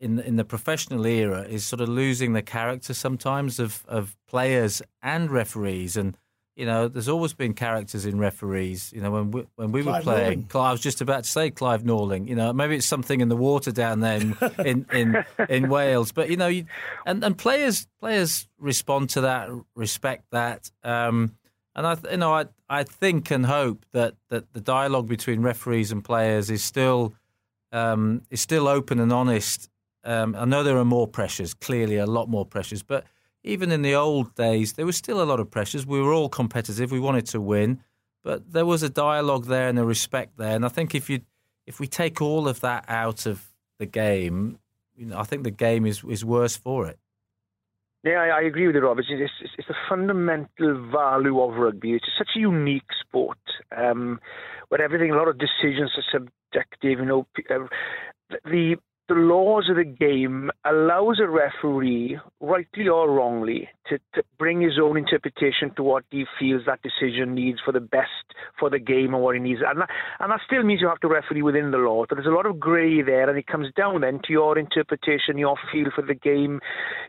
in 0.00 0.18
in 0.18 0.36
the 0.36 0.44
professional 0.44 1.06
era 1.06 1.42
is 1.42 1.64
sort 1.64 1.80
of 1.80 1.88
losing 1.88 2.32
the 2.32 2.42
character 2.42 2.94
sometimes 2.94 3.58
of 3.58 3.84
of 3.88 4.16
players 4.26 4.82
and 5.02 5.30
referees 5.30 5.96
and 5.96 6.16
you 6.56 6.64
know, 6.64 6.88
there's 6.88 7.08
always 7.08 7.34
been 7.34 7.52
characters 7.52 8.06
in 8.06 8.18
referees. 8.18 8.90
You 8.94 9.02
know, 9.02 9.10
when 9.10 9.30
we, 9.30 9.46
when 9.56 9.72
we 9.72 9.82
were 9.82 10.00
playing, 10.00 10.48
I 10.54 10.72
was 10.72 10.80
just 10.80 11.02
about 11.02 11.24
to 11.24 11.30
say 11.30 11.50
Clive 11.50 11.82
Norling. 11.82 12.26
You 12.26 12.34
know, 12.34 12.50
maybe 12.54 12.76
it's 12.76 12.86
something 12.86 13.20
in 13.20 13.28
the 13.28 13.36
water 13.36 13.70
down 13.70 14.00
there 14.00 14.18
in 14.18 14.36
in, 14.64 14.86
in, 14.90 15.24
in 15.50 15.68
Wales, 15.68 16.12
but 16.12 16.30
you 16.30 16.38
know, 16.38 16.46
you, 16.48 16.64
and 17.04 17.22
and 17.22 17.36
players 17.36 17.86
players 18.00 18.48
respond 18.58 19.10
to 19.10 19.20
that, 19.20 19.50
respect 19.74 20.24
that, 20.32 20.70
um, 20.82 21.36
and 21.74 21.86
I 21.86 21.98
you 22.10 22.16
know 22.16 22.32
I 22.32 22.46
I 22.70 22.84
think 22.84 23.30
and 23.30 23.44
hope 23.44 23.84
that 23.92 24.14
that 24.30 24.50
the 24.54 24.62
dialogue 24.62 25.08
between 25.08 25.42
referees 25.42 25.92
and 25.92 26.02
players 26.02 26.48
is 26.48 26.64
still 26.64 27.12
um, 27.70 28.22
is 28.30 28.40
still 28.40 28.66
open 28.66 28.98
and 28.98 29.12
honest. 29.12 29.68
Um, 30.06 30.36
I 30.38 30.44
know 30.44 30.62
there 30.62 30.78
are 30.78 30.84
more 30.84 31.08
pressures, 31.08 31.52
clearly 31.52 31.96
a 31.96 32.06
lot 32.06 32.28
more 32.28 32.46
pressures, 32.46 32.82
but 32.82 33.04
even 33.42 33.72
in 33.72 33.82
the 33.82 33.94
old 33.94 34.34
days, 34.36 34.74
there 34.74 34.86
was 34.86 34.96
still 34.96 35.20
a 35.20 35.24
lot 35.24 35.40
of 35.40 35.50
pressures. 35.50 35.84
We 35.84 36.00
were 36.00 36.12
all 36.12 36.28
competitive. 36.28 36.92
We 36.92 37.00
wanted 37.00 37.26
to 37.26 37.40
win, 37.40 37.80
but 38.22 38.52
there 38.52 38.64
was 38.64 38.84
a 38.84 38.88
dialogue 38.88 39.46
there 39.46 39.68
and 39.68 39.78
a 39.78 39.84
respect 39.84 40.38
there. 40.38 40.54
And 40.54 40.64
I 40.64 40.68
think 40.68 40.94
if 40.94 41.10
you 41.10 41.20
if 41.66 41.80
we 41.80 41.88
take 41.88 42.22
all 42.22 42.46
of 42.46 42.60
that 42.60 42.84
out 42.86 43.26
of 43.26 43.44
the 43.78 43.86
game, 43.86 44.60
you 44.94 45.06
know, 45.06 45.18
I 45.18 45.24
think 45.24 45.42
the 45.42 45.50
game 45.50 45.84
is 45.86 46.04
is 46.04 46.24
worse 46.24 46.56
for 46.56 46.86
it. 46.86 46.98
Yeah, 48.04 48.20
I, 48.20 48.38
I 48.38 48.42
agree 48.42 48.68
with 48.68 48.76
you, 48.76 48.82
Rob. 48.82 49.00
It's, 49.00 49.08
it's, 49.10 49.32
it's, 49.58 49.66
the 49.66 49.74
fundamental 49.88 50.90
value 50.92 51.40
of 51.40 51.56
rugby. 51.56 51.94
It's 51.94 52.06
such 52.16 52.28
a 52.36 52.38
unique 52.38 52.86
sport 53.00 53.38
um, 53.76 54.20
where 54.68 54.80
everything, 54.80 55.10
a 55.10 55.16
lot 55.16 55.26
of 55.26 55.38
decisions 55.38 55.90
are 55.96 56.04
subjective. 56.12 57.00
You 57.00 57.04
know, 57.04 57.26
uh, 57.50 57.66
the 58.44 58.76
the 59.08 59.14
laws 59.14 59.68
of 59.70 59.76
the 59.76 59.84
game 59.84 60.50
allows 60.64 61.20
a 61.20 61.28
referee, 61.28 62.18
rightly 62.40 62.88
or 62.88 63.08
wrongly, 63.10 63.68
to, 63.88 63.98
to, 64.14 64.22
bring 64.38 64.60
his 64.60 64.78
own 64.82 64.96
interpretation 64.96 65.72
to 65.76 65.82
what 65.82 66.04
he 66.10 66.24
feels 66.38 66.62
that 66.66 66.80
decision 66.82 67.34
needs 67.34 67.58
for 67.64 67.72
the 67.72 67.80
best 67.80 68.34
for 68.58 68.68
the 68.68 68.78
game 68.78 69.14
and 69.14 69.22
what 69.22 69.34
he 69.34 69.40
needs. 69.40 69.60
And 69.64 69.80
that, 69.80 69.88
and 70.18 70.30
that 70.32 70.40
still 70.44 70.62
means 70.62 70.80
you 70.80 70.88
have 70.88 71.00
to 71.00 71.08
referee 71.08 71.42
within 71.42 71.70
the 71.70 71.78
law. 71.78 72.04
But 72.08 72.16
there's 72.16 72.26
a 72.26 72.30
lot 72.30 72.46
of 72.46 72.58
grey 72.58 73.00
there, 73.00 73.28
and 73.28 73.38
it 73.38 73.46
comes 73.46 73.68
down 73.76 74.00
then 74.00 74.20
to 74.24 74.32
your 74.32 74.58
interpretation, 74.58 75.38
your 75.38 75.56
feel 75.72 75.90
for 75.94 76.02
the 76.02 76.14
game, 76.14 76.60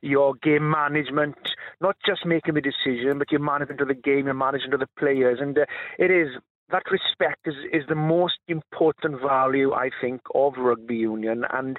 your 0.02 0.36
game 0.36 0.70
management, 0.70 1.36
not 1.82 1.98
just 2.06 2.26
making 2.26 2.54
the 2.54 2.62
decision, 2.62 3.18
but 3.18 3.32
your 3.32 3.42
management 3.42 3.82
of 3.82 3.88
the 3.88 3.96
game, 3.96 4.26
your 4.26 4.36
management 4.36 4.74
of 4.76 4.80
the 4.80 4.90
players. 5.00 5.40
And 5.42 5.58
uh, 5.58 5.66
it 5.98 6.12
is 6.12 6.30
that 6.72 6.84
respect 6.92 7.48
is, 7.48 7.56
is 7.72 7.84
the 7.88 7.96
most 7.96 8.40
important 8.48 9.22
value, 9.22 9.74
I 9.74 9.90
think, 10.02 10.22
of 10.36 10.54
rugby 10.58 10.96
union. 10.96 11.44
And 11.52 11.78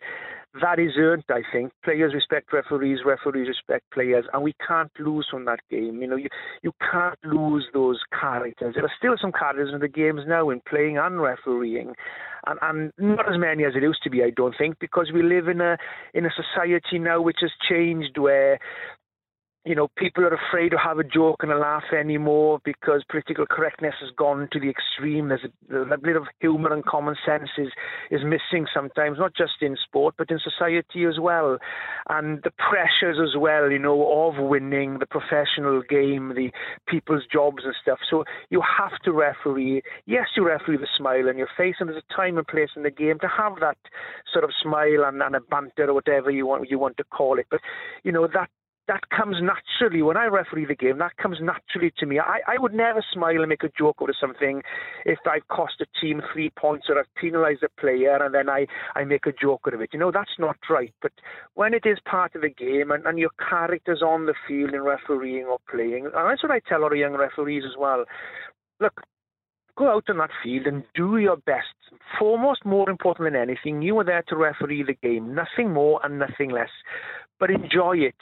that 0.63 0.79
is 0.79 0.93
earned, 0.97 1.25
I 1.29 1.43
think. 1.53 1.73
Players 1.85 2.15
respect 2.15 2.53
referees, 2.53 3.01
referees 3.05 3.49
respect 3.49 3.85
players, 3.93 4.25
and 4.33 4.43
we 4.43 4.55
can't 4.67 4.91
lose 4.99 5.27
from 5.31 5.45
that 5.45 5.61
game. 5.71 6.01
You 6.01 6.09
know, 6.09 6.17
you, 6.17 6.29
you 6.63 6.73
can't 6.91 7.19
lose 7.23 7.67
those 7.75 8.01
characters. 8.19 8.75
There 8.75 8.85
are 8.85 8.93
still 8.99 9.17
some 9.21 9.33
characters 9.33 9.71
in 9.73 9.81
the 9.81 9.89
games 9.89 10.23
now 10.27 10.51
in 10.51 10.61
playing 10.69 10.97
and 10.97 11.21
refereeing, 11.21 11.95
and, 12.47 12.59
and 12.63 12.93
not 12.99 13.31
as 13.31 13.39
many 13.39 13.65
as 13.65 13.75
it 13.77 13.83
used 13.83 14.03
to 14.05 14.11
be, 14.11 14.23
I 14.23 14.31
don't 14.31 14.55
think, 14.57 14.79
because 14.81 15.11
we 15.13 15.23
live 15.23 15.49
in 15.49 15.61
a 15.61 15.77
in 16.15 16.25
a 16.25 16.31
society 16.31 16.99
now 16.99 17.21
which 17.21 17.39
has 17.43 17.53
changed 17.69 18.17
where 18.17 18.59
you 19.69 19.75
know, 19.75 19.89
people 19.99 20.25
are 20.25 20.35
afraid 20.35 20.71
to 20.71 20.79
have 20.79 20.99
a 20.99 21.05
joke 21.05 21.43
and 21.43 21.53
a 21.53 21.59
laugh 21.59 21.93
anymore 21.93 22.59
because 22.65 23.05
political 23.11 23.45
correctness 23.45 23.93
has 24.01 24.11
gone 24.17 24.49
to 24.51 24.59
the 24.59 24.71
extreme. 24.71 25.29
There's 25.29 25.45
a, 25.71 25.77
a 25.77 25.99
bit 25.99 26.17
of 26.17 26.25
humour 26.41 26.73
and 26.73 26.83
common 26.83 27.17
sense 27.27 27.51
is, 27.59 27.69
is 28.11 28.23
missing 28.25 28.67
sometimes, 28.73 29.19
not 29.19 29.37
just 29.37 29.61
in 29.61 29.77
sport, 29.77 30.15
but 30.17 30.31
in 30.31 30.39
society 30.43 31.05
as 31.05 31.21
well. 31.21 31.59
And 32.09 32.43
the 32.45 32.51
pressures 32.53 33.19
as 33.23 33.39
well, 33.39 33.71
you 33.71 33.79
know, 33.79 34.27
of 34.27 34.43
winning 34.43 35.01
the 35.01 35.07
professional 35.07 35.83
game, 35.83 36.33
the 36.35 36.51
people's 36.87 37.25
jobs 37.31 37.65
and 37.67 37.75
stuff. 37.83 37.99
So 38.09 38.25
you 38.49 38.63
have 38.63 38.99
to 39.05 39.13
referee. 39.13 39.83
Yes, 40.07 40.29
you 40.35 40.47
referee 40.47 40.79
the 40.79 40.89
smile 40.97 41.29
on 41.29 41.37
your 41.37 41.49
face, 41.59 41.75
and 41.79 41.91
there's 41.91 42.03
a 42.03 42.15
time 42.17 42.39
and 42.39 42.47
place 42.47 42.71
in 42.75 42.85
the 42.85 42.91
game 42.91 43.19
to 43.19 43.29
have 43.29 43.61
that 43.61 43.77
sort 44.33 44.45
of 44.45 44.51
smile 44.63 45.05
and, 45.05 45.23
and 45.23 45.37
a 45.37 45.41
banter 45.41 45.91
or 45.91 45.95
whatever 45.95 46.31
you 46.31 46.47
want 46.47 46.71
you 46.71 46.79
want 46.79 46.97
to 46.97 47.05
call 47.05 47.39
it. 47.39 47.49
But 47.51 47.61
you 48.03 48.13
know 48.13 48.27
that 48.33 48.49
that 48.89 49.09
comes 49.11 49.37
naturally 49.41 50.03
when 50.03 50.17
I 50.17 50.25
referee 50.27 50.65
the 50.65 50.75
game. 50.75 50.99
That 50.99 51.17
comes 51.19 51.39
naturally 51.41 51.93
to 51.99 52.07
me. 52.07 52.19
I, 52.19 52.41
I 52.47 52.59
would 52.59 52.75
never 52.75 53.05
smile 53.13 53.41
and 53.41 53.49
make 53.49 53.63
a 53.63 53.71
joke 53.79 53.97
out 54.03 54.09
of 54.09 54.17
something 54.21 54.63
if 55.05 55.19
I've 55.31 55.47
cost 55.49 55.75
a 55.81 55.87
team 56.01 56.23
three 56.33 56.51
points 56.51 56.87
or 56.89 56.99
I've 56.99 57.15
penalised 57.15 57.63
a 57.63 57.81
player 57.81 58.17
and 58.23 58.35
then 58.35 58.49
I, 58.49 58.67
I 58.97 59.05
make 59.05 59.27
a 59.27 59.33
joke 59.33 59.63
out 59.67 59.75
of 59.75 59.83
it. 59.83 59.91
You 59.93 59.99
know, 59.99 60.11
that's 60.11 60.39
not 60.39 60.57
right. 60.71 60.93
But 61.03 61.13
when 61.55 61.75
it 61.75 61.85
is 61.85 61.99
part 62.05 62.35
of 62.35 62.41
the 62.41 62.49
game 62.49 62.91
and, 62.91 63.05
and 63.07 63.19
your 63.19 63.31
character's 63.49 64.03
on 64.03 64.27
the 64.27 64.35
field 64.47 64.73
in 64.73 64.83
refereeing 64.83 65.45
or 65.45 65.59
playing, 65.71 66.07
and 66.07 66.15
that's 66.15 66.43
what 66.43 66.53
I 66.53 66.61
tell 66.67 66.85
our 66.85 66.95
young 66.95 67.15
referees 67.15 67.65
as 67.67 67.77
well. 67.79 68.05
Look, 68.81 69.03
go 69.79 69.91
out 69.91 70.05
on 70.09 70.19
that 70.19 70.31
field 70.43 70.67
and 70.67 70.83
do 70.95 71.19
your 71.19 71.37
best. 71.37 71.67
Foremost, 72.19 72.65
more 72.65 72.91
important 72.91 73.33
than 73.33 73.41
anything, 73.41 73.81
you 73.81 73.99
are 73.99 74.05
there 74.05 74.25
to 74.29 74.37
referee 74.37 74.83
the 74.83 74.95
game, 74.95 75.35
nothing 75.35 75.73
more 75.73 76.01
and 76.05 76.19
nothing 76.19 76.51
less 76.51 76.71
but 77.39 77.51
enjoy 77.51 77.97
it. 77.97 78.15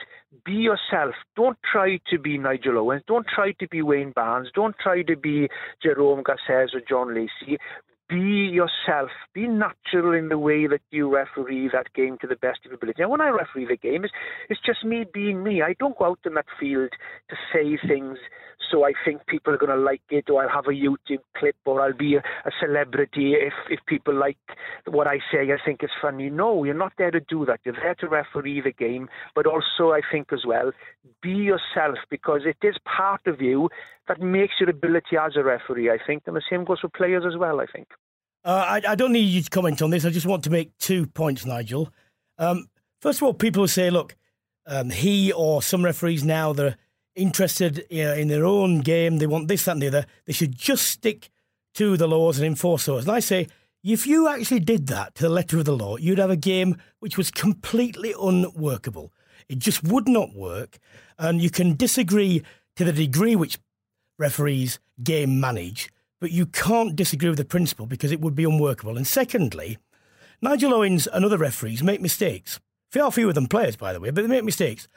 Be 0.45 0.53
yourself. 0.53 1.15
Don't 1.37 1.57
try 1.71 1.99
to 2.11 2.19
be 2.19 2.39
Nigel 2.39 2.79
Owens. 2.79 3.03
Don't 3.07 3.27
try 3.27 3.53
to 3.53 3.69
be 3.69 3.83
Wayne 3.83 4.13
Barnes. 4.15 4.49
Don't 4.55 4.77
try 4.79 5.03
to 5.03 5.17
be 5.17 5.49
Jerome 5.83 6.23
Garces 6.23 6.75
or 6.75 6.83
John 6.87 7.15
Lacey 7.15 7.59
be 8.09 8.51
yourself. 8.53 9.11
Be 9.33 9.49
natural 9.49 10.15
in 10.15 10.29
the 10.29 10.39
way 10.39 10.67
that 10.67 10.81
you 10.91 11.13
referee 11.15 11.71
that 11.73 11.93
game 11.95 12.19
to 12.21 12.27
the 12.27 12.37
best 12.37 12.61
of 12.65 12.71
your 12.71 12.75
ability. 12.75 13.03
And 13.03 13.11
when 13.11 13.21
I 13.21 13.29
referee 13.29 13.67
the 13.67 13.77
game, 13.77 14.05
it's, 14.05 14.13
it's 14.49 14.61
just 14.65 14.85
me 14.85 15.05
being 15.13 15.43
me. 15.43 15.63
I 15.63 15.75
don't 15.79 15.99
go 15.99 16.07
out 16.07 16.21
in 16.25 16.35
that 16.35 16.47
field 16.59 16.91
to 17.31 17.37
say 17.53 17.79
things 17.87 18.19
so 18.71 18.85
I 18.85 18.93
think 19.05 19.27
people 19.27 19.55
are 19.55 19.59
going 19.59 19.77
to 19.77 19.83
like 19.83 20.03
it, 20.11 20.29
or 20.31 20.43
I'll 20.43 20.55
have 20.55 20.67
a 20.67 20.71
YouTube 20.71 21.23
clip, 21.37 21.57
or 21.65 21.81
I'll 21.81 21.93
be 21.93 22.17
a, 22.17 22.19
a 22.19 22.51
celebrity 22.61 23.35
if, 23.35 23.53
if 23.71 23.81
people 23.87 24.15
like 24.15 24.39
what 24.87 25.07
I 25.07 25.19
say. 25.31 25.53
I 25.53 25.65
think 25.65 25.83
it's 25.83 25.93
funny. 26.01 26.31
No, 26.31 26.65
you're 26.65 26.75
not 26.75 26.93
there 26.99 27.11
to 27.11 27.21
do 27.21 27.45
that. 27.47 27.61
You're 27.65 27.75
there 27.75 27.95
to 27.97 28.09
referee 28.09 28.63
the 28.63 28.73
game, 28.73 29.09
but 29.35 29.47
also 29.47 29.93
I 29.93 30.01
think 30.11 30.33
as 30.33 30.45
well, 30.47 30.73
be 31.23 31.31
yourself 31.31 31.99
because 32.11 32.43
it 32.45 32.67
is 32.67 32.77
part 32.85 33.27
of 33.27 33.41
you 33.41 33.69
that 34.09 34.21
makes 34.21 34.55
your 34.61 34.71
ability 34.71 35.17
as 35.17 35.37
a 35.37 35.43
referee. 35.43 35.91
I 35.91 35.99
think, 36.05 36.25
and 36.27 36.37
the 36.37 36.43
same 36.49 36.65
goes 36.65 36.81
for 36.81 36.89
players 36.89 37.25
as 37.27 37.37
well. 37.37 37.61
I 37.61 37.67
think. 37.67 37.89
Uh, 38.45 38.81
I, 38.85 38.93
I, 38.93 38.95
don't 38.95 39.13
need 39.13 39.23
you 39.23 39.43
to 39.43 39.51
comment 39.51 39.83
on 39.83 39.91
this. 39.91 40.05
I 40.05 40.11
just 40.11 40.27
want 40.27 40.45
to 40.45 40.51
make 40.51 40.71
two 40.79 41.09
points, 41.09 41.45
Nigel. 41.45 41.93
Um, 42.39 42.69
first 43.01 43.19
of 43.19 43.25
all, 43.25 43.35
people 43.35 43.67
say, 43.67 43.91
look, 43.91 44.15
um, 44.67 44.91
he 44.91 45.33
or 45.33 45.63
some 45.63 45.85
referees 45.85 46.23
now 46.23 46.53
they're 46.53 46.77
interested 47.17 47.85
you 47.91 48.05
know, 48.05 48.15
in 48.15 48.29
their 48.29 48.45
own 48.45 48.83
game, 48.83 49.19
they 49.19 49.27
want 49.27 49.49
this, 49.49 49.65
that, 49.65 49.73
and 49.73 49.83
the 49.83 49.89
other. 49.89 50.07
They 50.27 50.33
should 50.33 50.55
just 50.55 50.87
stick 50.87 51.31
to 51.75 51.97
the 51.97 52.07
laws 52.07 52.39
and 52.39 52.47
enforce 52.47 52.87
those. 52.87 53.05
And 53.05 53.17
I 53.17 53.21
say, 53.21 53.49
if 53.83 54.07
you 54.07 54.29
actually 54.29 54.61
did 54.61 54.87
that 54.89 55.15
to 55.17 55.25
the 55.25 55.29
letter 55.29 55.59
of 55.59 55.65
the 55.65 55.77
law, 55.77 55.97
you'd 55.97 56.19
have 56.19 56.31
a 56.31 56.37
game 56.37 56.77
which 57.01 57.17
was 57.17 57.31
completely 57.31 58.15
unworkable. 58.21 59.13
It 59.49 59.59
just 59.59 59.83
would 59.85 60.09
not 60.09 60.35
work. 60.35 60.79
And 61.19 61.41
you 61.41 61.51
can 61.51 61.77
disagree 61.77 62.43
to 62.77 62.85
the 62.85 62.93
degree 62.93 63.37
which 63.37 63.59
referees 64.19 64.79
game 65.03 65.41
manage 65.41 65.91
but 66.21 66.31
you 66.31 66.47
can't 66.47 66.97
disagree 66.97 67.29
with 67.29 67.39
the 67.39 67.45
principle 67.45 67.87
because 67.87 68.13
it 68.13 68.21
would 68.21 68.35
be 68.35 68.45
unworkable. 68.45 68.97
And 68.97 69.07
secondly, 69.07 69.79
Nigel 70.41 70.75
Owens 70.75 71.07
and 71.07 71.25
other 71.25 71.39
referees 71.39 71.83
make 71.83 72.01
mistakes. 72.01 72.61
Far 72.91 73.11
fewer 73.13 73.33
than 73.33 73.49
players, 73.49 73.77
by 73.77 73.93
the 73.93 74.01
way, 74.01 74.11
but 74.11 74.23
they 74.23 74.29
make 74.29 74.45
mistakes. 74.45 74.89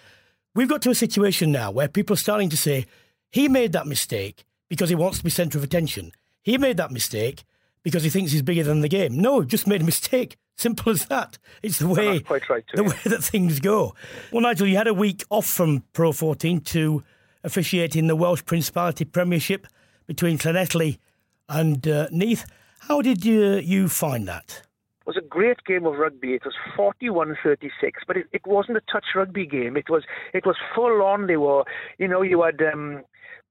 We've 0.55 0.69
got 0.69 0.81
to 0.83 0.89
a 0.89 0.95
situation 0.95 1.51
now 1.51 1.71
where 1.71 1.87
people 1.87 2.13
are 2.13 2.17
starting 2.17 2.49
to 2.49 2.57
say 2.57 2.85
he 3.31 3.47
made 3.47 3.73
that 3.73 3.87
mistake 3.87 4.45
because 4.69 4.89
he 4.89 4.95
wants 4.95 5.17
to 5.19 5.23
be 5.23 5.29
centre 5.29 5.57
of 5.57 5.63
attention. 5.63 6.11
He 6.41 6.57
made 6.57 6.77
that 6.77 6.91
mistake 6.91 7.43
because 7.83 8.03
he 8.03 8.09
thinks 8.09 8.31
he's 8.31 8.41
bigger 8.41 8.63
than 8.63 8.81
the 8.81 8.89
game. 8.89 9.17
No, 9.19 9.43
just 9.43 9.67
made 9.67 9.81
a 9.81 9.85
mistake. 9.85 10.37
Simple 10.57 10.91
as 10.91 11.05
that. 11.05 11.37
It's 11.63 11.79
the 11.79 11.87
way 11.87 12.07
right 12.07 12.25
the 12.73 12.83
way 12.83 12.97
that 13.05 13.23
things 13.23 13.61
go. 13.61 13.95
Well, 14.31 14.41
Nigel, 14.41 14.67
you 14.67 14.75
had 14.75 14.87
a 14.87 14.93
week 14.93 15.23
off 15.29 15.45
from 15.45 15.83
Pro 15.93 16.11
14 16.11 16.59
to 16.61 17.03
officiate 17.43 17.95
in 17.95 18.07
the 18.07 18.15
Welsh 18.15 18.43
Principality 18.45 19.05
Premiership 19.05 19.67
between 20.07 20.37
Llanelli 20.37 20.97
and 21.47 21.87
uh, 21.87 22.07
Neath, 22.11 22.45
how 22.79 23.01
did 23.01 23.25
you, 23.25 23.55
you 23.55 23.87
find 23.87 24.27
that? 24.27 24.63
It 25.01 25.07
was 25.07 25.17
a 25.17 25.27
great 25.27 25.63
game 25.65 25.85
of 25.85 25.95
rugby. 25.95 26.35
It 26.35 26.43
was 26.45 26.53
41-36, 26.77 27.69
but 28.07 28.17
it, 28.17 28.27
it 28.31 28.41
wasn't 28.45 28.77
a 28.77 28.81
touch 28.91 29.05
rugby 29.15 29.45
game. 29.45 29.75
It 29.75 29.89
was 29.89 30.03
it 30.33 30.45
was 30.45 30.55
full 30.75 31.01
on. 31.01 31.25
They 31.25 31.37
were, 31.37 31.63
you 31.97 32.07
know, 32.07 32.21
you 32.21 32.43
had 32.43 32.61
um, 32.61 33.03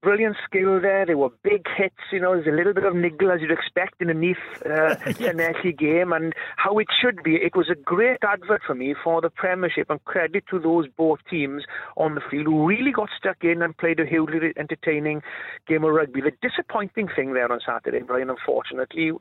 brilliant 0.03 0.37
skill 0.45 0.81
there. 0.81 1.07
There 1.07 1.19
were 1.19 1.31
big 1.43 1.67
hits. 1.77 1.97
You 2.13 2.21
know, 2.21 2.35
there's 2.35 2.47
a 2.47 2.57
little 2.57 2.75
bit 2.75 2.85
of 2.85 2.95
niggle 2.95 3.31
as 3.31 3.41
you'd 3.41 3.51
expect 3.51 4.01
in 4.01 4.11
a 4.11 4.15
Neath 4.15 4.37
uh, 4.65 4.97
yes. 5.19 5.57
game, 5.79 6.13
and 6.13 6.35
how 6.57 6.79
it 6.79 6.89
should 7.01 7.23
be. 7.23 7.37
It 7.37 7.57
was 7.57 7.69
a 7.71 7.75
great 7.75 8.19
advert 8.23 8.63
for 8.67 8.75
me 8.75 8.95
for 9.03 9.21
the 9.21 9.31
Premiership, 9.31 9.91
and 9.91 10.05
credit 10.05 10.45
to 10.51 10.59
those 10.59 10.87
both 10.97 11.21
teams 11.31 11.65
on 11.97 12.15
the 12.15 12.21
field 12.31 12.47
who 12.47 12.67
really 12.67 12.93
got 12.93 13.09
stuck 13.17 13.43
in 13.43 13.63
and 13.63 13.77
played 13.77 14.01
a 14.01 14.07
hugely 14.07 14.53
entertaining 14.57 15.23
game 15.67 15.85
of 15.85 15.91
rugby. 15.91 16.21
The 16.21 16.33
disappointing 16.43 17.09
thing 17.15 17.35
there 17.35 17.51
on 17.51 17.61
Saturday, 17.65 18.03
Brian, 18.03 18.31
unfortunately, 18.31 19.13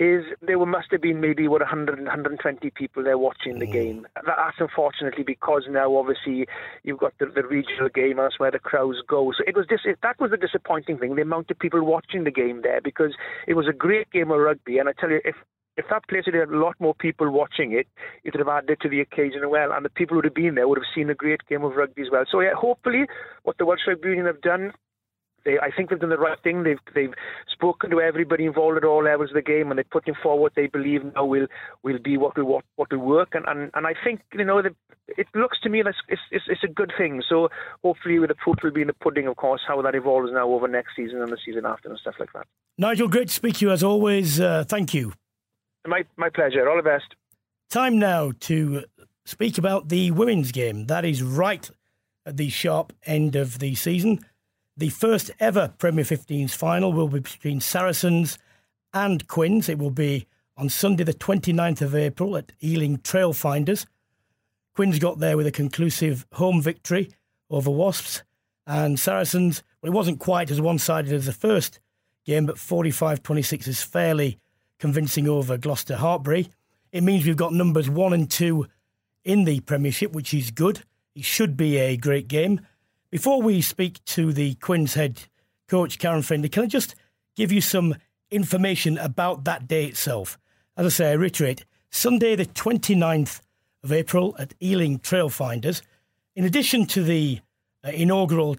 is 0.00 0.24
there 0.40 0.58
must 0.64 0.90
have 0.90 1.02
been 1.02 1.20
maybe 1.20 1.46
what 1.46 1.60
100 1.60 1.98
120 1.98 2.70
people 2.70 3.04
there 3.04 3.18
watching 3.18 3.58
the 3.58 3.66
mm. 3.66 3.72
game. 3.72 4.06
That's 4.14 4.56
unfortunately 4.58 5.24
because 5.24 5.64
now 5.68 5.94
obviously 5.94 6.46
you've 6.82 6.98
got 6.98 7.12
the, 7.20 7.26
the 7.26 7.46
regional 7.46 7.90
game. 7.90 8.16
That's 8.16 8.40
where 8.40 8.50
the 8.50 8.58
crowds 8.58 8.98
go. 9.06 9.30
So 9.36 9.44
it 9.46 9.54
was 9.54 9.66
this. 9.68 9.80
That 10.02 10.18
was 10.18 10.30
the 10.30 10.38
disappointing 10.38 10.96
thing. 10.96 11.16
The 11.16 11.22
amount 11.22 11.50
of 11.50 11.58
people 11.58 11.84
watching 11.84 12.24
the 12.24 12.30
game 12.30 12.62
there 12.62 12.80
because 12.80 13.14
it 13.46 13.54
was 13.54 13.68
a 13.68 13.74
great 13.74 14.10
game 14.10 14.30
of 14.30 14.40
rugby. 14.40 14.78
And 14.78 14.88
I 14.88 14.92
tell 14.98 15.10
you, 15.10 15.20
if 15.22 15.36
if 15.76 15.84
that 15.90 16.08
place 16.08 16.24
had 16.24 16.34
had 16.34 16.48
a 16.48 16.58
lot 16.58 16.76
more 16.80 16.94
people 16.94 17.30
watching 17.30 17.72
it, 17.72 17.86
it 18.24 18.32
would 18.32 18.40
have 18.40 18.48
added 18.48 18.80
to 18.80 18.88
the 18.88 19.00
occasion 19.00 19.42
as 19.44 19.50
well. 19.50 19.70
And 19.70 19.84
the 19.84 19.90
people 19.90 20.14
who 20.14 20.18
would 20.18 20.24
have 20.24 20.34
been 20.34 20.54
there 20.54 20.66
would 20.66 20.78
have 20.78 20.94
seen 20.94 21.10
a 21.10 21.14
great 21.14 21.46
game 21.46 21.62
of 21.62 21.76
rugby 21.76 22.02
as 22.02 22.08
well. 22.10 22.24
So 22.30 22.40
yeah, 22.40 22.54
hopefully, 22.56 23.04
what 23.42 23.58
the 23.58 23.66
Welsh 23.66 23.86
Rugby 23.86 24.08
Union 24.08 24.26
have 24.26 24.40
done 24.40 24.72
they, 25.44 25.58
I 25.58 25.70
think 25.74 25.90
they've 25.90 25.98
done 25.98 26.10
the 26.10 26.18
right 26.18 26.38
thing. 26.42 26.62
They've 26.62 26.78
they've 26.94 27.14
spoken 27.52 27.90
to 27.90 28.00
everybody 28.00 28.46
involved 28.46 28.76
at 28.76 28.84
all 28.84 29.04
levels 29.04 29.30
of 29.30 29.34
the 29.34 29.42
game, 29.42 29.70
and 29.70 29.78
they're 29.78 29.84
putting 29.84 30.14
forward 30.22 30.40
what 30.40 30.54
they 30.54 30.66
believe 30.66 31.02
now 31.14 31.24
will 31.24 31.46
will 31.82 31.98
be 31.98 32.16
what 32.16 32.36
will 32.36 32.44
what, 32.44 32.64
what 32.76 32.90
will 32.90 32.98
work. 32.98 33.34
And, 33.34 33.46
and 33.46 33.70
and 33.74 33.86
I 33.86 33.94
think 34.04 34.20
you 34.32 34.44
know 34.44 34.62
the, 34.62 34.74
it 35.08 35.26
looks 35.34 35.60
to 35.62 35.68
me 35.68 35.82
like 35.82 35.94
it's, 36.08 36.22
it's 36.30 36.44
it's 36.48 36.64
a 36.64 36.68
good 36.68 36.92
thing. 36.96 37.22
So 37.28 37.48
hopefully, 37.82 38.18
with 38.18 38.28
the 38.28 38.34
proof 38.34 38.56
will 38.62 38.70
be 38.70 38.82
in 38.82 38.88
the 38.88 38.94
pudding, 38.94 39.26
of 39.26 39.36
course, 39.36 39.62
how 39.66 39.80
that 39.82 39.94
evolves 39.94 40.30
now 40.32 40.48
over 40.48 40.68
next 40.68 40.96
season 40.96 41.22
and 41.22 41.32
the 41.32 41.38
season 41.44 41.64
after 41.66 41.88
and 41.88 41.98
stuff 41.98 42.14
like 42.18 42.32
that. 42.34 42.46
Nigel, 42.78 43.08
great 43.08 43.28
to 43.28 43.34
speak 43.34 43.56
to 43.56 43.66
you 43.66 43.72
as 43.72 43.82
always. 43.82 44.40
Uh, 44.40 44.64
thank 44.66 44.94
you. 44.94 45.12
My 45.86 46.04
my 46.16 46.28
pleasure. 46.28 46.68
All 46.68 46.76
the 46.76 46.82
best. 46.82 47.14
Time 47.70 47.98
now 47.98 48.32
to 48.40 48.84
speak 49.24 49.58
about 49.58 49.88
the 49.88 50.10
women's 50.10 50.52
game. 50.52 50.86
That 50.86 51.04
is 51.04 51.22
right 51.22 51.70
at 52.26 52.36
the 52.36 52.48
sharp 52.48 52.92
end 53.06 53.36
of 53.36 53.58
the 53.58 53.74
season. 53.74 54.20
The 54.76 54.88
first 54.88 55.30
ever 55.40 55.74
Premier 55.78 56.04
15s 56.04 56.52
final 56.52 56.92
will 56.92 57.08
be 57.08 57.20
between 57.20 57.60
Saracens 57.60 58.38
and 58.94 59.26
Quins. 59.26 59.68
It 59.68 59.78
will 59.78 59.90
be 59.90 60.26
on 60.56 60.68
Sunday, 60.68 61.04
the 61.04 61.14
29th 61.14 61.82
of 61.82 61.94
April 61.94 62.36
at 62.36 62.52
Ealing 62.62 62.98
Trailfinders. 62.98 63.86
Quins 64.74 64.98
got 64.98 65.18
there 65.18 65.36
with 65.36 65.46
a 65.46 65.52
conclusive 65.52 66.26
home 66.32 66.62
victory 66.62 67.10
over 67.50 67.70
Wasps, 67.70 68.22
and 68.66 68.98
Saracens, 69.00 69.62
well, 69.82 69.90
it 69.90 69.94
wasn't 69.94 70.20
quite 70.20 70.50
as 70.50 70.60
one 70.60 70.78
sided 70.78 71.12
as 71.12 71.26
the 71.26 71.32
first 71.32 71.80
game, 72.24 72.46
but 72.46 72.58
45 72.58 73.22
26 73.22 73.66
is 73.66 73.82
fairly 73.82 74.38
convincing 74.78 75.28
over 75.28 75.58
Gloucester 75.58 75.96
Hartpury. 75.96 76.48
It 76.92 77.02
means 77.02 77.26
we've 77.26 77.36
got 77.36 77.52
numbers 77.52 77.90
one 77.90 78.12
and 78.12 78.30
two 78.30 78.66
in 79.24 79.44
the 79.44 79.60
Premiership, 79.60 80.12
which 80.12 80.32
is 80.32 80.50
good. 80.50 80.84
It 81.14 81.24
should 81.24 81.56
be 81.56 81.76
a 81.78 81.96
great 81.96 82.28
game. 82.28 82.60
Before 83.10 83.42
we 83.42 83.60
speak 83.60 84.04
to 84.04 84.32
the 84.32 84.54
Quins 84.54 84.94
head 84.94 85.22
coach, 85.66 85.98
Karen 85.98 86.22
Findlay, 86.22 86.48
can 86.48 86.62
I 86.62 86.66
just 86.66 86.94
give 87.34 87.50
you 87.50 87.60
some 87.60 87.96
information 88.30 88.96
about 88.98 89.42
that 89.44 89.66
day 89.66 89.86
itself? 89.86 90.38
As 90.76 90.86
I 90.86 90.88
say, 90.90 91.10
I 91.10 91.14
reiterate, 91.14 91.64
Sunday, 91.90 92.36
the 92.36 92.46
29th 92.46 93.40
of 93.82 93.90
April 93.90 94.36
at 94.38 94.54
Ealing 94.62 95.00
Trailfinders. 95.00 95.82
In 96.36 96.44
addition 96.44 96.86
to 96.86 97.02
the 97.02 97.40
uh, 97.84 97.88
inaugural 97.88 98.58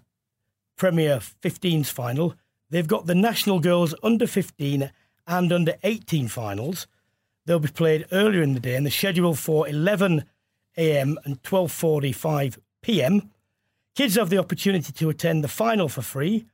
Premier 0.76 1.20
15s 1.20 1.88
final, 1.88 2.36
they've 2.70 2.86
got 2.86 3.06
the 3.06 3.16
National 3.16 3.62
Girls 3.62 3.96
Under 4.04 4.28
15 4.28 4.92
and 5.28 5.54
Under 5.54 5.76
18 5.84 6.28
finals. 6.28 6.88
They'll 7.46 7.60
be 7.60 7.70
played 7.70 8.06
earlier 8.12 8.42
in 8.42 8.54
the 8.54 8.60
day, 8.60 8.76
and 8.76 8.86
the 8.86 8.92
schedule 8.92 9.34
for 9.34 9.66
11 9.70 10.26
a.m. 10.76 11.18
and 11.24 11.42
12:45 11.42 12.58
p.m. 12.82 13.32
Kids 13.94 14.16
have 14.16 14.30
the 14.30 14.38
opportunity 14.38 14.94
to 14.94 15.10
attend 15.10 15.44
the 15.44 15.50
final 15.50 15.90
for 15.90 16.02
free 16.02 16.46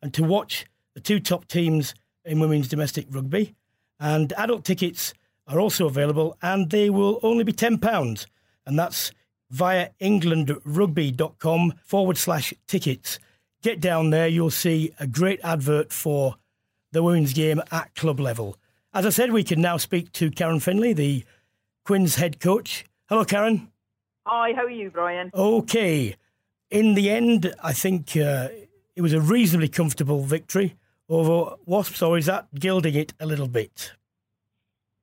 and 0.00 0.14
to 0.14 0.24
watch 0.24 0.64
the 0.94 1.00
two 1.00 1.20
top 1.20 1.46
teams 1.46 1.94
in 2.24 2.40
women's 2.40 2.68
domestic 2.68 3.06
rugby. 3.10 3.54
And 4.00 4.32
adult 4.32 4.64
tickets 4.64 5.12
are 5.46 5.60
also 5.60 5.86
available 5.86 6.38
and 6.40 6.70
they 6.70 6.88
will 6.88 7.20
only 7.22 7.44
be 7.44 7.52
£10. 7.52 8.26
And 8.64 8.78
that's 8.78 9.12
via 9.50 9.90
englandrugby.com 10.00 11.74
forward 11.84 12.16
slash 12.16 12.54
tickets. 12.66 13.18
Get 13.62 13.78
down 13.78 14.08
there, 14.08 14.26
you'll 14.26 14.50
see 14.50 14.92
a 14.98 15.06
great 15.06 15.40
advert 15.44 15.92
for 15.92 16.36
the 16.92 17.02
women's 17.02 17.34
game 17.34 17.60
at 17.70 17.94
club 17.94 18.20
level. 18.20 18.56
As 18.94 19.04
I 19.04 19.10
said, 19.10 19.32
we 19.32 19.44
can 19.44 19.60
now 19.60 19.76
speak 19.76 20.12
to 20.12 20.30
Karen 20.30 20.60
Findlay, 20.60 20.94
the 20.94 21.24
Quins 21.84 22.14
head 22.14 22.40
coach. 22.40 22.86
Hello, 23.10 23.24
Karen. 23.24 23.70
Hi, 24.24 24.54
how 24.54 24.64
are 24.64 24.70
you, 24.70 24.90
Brian? 24.90 25.30
Okay 25.34 26.16
in 26.70 26.94
the 26.94 27.10
end, 27.10 27.54
I 27.62 27.72
think 27.72 28.16
uh, 28.16 28.48
it 28.94 29.02
was 29.02 29.12
a 29.12 29.20
reasonably 29.20 29.68
comfortable 29.68 30.22
victory 30.22 30.76
over 31.08 31.56
Wasps, 31.66 32.02
or 32.02 32.18
is 32.18 32.26
that 32.26 32.52
gilding 32.54 32.94
it 32.94 33.12
a 33.20 33.26
little 33.26 33.48
bit? 33.48 33.92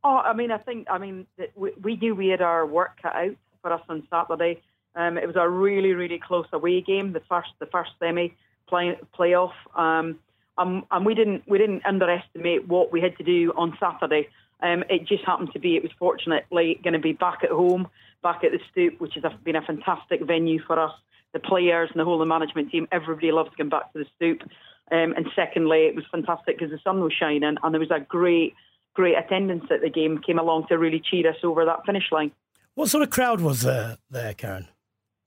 Oh, 0.04 0.18
I 0.18 0.34
mean, 0.34 0.52
I 0.52 0.58
think, 0.58 0.88
I 0.90 0.98
mean, 0.98 1.26
we, 1.56 1.72
we 1.82 1.96
knew 1.96 2.14
we 2.14 2.28
had 2.28 2.42
our 2.42 2.66
work 2.66 3.02
cut 3.02 3.16
out 3.16 3.36
for 3.62 3.72
us 3.72 3.82
on 3.88 4.06
Saturday. 4.10 4.62
Um, 4.96 5.18
it 5.18 5.26
was 5.26 5.38
a 5.38 5.50
really, 5.50 5.94
really 5.94 6.20
close 6.20 6.46
away 6.52 6.82
game, 6.82 7.14
the 7.14 7.22
first, 7.30 7.50
the 7.60 7.66
first 7.68 7.92
semi 8.00 8.36
play, 8.68 8.98
playoff, 9.18 9.54
um, 9.76 10.20
um, 10.58 10.86
and 10.92 11.06
we 11.06 11.16
didn't, 11.16 11.44
we 11.48 11.58
didn't 11.58 11.86
underestimate 11.86 12.68
what 12.68 12.92
we 12.92 13.02
had 13.02 13.18
to 13.18 13.24
do 13.24 13.54
on 13.56 13.76
Saturday. 13.80 14.28
Um, 14.62 14.84
it 14.90 15.08
just 15.08 15.24
happened 15.26 15.52
to 15.54 15.60
be, 15.60 15.76
it 15.76 15.84
was 15.84 15.92
fortunately 15.98 16.80
going 16.84 16.94
to 16.94 17.00
be 17.00 17.14
back 17.14 17.40
at 17.44 17.50
home, 17.50 17.88
back 18.22 18.44
at 18.44 18.52
the 18.52 18.60
Stoop, 18.72 19.00
which 19.00 19.16
has 19.16 19.24
been 19.44 19.56
a 19.56 19.62
fantastic 19.62 20.22
venue 20.22 20.62
for 20.62 20.80
us 20.80 20.94
the 21.34 21.40
players 21.40 21.90
and 21.92 22.00
the 22.00 22.06
whole 22.06 22.16
of 22.16 22.20
the 22.20 22.26
management 22.26 22.72
team, 22.72 22.88
everybody 22.92 23.32
loves 23.32 23.50
to 23.52 23.58
come 23.58 23.70
back 23.70 23.92
to 23.94 24.00
the 24.00 24.06
stoop. 24.16 24.42
Um, 24.92 25.14
and 25.18 25.28
secondly, 25.36 25.86
it 25.88 25.96
was 25.96 26.06
fantastic 26.12 26.58
because 26.58 26.72
the 26.72 26.80
sun 26.84 27.02
was 27.02 27.14
shining 27.14 27.58
and 27.62 27.74
there 27.74 27.80
was 27.80 27.92
a 27.92 28.00
great, 28.00 28.54
great 28.94 29.18
attendance 29.18 29.66
at 29.72 29.82
the 29.82 29.90
game 29.90 30.20
came 30.20 30.40
along 30.40 30.68
to 30.68 30.78
really 30.78 31.00
cheer 31.00 31.30
us 31.30 31.38
over 31.44 31.66
that 31.66 31.86
finish 31.86 32.12
line. 32.12 32.32
What 32.76 32.90
sort 32.90 33.04
of 33.04 33.10
crowd 33.10 33.42
was 33.42 33.62
there, 33.62 33.98
there 34.10 34.34
Karen? 34.34 34.68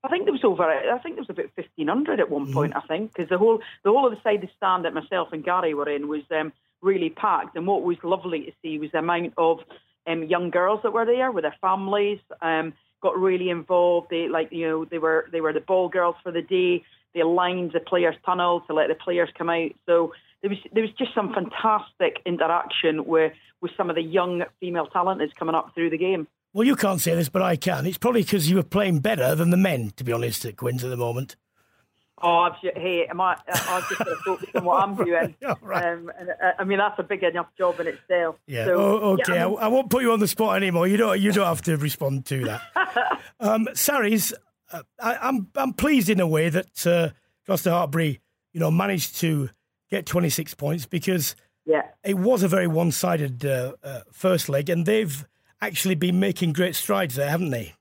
I 0.05 0.09
think 0.09 0.25
there 0.25 0.33
was 0.33 0.45
over. 0.45 0.63
I 0.63 0.99
think 0.99 1.17
there 1.17 1.25
was 1.27 1.31
about 1.31 1.51
fifteen 1.57 1.89
hundred 1.89 2.21
at 2.21 2.31
one 2.31 2.45
mm-hmm. 2.45 2.55
point. 2.55 2.77
I 2.77 2.81
think 2.83 3.13
because 3.13 3.29
the 3.29 3.39
whole 3.39 3.59
the 3.83 3.91
whole 3.91 4.07
of 4.07 4.13
the 4.13 4.23
side 4.23 4.37
of 4.37 4.41
the 4.43 4.49
stand 4.57 4.85
that 4.85 4.95
myself 4.95 5.29
and 5.33 5.43
Gary 5.43 5.75
were 5.75 5.89
in 5.89 6.07
was 6.07 6.23
um, 6.31 6.53
really 6.81 7.11
packed. 7.11 7.57
And 7.57 7.67
what 7.67 7.83
was 7.83 7.97
lovely 8.05 8.45
to 8.45 8.53
see 8.63 8.79
was 8.79 8.93
the 8.93 8.99
amount 8.99 9.33
of 9.37 9.61
um, 10.07 10.23
young 10.25 10.51
girls 10.51 10.81
that 10.85 10.93
were 10.93 11.07
there 11.07 11.33
with 11.33 11.43
their 11.43 11.57
families. 11.61 12.21
Um, 12.41 12.75
got 13.03 13.19
really 13.19 13.51
involved. 13.51 14.09
They 14.11 14.29
like 14.29 14.49
you 14.51 14.67
know 14.69 14.85
they 14.85 14.99
were 14.99 15.29
they 15.33 15.41
were 15.41 15.53
the 15.53 15.61
ball 15.61 15.89
girls 15.89 16.17
for 16.23 16.33
the 16.33 16.43
day. 16.43 16.85
They 17.15 17.21
aligned 17.21 17.73
the 17.73 17.81
players' 17.81 18.17
tunnel 18.25 18.61
to 18.67 18.75
let 18.75 18.89
the 18.89 18.95
players 18.95 19.31
come 19.37 19.49
out. 19.49 19.71
So 19.87 20.13
there 20.43 20.51
was 20.51 20.59
there 20.73 20.83
was 20.83 20.93
just 20.99 21.15
some 21.15 21.33
fantastic 21.33 22.21
interaction 22.27 23.07
with 23.07 23.33
with 23.61 23.73
some 23.77 23.91
of 23.91 23.97
the 23.97 24.03
young 24.03 24.45
female 24.61 24.87
talent 24.87 25.21
that's 25.21 25.33
coming 25.33 25.55
up 25.55 25.73
through 25.75 25.91
the 25.91 25.99
game. 25.99 26.29
Well, 26.53 26.67
you 26.67 26.77
can't 26.77 27.01
say 27.01 27.15
this, 27.15 27.29
but 27.29 27.43
I 27.43 27.57
can. 27.57 27.87
It's 27.87 27.99
probably 27.99 28.23
because 28.23 28.49
you 28.49 28.57
were 28.57 28.63
playing 28.63 29.01
better 29.01 29.35
than 29.35 29.51
the 29.51 29.57
men, 29.57 29.93
to 29.97 30.05
be 30.05 30.13
honest, 30.13 30.45
at 30.47 30.57
Quins 30.57 30.85
at 30.85 30.91
the 30.91 30.97
moment. 30.97 31.37
Oh, 32.23 32.39
I've 32.39 32.61
just, 32.63 32.77
hey, 32.79 33.07
am 33.11 33.21
I? 33.21 33.37
I've 33.47 33.89
just 33.89 33.99
got 33.99 34.05
to 34.05 34.17
focus 34.25 34.49
on 34.55 34.65
what 34.65 34.83
I'm 34.83 34.95
doing. 34.95 35.35
right. 35.61 35.87
um, 35.87 36.11
and 36.19 36.31
uh, 36.31 36.53
I 36.59 36.65
mean, 36.65 36.79
that's 36.79 36.99
a 36.99 37.03
big 37.03 37.23
enough 37.23 37.49
job 37.59 37.79
in 37.79 37.89
itself. 37.89 38.37
Yeah. 38.47 38.65
So, 38.65 38.75
oh, 38.75 39.13
okay. 39.13 39.35
Yeah, 39.35 39.47
I, 39.47 39.49
mean, 39.49 39.59
I, 39.61 39.69
won't 39.69 39.91
put 39.91 40.03
you 40.03 40.13
on 40.13 40.21
the 40.21 40.29
spot 40.29 40.57
anymore. 40.57 40.87
You 40.87 40.97
don't. 40.97 41.21
You 41.21 41.33
don't 41.33 41.47
have 41.47 41.63
to 41.63 41.77
respond 41.77 42.25
to 42.27 42.45
that. 42.47 42.63
um, 43.41 43.69
Sarries, 43.75 44.33
uh, 44.73 44.83
I, 44.99 45.15
am 45.15 45.19
I'm, 45.23 45.49
I'm 45.57 45.73
pleased 45.75 46.09
in 46.09 46.21
a 46.21 46.27
way 46.27 46.49
that 46.49 46.87
uh, 46.87 47.11
Gloucester 47.45 47.71
Hartpury, 47.71 48.21
you 48.53 48.61
know, 48.61 48.71
managed 48.71 49.17
to 49.21 49.51
get 49.91 50.07
26 50.07 50.55
points 50.55 50.87
because 50.87 51.37
yeah. 51.67 51.83
it 52.03 52.17
was 52.17 52.43
a 52.43 52.49
very 52.49 52.67
one-sided 52.67 53.45
uh, 53.45 53.75
uh, 53.85 54.01
first 54.11 54.49
leg, 54.49 54.71
and 54.71 54.87
they've 54.87 55.27
actually 55.61 55.95
been 55.97 56.19
making 56.19 56.55
great 56.55 56.75
strides 56.75 57.17
there, 57.17 57.29
haven't 57.29 57.51
they? 57.51 57.75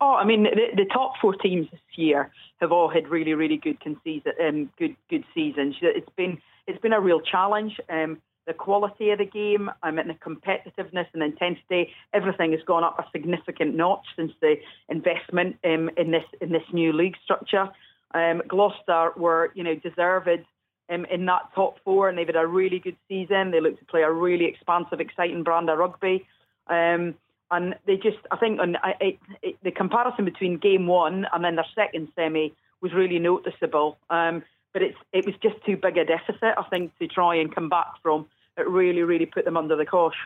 Oh, 0.00 0.14
I 0.14 0.24
mean, 0.24 0.44
the, 0.44 0.50
the 0.76 0.84
top 0.86 1.14
four 1.20 1.34
teams 1.34 1.68
this 1.70 1.80
year 1.96 2.30
have 2.60 2.72
all 2.72 2.88
had 2.88 3.08
really, 3.08 3.34
really 3.34 3.56
good 3.56 3.78
season, 4.04 4.32
um, 4.44 4.70
good 4.78 4.96
good 5.10 5.24
seasons. 5.34 5.76
It's 5.80 6.10
been 6.16 6.38
it's 6.66 6.80
been 6.80 6.92
a 6.92 7.00
real 7.00 7.20
challenge. 7.20 7.78
Um, 7.88 8.20
the 8.46 8.54
quality 8.54 9.10
of 9.10 9.18
the 9.18 9.26
game, 9.26 9.70
the 9.82 10.16
competitiveness 10.24 11.06
and 11.12 11.22
intensity, 11.22 11.92
everything 12.14 12.52
has 12.52 12.62
gone 12.66 12.82
up 12.82 12.98
a 12.98 13.04
significant 13.12 13.76
notch 13.76 14.06
since 14.16 14.32
the 14.40 14.54
investment 14.88 15.56
um, 15.64 15.90
in 15.98 16.10
this 16.10 16.24
in 16.40 16.50
this 16.50 16.62
new 16.72 16.92
league 16.92 17.16
structure. 17.22 17.68
Um, 18.14 18.42
Gloucester 18.48 19.12
were, 19.16 19.52
you 19.54 19.62
know, 19.62 19.74
deserved 19.74 20.46
um, 20.90 21.04
in 21.06 21.26
that 21.26 21.50
top 21.54 21.78
four, 21.84 22.08
and 22.08 22.16
they've 22.16 22.26
had 22.26 22.36
a 22.36 22.46
really 22.46 22.78
good 22.78 22.96
season. 23.06 23.50
They 23.50 23.60
look 23.60 23.78
to 23.78 23.84
play 23.84 24.02
a 24.02 24.10
really 24.10 24.46
expansive, 24.46 25.00
exciting 25.00 25.42
brand 25.42 25.68
of 25.68 25.78
rugby. 25.78 26.26
Um, 26.68 27.14
and 27.50 27.74
they 27.86 27.96
just, 27.96 28.18
I 28.30 28.36
think, 28.36 28.60
on 28.60 28.76
it, 29.00 29.18
it, 29.42 29.56
the 29.62 29.70
comparison 29.70 30.24
between 30.24 30.58
game 30.58 30.86
one 30.86 31.26
and 31.32 31.44
then 31.44 31.56
their 31.56 31.66
second 31.74 32.08
semi 32.14 32.52
was 32.80 32.92
really 32.92 33.18
noticeable. 33.18 33.98
Um, 34.10 34.42
but 34.72 34.82
it's 34.82 34.98
it 35.12 35.26
was 35.26 35.34
just 35.42 35.56
too 35.64 35.76
big 35.76 35.96
a 35.96 36.04
deficit, 36.04 36.54
I 36.56 36.62
think, 36.70 36.96
to 36.98 37.08
try 37.08 37.36
and 37.36 37.54
come 37.54 37.68
back 37.68 37.86
from. 38.02 38.26
It 38.56 38.68
really, 38.68 39.02
really 39.02 39.26
put 39.26 39.44
them 39.44 39.56
under 39.56 39.76
the 39.76 39.86
cosh. 39.86 40.16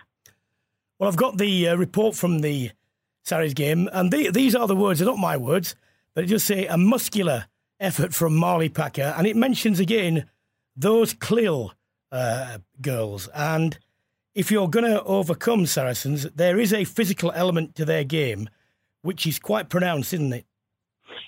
Well, 0.99 1.09
I've 1.09 1.16
got 1.16 1.39
the 1.39 1.68
uh, 1.68 1.77
report 1.77 2.14
from 2.14 2.41
the 2.41 2.70
Sarries 3.25 3.55
game, 3.55 3.89
and 3.93 4.11
they, 4.11 4.31
these 4.31 4.55
are 4.55 4.66
the 4.66 4.77
words, 4.77 4.99
they're 4.99 5.07
not 5.07 5.18
my 5.18 5.37
words, 5.37 5.75
but 6.14 6.25
it 6.25 6.29
just 6.29 6.47
say 6.47 6.66
a 6.66 6.77
muscular 6.77 7.47
effort 7.79 8.14
from 8.14 8.37
Marley 8.37 8.68
Packer, 8.68 9.14
and 9.16 9.27
it 9.27 9.37
mentions 9.37 9.81
again 9.81 10.29
those 10.77 11.14
Cleall 11.14 11.73
uh, 12.11 12.59
girls. 12.81 13.29
And 13.35 13.79
if 14.35 14.51
you're 14.51 14.68
going 14.68 14.91
to 14.91 15.03
overcome 15.05 15.66
Saracens, 15.66 16.24
there 16.35 16.59
is 16.59 16.72
a 16.72 16.85
physical 16.85 17.33
element 17.33 17.74
to 17.76 17.85
their 17.85 18.05
game, 18.05 18.49
which 19.03 19.26
is 19.26 19.39
quite 19.39 19.68
pronounced, 19.68 20.14
isn't 20.14 20.33
it? 20.33 20.47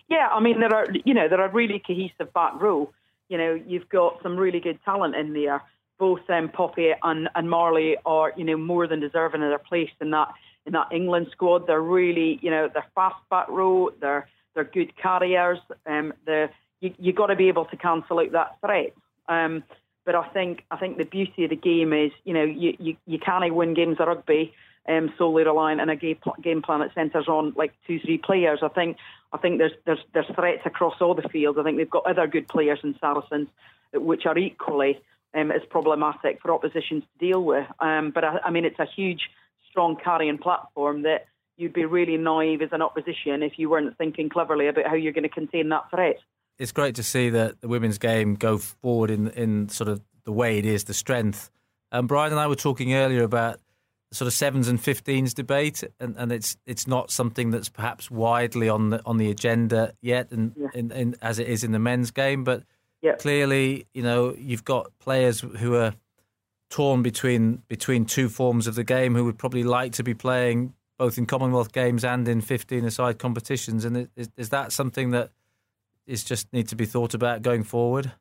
Yeah, 0.09 0.29
I 0.31 0.41
mean 0.41 0.61
there 0.61 0.75
are 0.75 0.87
you 1.05 1.15
know 1.15 1.29
there 1.29 1.41
are 1.41 1.49
really 1.49 1.83
cohesive 1.85 2.33
back 2.33 2.61
row. 2.61 2.93
You 3.29 3.39
know 3.39 3.61
you've 3.67 3.89
got 3.89 4.23
some 4.23 4.37
really 4.37 4.61
good 4.61 4.79
talent 4.85 5.17
in 5.17 5.33
there. 5.33 5.63
Both 5.99 6.29
um, 6.29 6.49
Poppy 6.49 6.93
and, 7.03 7.29
and 7.35 7.49
Marley 7.49 7.97
are 8.05 8.33
you 8.37 8.45
know 8.45 8.57
more 8.57 8.87
than 8.87 9.01
deserving 9.01 9.43
of 9.43 9.49
their 9.49 9.59
place 9.59 9.91
in 10.01 10.11
that 10.11 10.29
in 10.67 10.73
that 10.73 10.89
England 10.93 11.29
squad. 11.33 11.67
They're 11.67 11.81
really 11.81 12.39
you 12.43 12.51
know 12.51 12.69
they're 12.73 12.87
fast 12.95 13.17
back 13.31 13.49
row. 13.49 13.91
They're 14.01 14.29
they're 14.55 14.65
good 14.65 14.97
carriers. 14.97 15.59
Um, 15.87 16.13
the 16.27 16.51
you 16.81 16.95
you 16.99 17.13
got 17.13 17.27
to 17.27 17.37
be 17.37 17.49
able 17.49 17.65
to 17.67 17.77
cancel 17.77 18.21
out 18.21 18.33
that 18.33 18.57
threat. 18.61 18.93
Um, 19.29 19.65
but 20.05 20.15
I 20.15 20.29
think 20.29 20.65
I 20.71 20.77
think 20.77 20.99
the 20.99 21.05
beauty 21.05 21.45
of 21.45 21.51
the 21.51 21.57
game 21.57 21.93
is 21.93 22.13
you 22.25 22.35
know 22.35 22.45
you 22.45 22.77
you, 22.79 22.97
you 23.07 23.19
can't 23.19 23.55
win 23.55 23.75
games 23.75 23.97
of 24.01 24.09
rugby 24.09 24.53
um, 24.89 25.13
solely 25.17 25.45
reliant 25.45 25.81
on 25.81 25.89
a 25.89 25.97
game, 25.97 26.19
game 26.43 26.63
plan 26.63 26.81
that 26.81 26.95
centres 26.95 27.29
on 27.29 27.55
like 27.57 27.73
two, 27.87 27.99
three 28.01 28.19
players. 28.19 28.61
I 28.63 28.69
think 28.69 28.99
I 29.33 29.39
think 29.39 29.59
there's 29.59 29.73
there's 29.87 30.01
there's 30.13 30.31
threats 30.35 30.63
across 30.65 30.95
all 31.01 31.15
the 31.15 31.29
fields. 31.29 31.59
I 31.59 31.63
think 31.63 31.79
they've 31.79 31.89
got 31.89 32.07
other 32.07 32.27
good 32.27 32.49
players 32.49 32.81
in 32.83 32.95
Saracens, 33.01 33.49
which 33.93 34.27
are 34.27 34.37
equally 34.37 35.01
um, 35.35 35.51
as 35.51 35.63
problematic 35.71 36.41
for 36.41 36.53
oppositions 36.53 37.05
to 37.05 37.27
deal 37.27 37.43
with. 37.43 37.67
Um, 37.81 38.11
but 38.11 38.25
I, 38.25 38.39
I 38.45 38.51
mean, 38.51 38.65
it's 38.65 38.79
a 38.79 38.87
huge, 38.87 39.31
strong 39.71 39.97
carrying 39.97 40.39
platform 40.39 41.03
that 41.03 41.27
you'd 41.57 41.73
be 41.73 41.85
really 41.85 42.17
naive 42.17 42.63
as 42.63 42.71
an 42.73 42.83
opposition 42.83 43.43
if 43.43 43.59
you 43.59 43.71
weren't 43.71 43.97
thinking 43.97 44.29
cleverly 44.29 44.69
about 44.69 44.87
how 44.87 44.95
you're 44.95 45.13
going 45.13 45.23
to 45.23 45.29
contain 45.29 45.69
that 45.71 45.89
threat. 45.91 46.17
It's 46.59 46.73
great 46.73 46.95
to 46.97 47.03
see 47.03 47.31
that 47.31 47.61
the 47.61 47.69
women's 47.69 47.99
game 47.99 48.35
go 48.35 48.59
forward 48.59 49.11
in 49.11 49.29
in 49.29 49.69
sort 49.69 49.89
of 49.89 50.01
the 50.25 50.33
way 50.33 50.59
it 50.59 50.67
is, 50.67 50.85
the 50.85 50.95
strength. 50.95 51.51
And 51.91 52.09
Brian 52.09 52.33
and 52.33 52.41
I 52.41 52.47
were 52.47 52.57
talking 52.57 52.95
earlier 52.95 53.23
about 53.23 53.61
sort 54.13 54.27
of 54.29 54.33
sevens 54.33 54.69
and 54.69 54.81
fifteens 54.81 55.35
debate, 55.35 55.83
and, 55.99 56.15
and 56.17 56.31
it's 56.31 56.57
it's 56.67 56.87
not 56.87 57.11
something 57.11 57.51
that's 57.51 57.69
perhaps 57.69 58.11
widely 58.11 58.69
on 58.69 58.91
the 58.91 59.03
on 59.05 59.17
the 59.17 59.31
agenda 59.31 59.93
yet, 60.01 60.31
and 60.31 60.53
yeah. 60.57 60.69
in, 60.75 60.91
in, 60.93 61.17
as 61.21 61.39
it 61.39 61.49
is 61.49 61.65
in 61.65 61.73
the 61.73 61.79
men's 61.79 62.13
game. 62.13 62.45
But 62.45 62.63
yeah. 63.03 63.17
clearly, 63.17 63.87
you 63.93 64.03
know, 64.03 64.35
you've 64.39 64.65
got 64.65 64.97
players 64.99 65.41
who 65.41 65.75
are 65.75 65.95
torn 66.71 67.03
between 67.03 67.63
between 67.69 68.05
two 68.05 68.29
forms 68.29 68.67
of 68.67 68.77
the 68.77 68.85
game, 68.85 69.15
who 69.15 69.25
would 69.25 69.39
probably 69.39 69.65
like 69.65 69.93
to 69.93 70.05
be 70.05 70.15
playing 70.15 70.75
both 70.97 71.19
in 71.19 71.27
Commonwealth 71.27 71.73
games 71.73 72.05
and 72.05 72.29
in 72.29 72.41
fifteen-a-side 72.41 73.19
competitions. 73.19 73.85
And 73.85 74.09
is, 74.17 74.29
is 74.37 74.49
that 74.51 74.71
something 74.71 75.11
that 75.11 75.31
is 76.07 76.25
just 76.25 76.53
need 76.53 76.69
to 76.69 76.77
be 76.77 76.85
thought 76.85 77.15
about 77.15 77.43
going 77.43 77.65
forward? 77.65 78.13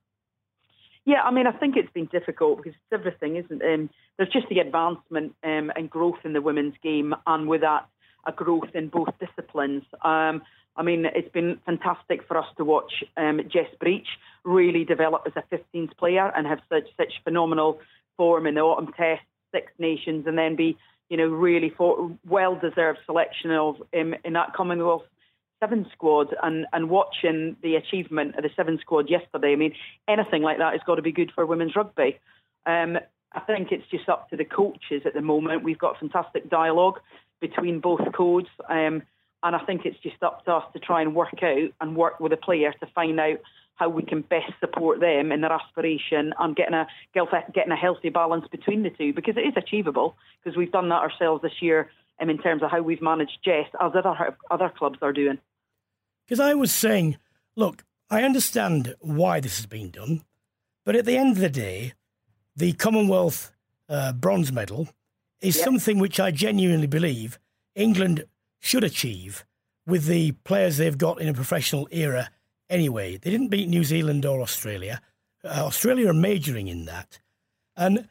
Yeah, 1.05 1.21
I 1.23 1.31
mean, 1.31 1.47
I 1.47 1.51
think 1.51 1.75
it's 1.75 1.91
been 1.91 2.05
difficult 2.05 2.57
because 2.57 2.73
it's 2.73 2.93
everything, 2.99 3.35
isn't 3.35 3.61
it? 3.61 3.73
Um, 3.73 3.89
there's 4.17 4.29
just 4.29 4.47
the 4.49 4.59
advancement 4.59 5.35
um, 5.43 5.71
and 5.75 5.89
growth 5.89 6.19
in 6.23 6.33
the 6.33 6.41
women's 6.41 6.75
game, 6.81 7.13
and 7.27 7.47
with 7.47 7.61
that, 7.61 7.87
a 8.25 8.31
growth 8.31 8.73
in 8.73 8.87
both 8.87 9.09
disciplines. 9.19 9.83
Um, 10.03 10.43
I 10.75 10.83
mean, 10.83 11.05
it's 11.13 11.31
been 11.31 11.59
fantastic 11.65 12.25
for 12.27 12.37
us 12.37 12.47
to 12.57 12.63
watch 12.63 13.03
um, 13.17 13.41
Jess 13.51 13.67
Breach 13.79 14.07
really 14.43 14.85
develop 14.85 15.23
as 15.25 15.33
a 15.35 15.55
15s 15.55 15.95
player 15.97 16.31
and 16.35 16.47
have 16.47 16.59
such 16.69 16.87
such 16.97 17.13
phenomenal 17.23 17.79
form 18.17 18.47
in 18.47 18.55
the 18.55 18.61
autumn 18.61 18.93
test, 18.93 19.21
Six 19.51 19.71
Nations, 19.77 20.25
and 20.25 20.37
then 20.37 20.55
be, 20.55 20.77
you 21.09 21.17
know, 21.17 21.27
really 21.27 21.69
for 21.69 22.17
well-deserved 22.27 22.99
selection 23.05 23.51
of 23.51 23.75
um, 23.93 24.15
in 24.23 24.33
that 24.33 24.53
Commonwealth 24.53 25.03
seven 25.63 25.85
squad 25.93 26.35
and, 26.43 26.65
and 26.73 26.89
watching 26.89 27.55
the 27.63 27.75
achievement 27.75 28.35
of 28.35 28.43
the 28.43 28.49
seven 28.55 28.77
squad 28.81 29.09
yesterday, 29.09 29.53
I 29.53 29.55
mean, 29.55 29.73
anything 30.07 30.41
like 30.41 30.57
that 30.57 30.73
has 30.73 30.81
got 30.85 30.95
to 30.95 31.01
be 31.01 31.13
good 31.13 31.31
for 31.33 31.45
women's 31.45 31.75
rugby. 31.75 32.19
Um, 32.65 32.97
I 33.31 33.39
think 33.39 33.69
it's 33.71 33.89
just 33.89 34.09
up 34.09 34.29
to 34.29 34.37
the 34.37 34.45
coaches 34.45 35.03
at 35.05 35.13
the 35.13 35.21
moment. 35.21 35.63
We've 35.63 35.79
got 35.79 35.99
fantastic 35.99 36.49
dialogue 36.49 36.99
between 37.39 37.79
both 37.79 38.01
codes. 38.13 38.49
Um, 38.69 39.03
and 39.41 39.55
I 39.55 39.59
think 39.65 39.81
it's 39.85 39.99
just 40.01 40.21
up 40.21 40.43
to 40.45 40.51
us 40.53 40.63
to 40.73 40.79
try 40.79 41.01
and 41.01 41.15
work 41.15 41.41
out 41.41 41.69
and 41.81 41.95
work 41.95 42.19
with 42.19 42.33
a 42.33 42.37
player 42.37 42.73
to 42.79 42.87
find 42.93 43.19
out 43.19 43.39
how 43.75 43.89
we 43.89 44.03
can 44.03 44.21
best 44.21 44.53
support 44.59 44.99
them 44.99 45.31
in 45.31 45.41
their 45.41 45.51
aspiration 45.51 46.33
and 46.39 46.55
getting 46.55 46.75
a 46.75 46.87
getting 47.53 47.71
a 47.71 47.75
healthy 47.75 48.09
balance 48.09 48.45
between 48.51 48.83
the 48.83 48.91
two 48.91 49.13
because 49.13 49.35
it 49.35 49.41
is 49.41 49.55
achievable 49.57 50.15
because 50.43 50.55
we've 50.55 50.71
done 50.71 50.89
that 50.89 51.01
ourselves 51.01 51.41
this 51.41 51.59
year 51.61 51.89
um, 52.21 52.29
in 52.29 52.37
terms 52.37 52.61
of 52.61 52.69
how 52.69 52.81
we've 52.81 53.01
managed 53.01 53.39
Jess 53.43 53.67
as 53.81 53.91
other 53.95 54.37
other 54.51 54.71
clubs 54.77 54.99
are 55.01 55.11
doing. 55.11 55.39
Because 56.25 56.39
I 56.39 56.53
was 56.53 56.71
saying, 56.71 57.17
look, 57.55 57.83
I 58.09 58.23
understand 58.23 58.95
why 58.99 59.39
this 59.39 59.57
has 59.57 59.65
been 59.65 59.89
done, 59.89 60.23
but 60.85 60.95
at 60.95 61.05
the 61.05 61.17
end 61.17 61.31
of 61.31 61.39
the 61.39 61.49
day, 61.49 61.93
the 62.55 62.73
Commonwealth 62.73 63.51
uh, 63.89 64.13
bronze 64.13 64.51
medal 64.51 64.89
is 65.41 65.55
yep. 65.55 65.65
something 65.65 65.99
which 65.99 66.19
I 66.19 66.31
genuinely 66.31 66.87
believe 66.87 67.39
England 67.75 68.25
should 68.59 68.83
achieve 68.83 69.45
with 69.85 70.05
the 70.05 70.31
players 70.43 70.77
they've 70.77 70.97
got 70.97 71.19
in 71.19 71.27
a 71.27 71.33
professional 71.33 71.87
era 71.91 72.29
anyway. 72.69 73.17
They 73.17 73.29
didn't 73.29 73.49
beat 73.49 73.67
New 73.67 73.83
Zealand 73.83 74.25
or 74.25 74.41
Australia. 74.41 75.01
Uh, 75.43 75.63
Australia 75.65 76.09
are 76.09 76.13
majoring 76.13 76.67
in 76.67 76.85
that. 76.85 77.19
And 77.75 78.07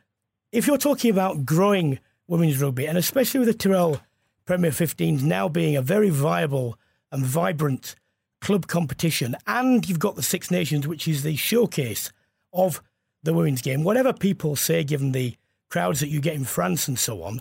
if 0.51 0.67
you're 0.67 0.79
talking 0.79 1.11
about 1.11 1.47
growing 1.47 1.99
women's 2.27 2.61
rugby, 2.61 2.87
and 2.87 2.99
especially 2.99 3.41
with 3.41 3.49
the 3.49 3.55
Tyrrell 3.55 4.01
Premier 4.45 4.71
15s 4.71 5.23
now 5.23 5.49
being 5.49 5.77
a 5.77 5.83
very 5.83 6.11
viable 6.11 6.79
and 7.11 7.25
vibrant 7.25 7.95
club 8.43 8.67
competition, 8.67 9.35
and 9.47 9.89
you've 9.89 9.99
got 9.99 10.17
the 10.17 10.23
Six 10.23 10.51
Nations, 10.51 10.87
which 10.87 11.09
is 11.09 11.23
the 11.23 11.37
showcase 11.37 12.13
of 12.53 12.83
the 13.23 13.33
women's 13.33 13.63
game. 13.63 13.85
Whatever 13.85 14.13
people 14.13 14.57
say, 14.57 14.85
given 14.85 15.13
the 15.13 15.37
crowds 15.71 16.01
that 16.01 16.09
you 16.09 16.21
get 16.21 16.35
in 16.35 16.45
France 16.45 16.89
and 16.89 16.99
so 16.99 17.23
on, 17.23 17.41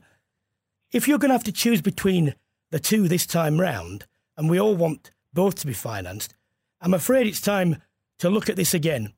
if 0.93 1.07
you're 1.07 1.19
going 1.19 1.29
to 1.29 1.35
have 1.35 1.43
to 1.43 1.51
choose 1.51 1.81
between 1.81 2.35
the 2.69 2.79
two 2.79 3.07
this 3.07 3.25
time 3.25 3.59
round, 3.59 4.05
and 4.37 4.49
we 4.49 4.59
all 4.59 4.75
want 4.75 5.11
both 5.33 5.55
to 5.55 5.67
be 5.67 5.73
financed, 5.73 6.33
I'm 6.79 6.93
afraid 6.93 7.27
it's 7.27 7.41
time 7.41 7.81
to 8.19 8.29
look 8.29 8.47
at 8.47 8.55
this 8.55 8.73
again 8.73 9.13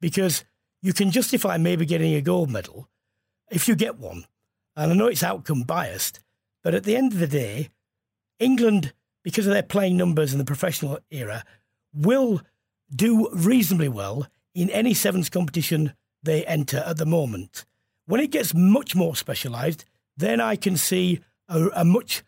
because 0.00 0.44
you 0.80 0.92
can 0.92 1.10
justify 1.10 1.56
maybe 1.58 1.84
getting 1.86 2.14
a 2.14 2.22
gold 2.22 2.50
medal 2.50 2.88
if 3.50 3.68
you 3.68 3.76
get 3.76 3.98
one. 3.98 4.24
And 4.76 4.92
I 4.92 4.94
know 4.94 5.06
it's 5.06 5.22
outcome 5.22 5.62
biased, 5.62 6.20
but 6.62 6.74
at 6.74 6.84
the 6.84 6.96
end 6.96 7.12
of 7.12 7.18
the 7.18 7.26
day, 7.26 7.68
England 8.38 8.92
because 9.28 9.46
of 9.46 9.52
their 9.52 9.62
playing 9.62 9.94
numbers 9.94 10.32
in 10.32 10.38
the 10.38 10.44
professional 10.44 10.98
era, 11.10 11.44
will 11.92 12.40
do 12.96 13.28
reasonably 13.34 13.86
well 13.86 14.26
in 14.54 14.70
any 14.70 14.94
sevens 14.94 15.28
competition 15.28 15.92
they 16.22 16.46
enter 16.46 16.78
at 16.78 16.96
the 16.96 17.04
moment. 17.04 17.66
When 18.06 18.22
it 18.22 18.30
gets 18.30 18.54
much 18.54 18.96
more 18.96 19.14
specialised, 19.14 19.84
then 20.16 20.40
I 20.40 20.56
can 20.56 20.78
see 20.78 21.20
a, 21.46 21.68
a, 21.76 21.84
much 21.84 22.22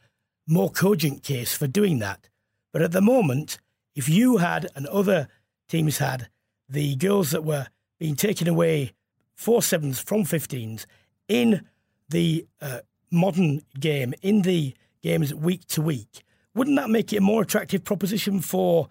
more 0.47 0.71
cogent 0.71 1.23
case 1.23 1.57
for 1.57 1.67
doing 1.67 2.01
that. 2.01 2.29
But 2.71 2.83
at 2.83 2.93
the 2.93 3.01
moment, 3.01 3.57
if 3.95 4.07
you 4.07 4.37
had 4.37 4.69
and 4.77 4.87
other 4.89 5.29
teams 5.71 5.97
had 5.97 6.29
the 6.69 6.97
girls 6.97 7.31
that 7.31 7.45
were 7.45 7.69
being 7.99 8.15
taken 8.15 8.47
away 8.47 8.93
four 9.35 9.63
sevens 9.63 9.99
from 9.99 10.25
15s 10.25 10.85
in 11.29 11.65
the 12.11 12.47
uh, 12.61 12.81
modern 13.11 13.63
game, 13.81 14.13
in 14.21 14.43
the 14.43 14.75
games 15.03 15.33
week 15.33 15.67
to 15.69 15.81
week, 15.81 16.25
wouldn't 16.55 16.77
that 16.77 16.91
make 16.91 17.13
it 17.13 17.19
a 17.19 17.21
more 17.21 17.43
attractive 17.43 17.85
proposition 17.85 18.41
for 18.41 18.89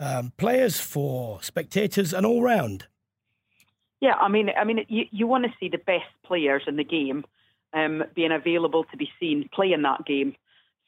um, 0.00 0.32
players, 0.36 0.80
for 0.80 1.42
spectators, 1.42 2.12
and 2.12 2.24
all 2.24 2.42
round? 2.42 2.86
Yeah, 4.00 4.14
I 4.14 4.28
mean, 4.28 4.50
I 4.58 4.64
mean, 4.64 4.84
you, 4.88 5.04
you 5.10 5.26
want 5.26 5.44
to 5.44 5.52
see 5.58 5.68
the 5.68 5.78
best 5.78 6.04
players 6.24 6.62
in 6.66 6.76
the 6.76 6.84
game 6.84 7.24
um, 7.72 8.04
being 8.14 8.32
available 8.32 8.84
to 8.84 8.96
be 8.96 9.10
seen 9.20 9.48
playing 9.52 9.82
that 9.82 10.04
game. 10.06 10.36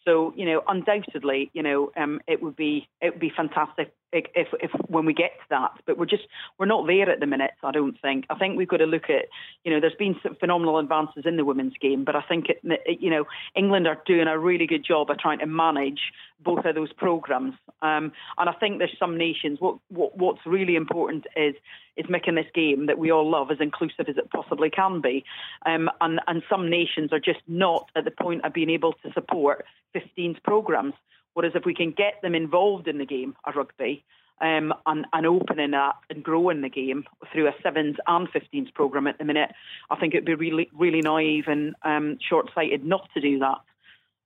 So 0.07 0.33
you 0.37 0.47
know, 0.47 0.63
undoubtedly, 0.69 1.51
you 1.53 1.63
know, 1.63 1.91
um, 1.97 2.21
it 2.27 2.43
would 2.43 2.57
be 2.57 2.89
it 3.01 3.11
would 3.11 3.21
be 3.21 3.33
fantastic 3.37 3.93
if, 4.13 4.49
if 4.61 4.71
when 4.89 5.05
we 5.05 5.13
get 5.13 5.33
to 5.33 5.45
that. 5.51 5.73
But 5.87 5.99
we're 5.99 6.07
just 6.07 6.25
we're 6.59 6.67
not 6.67 6.87
there 6.87 7.11
at 7.11 7.21
the 7.21 7.27
minute. 7.27 7.53
I 7.63 7.73
don't 7.73 8.01
think. 8.01 8.25
I 8.31 8.37
think 8.37 8.57
we've 8.57 8.69
got 8.69 8.79
to 8.79 8.87
look 8.87 9.11
at 9.11 9.27
you 9.65 9.73
know, 9.73 9.81
there's 9.81 9.95
been 9.99 10.17
some 10.23 10.37
phenomenal 10.37 10.79
advances 10.79 11.25
in 11.27 11.37
the 11.37 11.45
women's 11.45 11.75
game, 11.81 12.05
but 12.05 12.15
I 12.15 12.23
think 12.23 12.49
it, 12.49 12.61
it, 12.63 13.01
you 13.01 13.11
know, 13.11 13.25
England 13.57 13.87
are 13.87 14.01
doing 14.07 14.29
a 14.29 14.39
really 14.39 14.67
good 14.67 14.85
job 14.85 15.11
of 15.11 15.19
trying 15.19 15.41
to 15.41 15.47
manage 15.47 16.13
both 16.41 16.65
of 16.65 16.75
those 16.75 16.93
programs. 16.93 17.55
Um, 17.83 18.13
and 18.39 18.49
I 18.49 18.53
think 18.53 18.79
there's 18.79 18.97
some 18.99 19.19
nations. 19.19 19.59
What, 19.61 19.79
what 19.89 20.17
what's 20.17 20.47
really 20.47 20.77
important 20.77 21.27
is 21.37 21.55
is 21.97 22.07
making 22.09 22.35
this 22.35 22.47
game 22.55 22.87
that 22.87 22.99
we 22.99 23.11
all 23.11 23.29
love 23.29 23.51
as 23.51 23.59
inclusive 23.61 24.09
as 24.09 24.17
it 24.17 24.31
possibly 24.31 24.71
can 24.71 25.01
be. 25.01 25.25
Um, 25.65 25.91
and 26.01 26.21
and 26.27 26.43
some 26.49 26.71
nations 26.71 27.13
are 27.13 27.21
just 27.21 27.41
not 27.47 27.91
at 27.97 28.05
the 28.05 28.11
point 28.11 28.45
of 28.45 28.53
being 28.53 28.71
able 28.71 28.93
to 28.93 29.13
support 29.13 29.65
15s 29.95 30.43
programs. 30.43 30.95
Whereas 31.35 31.53
if 31.55 31.67
we 31.67 31.75
can 31.75 31.91
get 31.91 32.23
them 32.23 32.35
involved 32.35 32.89
in 32.89 32.97
the 32.97 33.05
game 33.05 33.37
of 33.45 33.57
rugby, 33.57 34.05
um, 34.41 34.75
and, 34.85 35.07
and 35.13 35.27
opening 35.27 35.75
up 35.75 36.03
and 36.11 36.23
growing 36.23 36.61
the 36.61 36.69
game 36.69 37.05
through 37.33 37.49
a 37.49 37.55
sevens 37.63 37.97
and 38.07 38.29
15s 38.29 38.73
program 38.75 39.07
at 39.07 39.19
the 39.19 39.25
minute, 39.25 39.51
I 39.91 39.97
think 39.97 40.15
it'd 40.15 40.27
be 40.27 40.35
really, 40.35 40.69
really 40.75 41.01
naive 41.01 41.45
and 41.47 41.75
um, 41.83 42.19
short 42.27 42.51
sighted 42.55 42.85
not 42.85 43.09
to 43.15 43.21
do 43.21 43.39
that. 43.39 43.59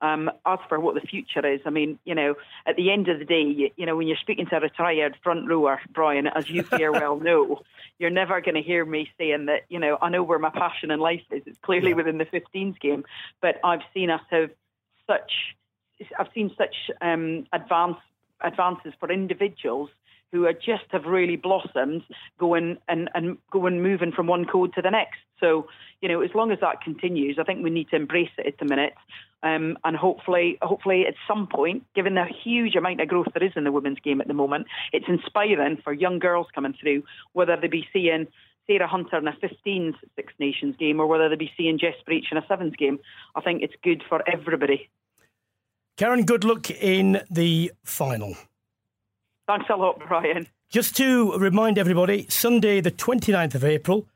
Um, 0.03 0.31
as 0.47 0.59
for 0.69 0.81
what 0.81 0.95
the 0.95 1.03
future 1.03 1.47
is, 1.47 1.61
I 1.67 1.71
mean, 1.71 1.99
you 2.05 2.15
know, 2.15 2.35
at 2.67 2.77
the 2.77 2.91
end 2.91 3.09
of 3.09 3.19
the 3.19 3.25
day, 3.27 3.43
you, 3.43 3.71
you 3.77 3.85
know, 3.85 3.97
when 3.97 4.07
you're 4.07 4.17
speaking 4.17 4.47
to 4.47 4.57
a 4.57 4.61
retired 4.61 5.17
front 5.23 5.47
rower, 5.47 5.79
Brian, 5.93 6.27
as 6.27 6.49
you 6.49 6.63
very 6.71 6.91
well 6.91 7.19
know, 7.21 7.61
you're 7.99 8.09
never 8.09 8.41
going 8.41 8.55
to 8.55 8.63
hear 8.63 8.85
me 8.85 9.11
saying 9.19 9.47
that, 9.47 9.67
you 9.69 9.79
know, 9.79 9.99
I 10.01 10.09
know 10.09 10.23
where 10.23 10.39
my 10.39 10.49
passion 10.49 10.91
in 10.91 11.01
life 11.01 11.21
is. 11.31 11.43
It's 11.45 11.59
clearly 11.63 11.91
yeah. 11.91 11.97
within 11.97 12.17
the 12.17 12.25
15s 12.25 12.81
game, 12.81 13.05
but 13.43 13.61
I've 13.63 13.83
seen 13.93 14.09
us 14.09 14.23
have 14.31 14.51
such, 15.07 15.33
I've 16.19 16.29
seen 16.35 16.51
such 16.57 16.75
um, 17.03 17.47
advance, 17.53 17.99
advances 18.41 18.95
for 18.99 19.13
individuals 19.13 19.91
who 20.33 20.47
are 20.47 20.53
just 20.53 20.85
have 20.91 21.05
really 21.05 21.37
blossomed 21.37 22.03
going 22.39 22.78
and, 22.89 23.11
and 23.14 23.37
going 23.51 23.83
moving 23.83 24.12
from 24.12 24.26
one 24.26 24.45
code 24.45 24.72
to 24.74 24.83
the 24.83 24.91
next. 24.91 25.18
So, 25.41 25.66
you 26.01 26.09
know, 26.09 26.20
as 26.20 26.31
long 26.35 26.53
as 26.53 26.61
that 26.61 26.83
continues, 26.83 27.39
I 27.41 27.45
think 27.45 27.64
we 27.64 27.70
need 27.70 27.89
to 27.91 27.97
embrace 27.97 28.31
it 28.39 28.47
at 28.47 28.59
the 28.59 28.64
minute. 28.64 28.95
Um, 29.43 29.78
and 29.85 29.97
hopefully, 29.97 30.59
hopefully 30.61 31.07
at 31.07 31.14
some 31.26 31.47
point, 31.47 31.85
given 31.95 32.14
the 32.14 32.26
huge 32.45 32.76
amount 32.76 33.01
of 33.01 33.09
growth 33.09 33.28
there 33.35 33.43
is 33.43 33.53
in 33.57 33.64
the 33.64 33.72
women's 33.72 33.99
game 34.01 34.20
at 34.20 34.28
the 34.28 34.35
moment, 34.35 34.66
it's 34.93 35.07
inspiring 35.09 35.78
for 35.83 35.93
young 35.93 36.18
girls 36.18 36.47
coming 36.55 36.74
through, 36.81 37.03
whether 37.33 37.57
they 37.57 37.68
be 37.68 37.87
seeing 37.93 38.26
Sarah 38.66 38.87
Hunter 38.87 39.16
in 39.16 39.26
a 39.26 39.33
15s 39.33 39.95
Six 40.14 40.33
Nations 40.39 40.76
game 40.78 41.01
or 41.01 41.07
whether 41.07 41.28
they 41.28 41.37
be 41.37 41.51
seeing 41.57 41.78
Jess 41.78 41.95
Breach 42.05 42.26
in 42.31 42.39
a 42.39 42.47
sevens 42.47 42.76
game. 42.76 42.99
I 43.35 43.41
think 43.41 43.62
it's 43.62 43.74
good 43.83 44.03
for 44.09 44.22
everybody. 44.31 44.91
Karen, 45.97 46.24
good 46.24 46.45
luck 46.45 46.70
in 46.70 47.20
the 47.31 47.72
final. 47.85 48.37
Thanks 49.51 49.67
a 49.69 49.75
lot, 49.75 50.01
Brian. 50.07 50.47
Just 50.69 50.97
to 50.99 51.37
remind 51.37 51.77
everybody, 51.77 52.25
Sunday, 52.29 52.81
the 52.81 52.93
29th 52.93 53.57
of 53.57 53.65
April 53.65 54.07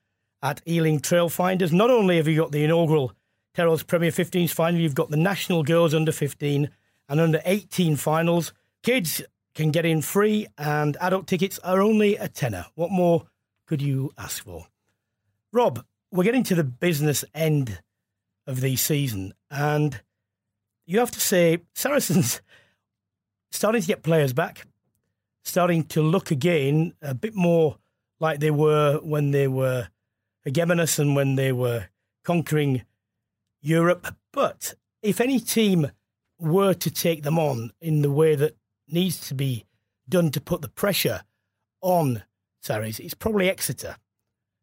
at 0.41 0.63
Ealing 0.65 1.01
Trailfinders, 1.01 1.73
not 1.73 1.91
only 1.91 2.19
have 2.19 2.29
you 2.29 2.37
got 2.37 2.53
the 2.53 2.63
inaugural 2.63 3.13
Tyrrells 3.53 3.85
Premier 3.85 4.13
15s 4.13 4.53
final, 4.53 4.81
you've 4.81 4.95
got 4.95 5.11
the 5.11 5.17
National 5.17 5.65
Girls 5.65 5.93
Under 5.93 6.13
15 6.13 6.71
and 7.09 7.21
Under 7.21 7.43
18 7.45 7.97
finals. 7.97 8.53
Kids 8.85 9.23
can 9.57 9.73
get 9.73 9.85
in 9.85 10.03
free, 10.03 10.47
and 10.57 10.97
adult 11.01 11.27
tickets 11.27 11.59
are 11.65 11.81
only 11.81 12.15
a 12.15 12.29
tenner. 12.29 12.67
What 12.77 12.93
more 12.93 13.27
could 13.67 13.83
you 13.83 14.13
ask 14.17 14.45
for? 14.45 14.69
Rob, 15.53 15.85
we're 16.13 16.23
getting 16.23 16.45
to 16.45 16.55
the 16.55 16.63
business 16.63 17.25
end 17.35 17.81
of 18.47 18.61
the 18.61 18.77
season, 18.77 19.35
and 19.51 20.01
you 20.87 21.01
have 21.01 21.11
to 21.11 21.21
say 21.21 21.59
Saracens 21.75 22.41
starting 23.51 23.81
to 23.81 23.89
get 23.89 24.05
players 24.05 24.33
back 24.33 24.69
starting 25.45 25.85
to 25.85 26.03
look 26.03 26.31
again 26.31 26.95
a 27.03 27.15
bit 27.15 27.35
more 27.35 27.77
like 28.19 28.41
they 28.41 28.51
were 28.51 28.99
when 29.03 29.31
they 29.31 29.47
were 29.47 29.89
hegemonious 30.47 30.99
and 30.99 31.15
when 31.15 31.37
they 31.37 31.53
were 31.53 31.87
conquering 32.25 32.83
Europe. 33.61 34.15
But 34.33 34.75
if 35.03 35.21
any 35.21 35.39
team 35.39 35.91
were 36.39 36.75
to 36.75 36.91
take 36.91 37.23
them 37.23 37.39
on 37.39 37.73
in 37.81 38.03
the 38.03 38.11
way 38.11 38.35
that 38.35 38.57
needs 38.89 39.29
to 39.29 39.35
be 39.35 39.65
done 40.09 40.31
to 40.31 40.41
put 40.41 40.63
the 40.63 40.69
pressure 40.69 41.23
on 41.81 42.23
Sarries, 42.61 42.99
it's 42.99 43.15
probably 43.15 43.49
Exeter. 43.49 43.97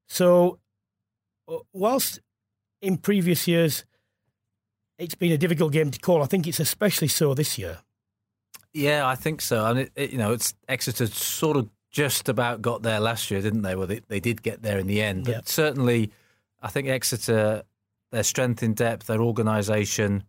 So, 0.08 0.60
uh, 1.48 1.60
whilst 1.74 2.20
in 2.82 2.98
previous 2.98 3.48
years 3.48 3.86
it's 4.98 5.16
been 5.16 5.32
a 5.32 5.38
difficult 5.38 5.74
game 5.74 5.90
to 5.90 6.00
call, 6.00 6.22
I 6.22 6.28
think 6.28 6.48
it's 6.48 6.60
especially 6.60 7.08
so 7.08 7.34
this 7.34 7.58
year. 7.58 7.80
Yeah, 8.74 9.08
I 9.08 9.16
think 9.16 9.42
so. 9.42 9.66
And 9.66 9.80
it, 9.80 9.92
it, 9.96 10.12
you 10.12 10.18
know, 10.18 10.32
it's 10.32 10.54
Exeter 10.68 11.08
sort 11.08 11.58
of 11.58 11.70
just 11.90 12.30
about 12.30 12.62
got 12.62 12.84
there 12.84 13.00
last 13.00 13.30
year, 13.30 13.42
didn't 13.42 13.64
they? 13.64 13.76
Well, 13.76 13.88
they, 13.88 14.02
they 14.08 14.20
did 14.20 14.42
get 14.42 14.62
there 14.62 14.78
in 14.78 14.88
the 14.88 15.02
end. 15.02 15.26
But 15.26 15.50
certainly, 15.50 16.12
I 16.62 16.70
think 16.70 16.88
Exeter, 16.88 17.64
their 18.12 18.24
strength 18.24 18.64
in 18.64 18.74
depth, 18.74 19.08
their 19.08 19.22
organisation, 19.22 20.24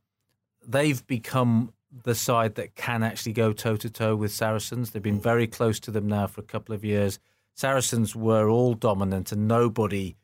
they've 0.67 1.07
become 1.07 1.73
the 2.05 2.15
side 2.15 2.55
that 2.57 2.75
can 2.75 3.03
actually 3.03 3.33
go 3.33 3.53
toe 3.53 3.77
to 3.77 3.91
toe 3.91 4.17
with 4.17 4.33
Saracens. 4.33 4.91
They've 4.91 5.03
been 5.03 5.21
very 5.21 5.47
close 5.47 5.79
to 5.81 5.91
them 5.91 6.09
now 6.09 6.27
for 6.27 6.41
a 6.41 6.45
couple 6.45 6.75
of 6.75 6.85
years. 6.85 7.19
Saracens 7.55 8.17
were 8.17 8.49
all 8.49 8.75
dominant, 8.75 9.31
and 9.31 9.47
nobody, 9.47 10.17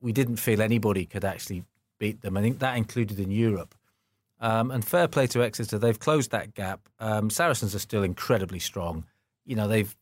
we 0.00 0.12
didn't 0.12 0.36
feel 0.36 0.60
anybody 0.60 1.06
could 1.06 1.24
actually 1.24 1.64
beat 1.98 2.20
them. 2.20 2.36
I 2.36 2.42
think 2.42 2.58
that 2.58 2.76
included 2.76 3.18
in 3.18 3.30
Europe. 3.30 3.74
Um, 4.40 4.70
and 4.70 4.84
fair 4.84 5.08
play 5.08 5.26
to 5.28 5.42
Exeter, 5.42 5.78
they've 5.78 5.98
closed 5.98 6.30
that 6.32 6.54
gap. 6.54 6.88
Um, 6.98 7.30
Saracens 7.30 7.74
are 7.74 7.78
still 7.78 8.02
incredibly 8.02 8.58
strong. 8.58 9.06
You 9.44 9.56
know, 9.56 9.68
they've, 9.68 9.94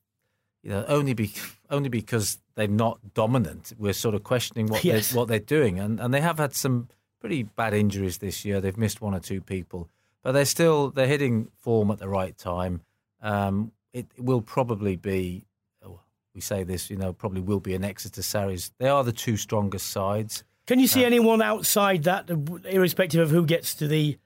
you 0.63 0.71
know, 0.71 0.85
only 0.89 1.15
be 1.15 1.33
only 1.71 1.89
because 1.89 2.39
they're 2.55 2.69
not 2.69 3.15
dominant. 3.15 3.73
We're 3.79 3.93
sort 3.93 4.15
of 4.15 4.25
questioning 4.25 4.67
what 4.67 4.85
yes. 4.85 5.11
they're, 5.11 5.19
what 5.19 5.29
they're 5.29 5.39
doing, 5.39 5.79
and 5.79 6.01
and 6.01 6.13
they 6.13 6.21
have 6.21 6.39
had 6.39 6.55
some 6.55 6.89
pretty 7.21 7.45
bad 7.45 7.75
injuries 7.75 8.19
this 8.19 8.45
year. 8.45 8.61
They've 8.61 8.77
missed 8.77 9.01
one 9.01 9.15
or 9.15 9.21
two 9.21 9.41
people, 9.41 9.89
but 10.23 10.33
they're 10.33 10.45
still 10.45 10.91
they're 10.91 11.07
hitting 11.07 11.49
form 11.59 11.91
at 11.91 11.99
the 11.99 12.09
right 12.09 12.37
time. 12.37 12.81
Um, 13.21 13.73
it, 13.93 14.07
will 14.19 14.43
probably 14.43 14.97
be. 14.97 15.45
Oh, 15.85 16.01
we 16.35 16.41
say 16.41 16.65
this, 16.65 16.91
you 16.91 16.97
know, 16.97 17.13
probably 17.13 17.43
will 17.43 17.61
be 17.61 17.75
an 17.75 17.85
Exeter 17.85 18.23
Sarries. 18.23 18.73
They 18.79 18.89
are 18.89 19.05
the 19.05 19.13
two 19.13 19.37
strongest 19.37 19.89
sides. 19.91 20.45
Can 20.73 20.81
you 20.81 20.87
see 20.87 21.05
uh, 21.05 21.07
anyone 21.09 21.43
outside 21.43 22.05
that, 22.05 22.31
irrespective 22.65 23.21
of 23.21 23.29
who 23.29 23.45
gets 23.45 23.75
to 23.75 23.87
the 23.87 24.19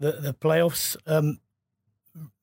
the, 0.00 0.12
the 0.12 0.34
playoffs, 0.34 0.98
um, 1.06 1.38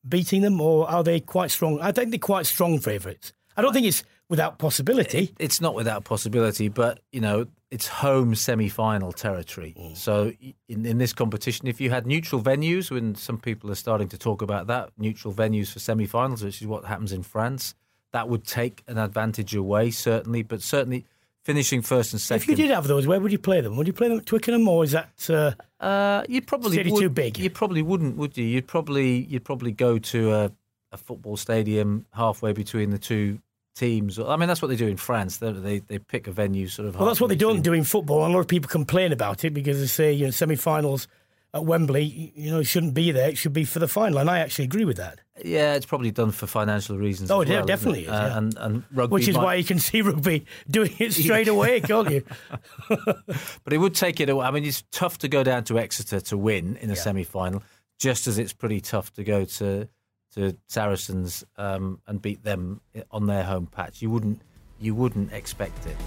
beating 0.07 0.41
them, 0.41 0.59
or 0.59 0.89
are 0.89 1.03
they 1.03 1.19
quite 1.19 1.51
strong? 1.51 1.79
I 1.79 1.91
think 1.91 2.09
they're 2.09 2.17
quite 2.17 2.47
strong 2.47 2.79
favourites. 2.79 3.33
I 3.55 3.61
don't 3.61 3.71
think 3.71 3.85
it's 3.85 4.03
without 4.29 4.57
possibility. 4.57 5.25
It, 5.25 5.35
it's 5.37 5.61
not 5.61 5.75
without 5.75 6.05
possibility, 6.05 6.69
but 6.69 7.01
you 7.11 7.21
know 7.21 7.45
it's 7.69 7.87
home 7.87 8.33
semi-final 8.33 9.11
territory. 9.11 9.75
Mm. 9.77 9.95
So 9.95 10.33
in, 10.67 10.83
in 10.83 10.97
this 10.97 11.13
competition, 11.13 11.67
if 11.67 11.79
you 11.79 11.91
had 11.91 12.07
neutral 12.07 12.41
venues, 12.41 12.89
when 12.89 13.13
some 13.13 13.37
people 13.37 13.69
are 13.69 13.75
starting 13.75 14.09
to 14.09 14.17
talk 14.17 14.41
about 14.41 14.65
that, 14.67 14.89
neutral 14.97 15.35
venues 15.35 15.71
for 15.71 15.77
semi-finals, 15.77 16.43
which 16.43 16.61
is 16.61 16.67
what 16.67 16.85
happens 16.85 17.11
in 17.11 17.21
France, 17.21 17.75
that 18.11 18.27
would 18.27 18.43
take 18.43 18.81
an 18.87 18.97
advantage 18.97 19.53
away 19.53 19.91
certainly. 19.91 20.41
But 20.41 20.63
certainly 20.63 21.05
finishing 21.43 21.81
first 21.81 22.13
and 22.13 22.21
second. 22.21 22.43
If 22.43 22.49
you 22.49 22.55
did 22.55 22.73
have 22.73 22.87
those, 22.87 23.07
where 23.07 23.19
would 23.19 23.31
you 23.31 23.39
play 23.39 23.61
them? 23.61 23.75
Would 23.77 23.87
you 23.87 23.93
play 23.93 24.09
them 24.09 24.19
at 24.19 24.25
Twickenham, 24.25 24.67
or 24.67 24.83
is 24.83 24.91
that 24.91 25.29
uh, 25.29 25.83
uh, 25.83 26.23
you 26.27 26.41
probably 26.41 26.77
city 26.77 26.91
would, 26.91 26.99
too 26.99 27.09
big? 27.09 27.37
You 27.37 27.49
probably 27.49 27.81
wouldn't, 27.81 28.17
would 28.17 28.37
you? 28.37 28.45
You'd 28.45 28.67
probably 28.67 29.17
you'd 29.23 29.45
probably 29.45 29.71
go 29.71 29.97
to 29.99 30.33
a, 30.33 30.51
a 30.91 30.97
football 30.97 31.37
stadium 31.37 32.05
halfway 32.13 32.53
between 32.53 32.91
the 32.91 32.99
two 32.99 33.39
teams. 33.75 34.19
I 34.19 34.35
mean, 34.35 34.47
that's 34.47 34.61
what 34.61 34.67
they 34.67 34.75
do 34.75 34.87
in 34.87 34.97
France. 34.97 35.37
They 35.37 35.51
they, 35.51 35.79
they 35.79 35.99
pick 35.99 36.27
a 36.27 36.31
venue 36.31 36.67
sort 36.67 36.87
of. 36.87 36.95
Well, 36.95 37.07
that's 37.07 37.21
what 37.21 37.27
they 37.27 37.35
don't 37.35 37.61
do 37.61 37.73
in 37.73 37.83
football. 37.83 38.23
And 38.23 38.33
a 38.33 38.35
lot 38.35 38.41
of 38.41 38.47
people 38.47 38.69
complain 38.69 39.11
about 39.11 39.43
it 39.43 39.53
because 39.53 39.79
they 39.79 39.87
say 39.87 40.13
you 40.13 40.25
know 40.25 40.31
semi-finals 40.31 41.07
at 41.53 41.65
Wembley, 41.65 42.31
you 42.35 42.51
know, 42.51 42.63
shouldn't 42.63 42.93
be 42.93 43.11
there. 43.11 43.29
It 43.29 43.37
should 43.37 43.53
be 43.53 43.65
for 43.65 43.79
the 43.79 43.87
final, 43.87 44.19
and 44.19 44.29
I 44.29 44.39
actually 44.39 44.65
agree 44.65 44.85
with 44.85 44.97
that. 44.97 45.19
Yeah, 45.43 45.75
it's 45.75 45.85
probably 45.85 46.11
done 46.11 46.31
for 46.31 46.47
financial 46.47 46.97
reasons. 46.97 47.31
Oh, 47.31 47.41
yeah, 47.41 47.57
well, 47.57 47.65
definitely 47.65 48.03
is. 48.03 48.09
Uh, 48.09 48.33
and, 48.35 48.57
and 48.57 48.83
rugby, 48.93 49.13
which 49.13 49.27
is 49.27 49.35
might... 49.35 49.43
why 49.43 49.55
you 49.55 49.63
can 49.63 49.79
see 49.79 50.01
rugby 50.01 50.45
doing 50.69 50.93
it 50.99 51.13
straight 51.13 51.47
away, 51.47 51.81
can't 51.81 52.09
you? 52.09 52.23
but 52.89 53.73
it 53.73 53.77
would 53.77 53.95
take 53.95 54.19
it 54.19 54.29
away. 54.29 54.45
I 54.45 54.51
mean, 54.51 54.65
it's 54.65 54.83
tough 54.91 55.17
to 55.19 55.27
go 55.27 55.43
down 55.43 55.63
to 55.65 55.79
Exeter 55.79 56.19
to 56.21 56.37
win 56.37 56.77
in 56.77 56.89
a 56.89 56.93
yeah. 56.93 56.99
semi-final, 56.99 57.63
just 57.99 58.27
as 58.27 58.37
it's 58.37 58.53
pretty 58.53 58.81
tough 58.81 59.11
to 59.13 59.23
go 59.23 59.45
to 59.45 59.87
to 60.35 60.55
Saracens 60.67 61.43
um, 61.57 61.99
and 62.07 62.21
beat 62.21 62.41
them 62.41 62.79
on 63.11 63.27
their 63.27 63.43
home 63.43 63.67
patch. 63.67 64.01
You 64.01 64.09
wouldn't 64.09 64.41
you 64.79 64.95
wouldn't 64.95 65.33
expect 65.33 65.85
it. 65.85 65.97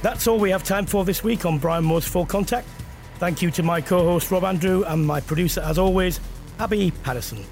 That's 0.00 0.28
all 0.28 0.38
we 0.38 0.50
have 0.50 0.62
time 0.62 0.86
for 0.86 1.04
this 1.04 1.24
week 1.24 1.44
on 1.44 1.58
Brian 1.58 1.84
Moore's 1.84 2.06
Full 2.06 2.26
Contact. 2.26 2.68
Thank 3.18 3.42
you 3.42 3.50
to 3.52 3.62
my 3.64 3.80
co 3.80 4.04
host 4.04 4.30
Rob 4.30 4.44
Andrew 4.44 4.84
and 4.84 5.04
my 5.04 5.20
producer, 5.20 5.60
as 5.60 5.76
always, 5.76 6.20
Abby 6.60 6.92
Patterson. 7.02 7.44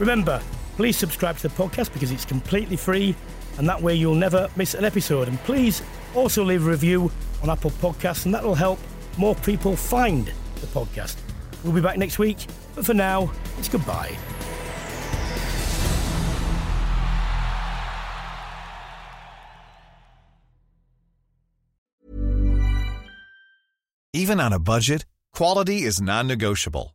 Remember, 0.00 0.42
please 0.76 0.96
subscribe 0.96 1.36
to 1.36 1.48
the 1.48 1.54
podcast 1.54 1.92
because 1.92 2.10
it's 2.10 2.24
completely 2.24 2.76
free 2.76 3.14
and 3.58 3.68
that 3.68 3.80
way 3.82 3.94
you'll 3.94 4.14
never 4.14 4.48
miss 4.56 4.72
an 4.72 4.82
episode. 4.82 5.28
And 5.28 5.38
please 5.40 5.82
also 6.14 6.42
leave 6.42 6.66
a 6.66 6.70
review 6.70 7.12
on 7.42 7.50
Apple 7.50 7.70
Podcasts 7.70 8.24
and 8.24 8.32
that 8.32 8.42
will 8.42 8.54
help 8.54 8.78
more 9.18 9.34
people 9.34 9.76
find 9.76 10.32
the 10.54 10.66
podcast. 10.68 11.16
We'll 11.62 11.74
be 11.74 11.82
back 11.82 11.98
next 11.98 12.18
week, 12.18 12.38
but 12.74 12.86
for 12.86 12.94
now, 12.94 13.30
it's 13.58 13.68
goodbye. 13.68 14.16
Even 24.14 24.40
on 24.40 24.54
a 24.54 24.58
budget, 24.58 25.04
quality 25.34 25.82
is 25.82 26.00
non-negotiable. 26.00 26.94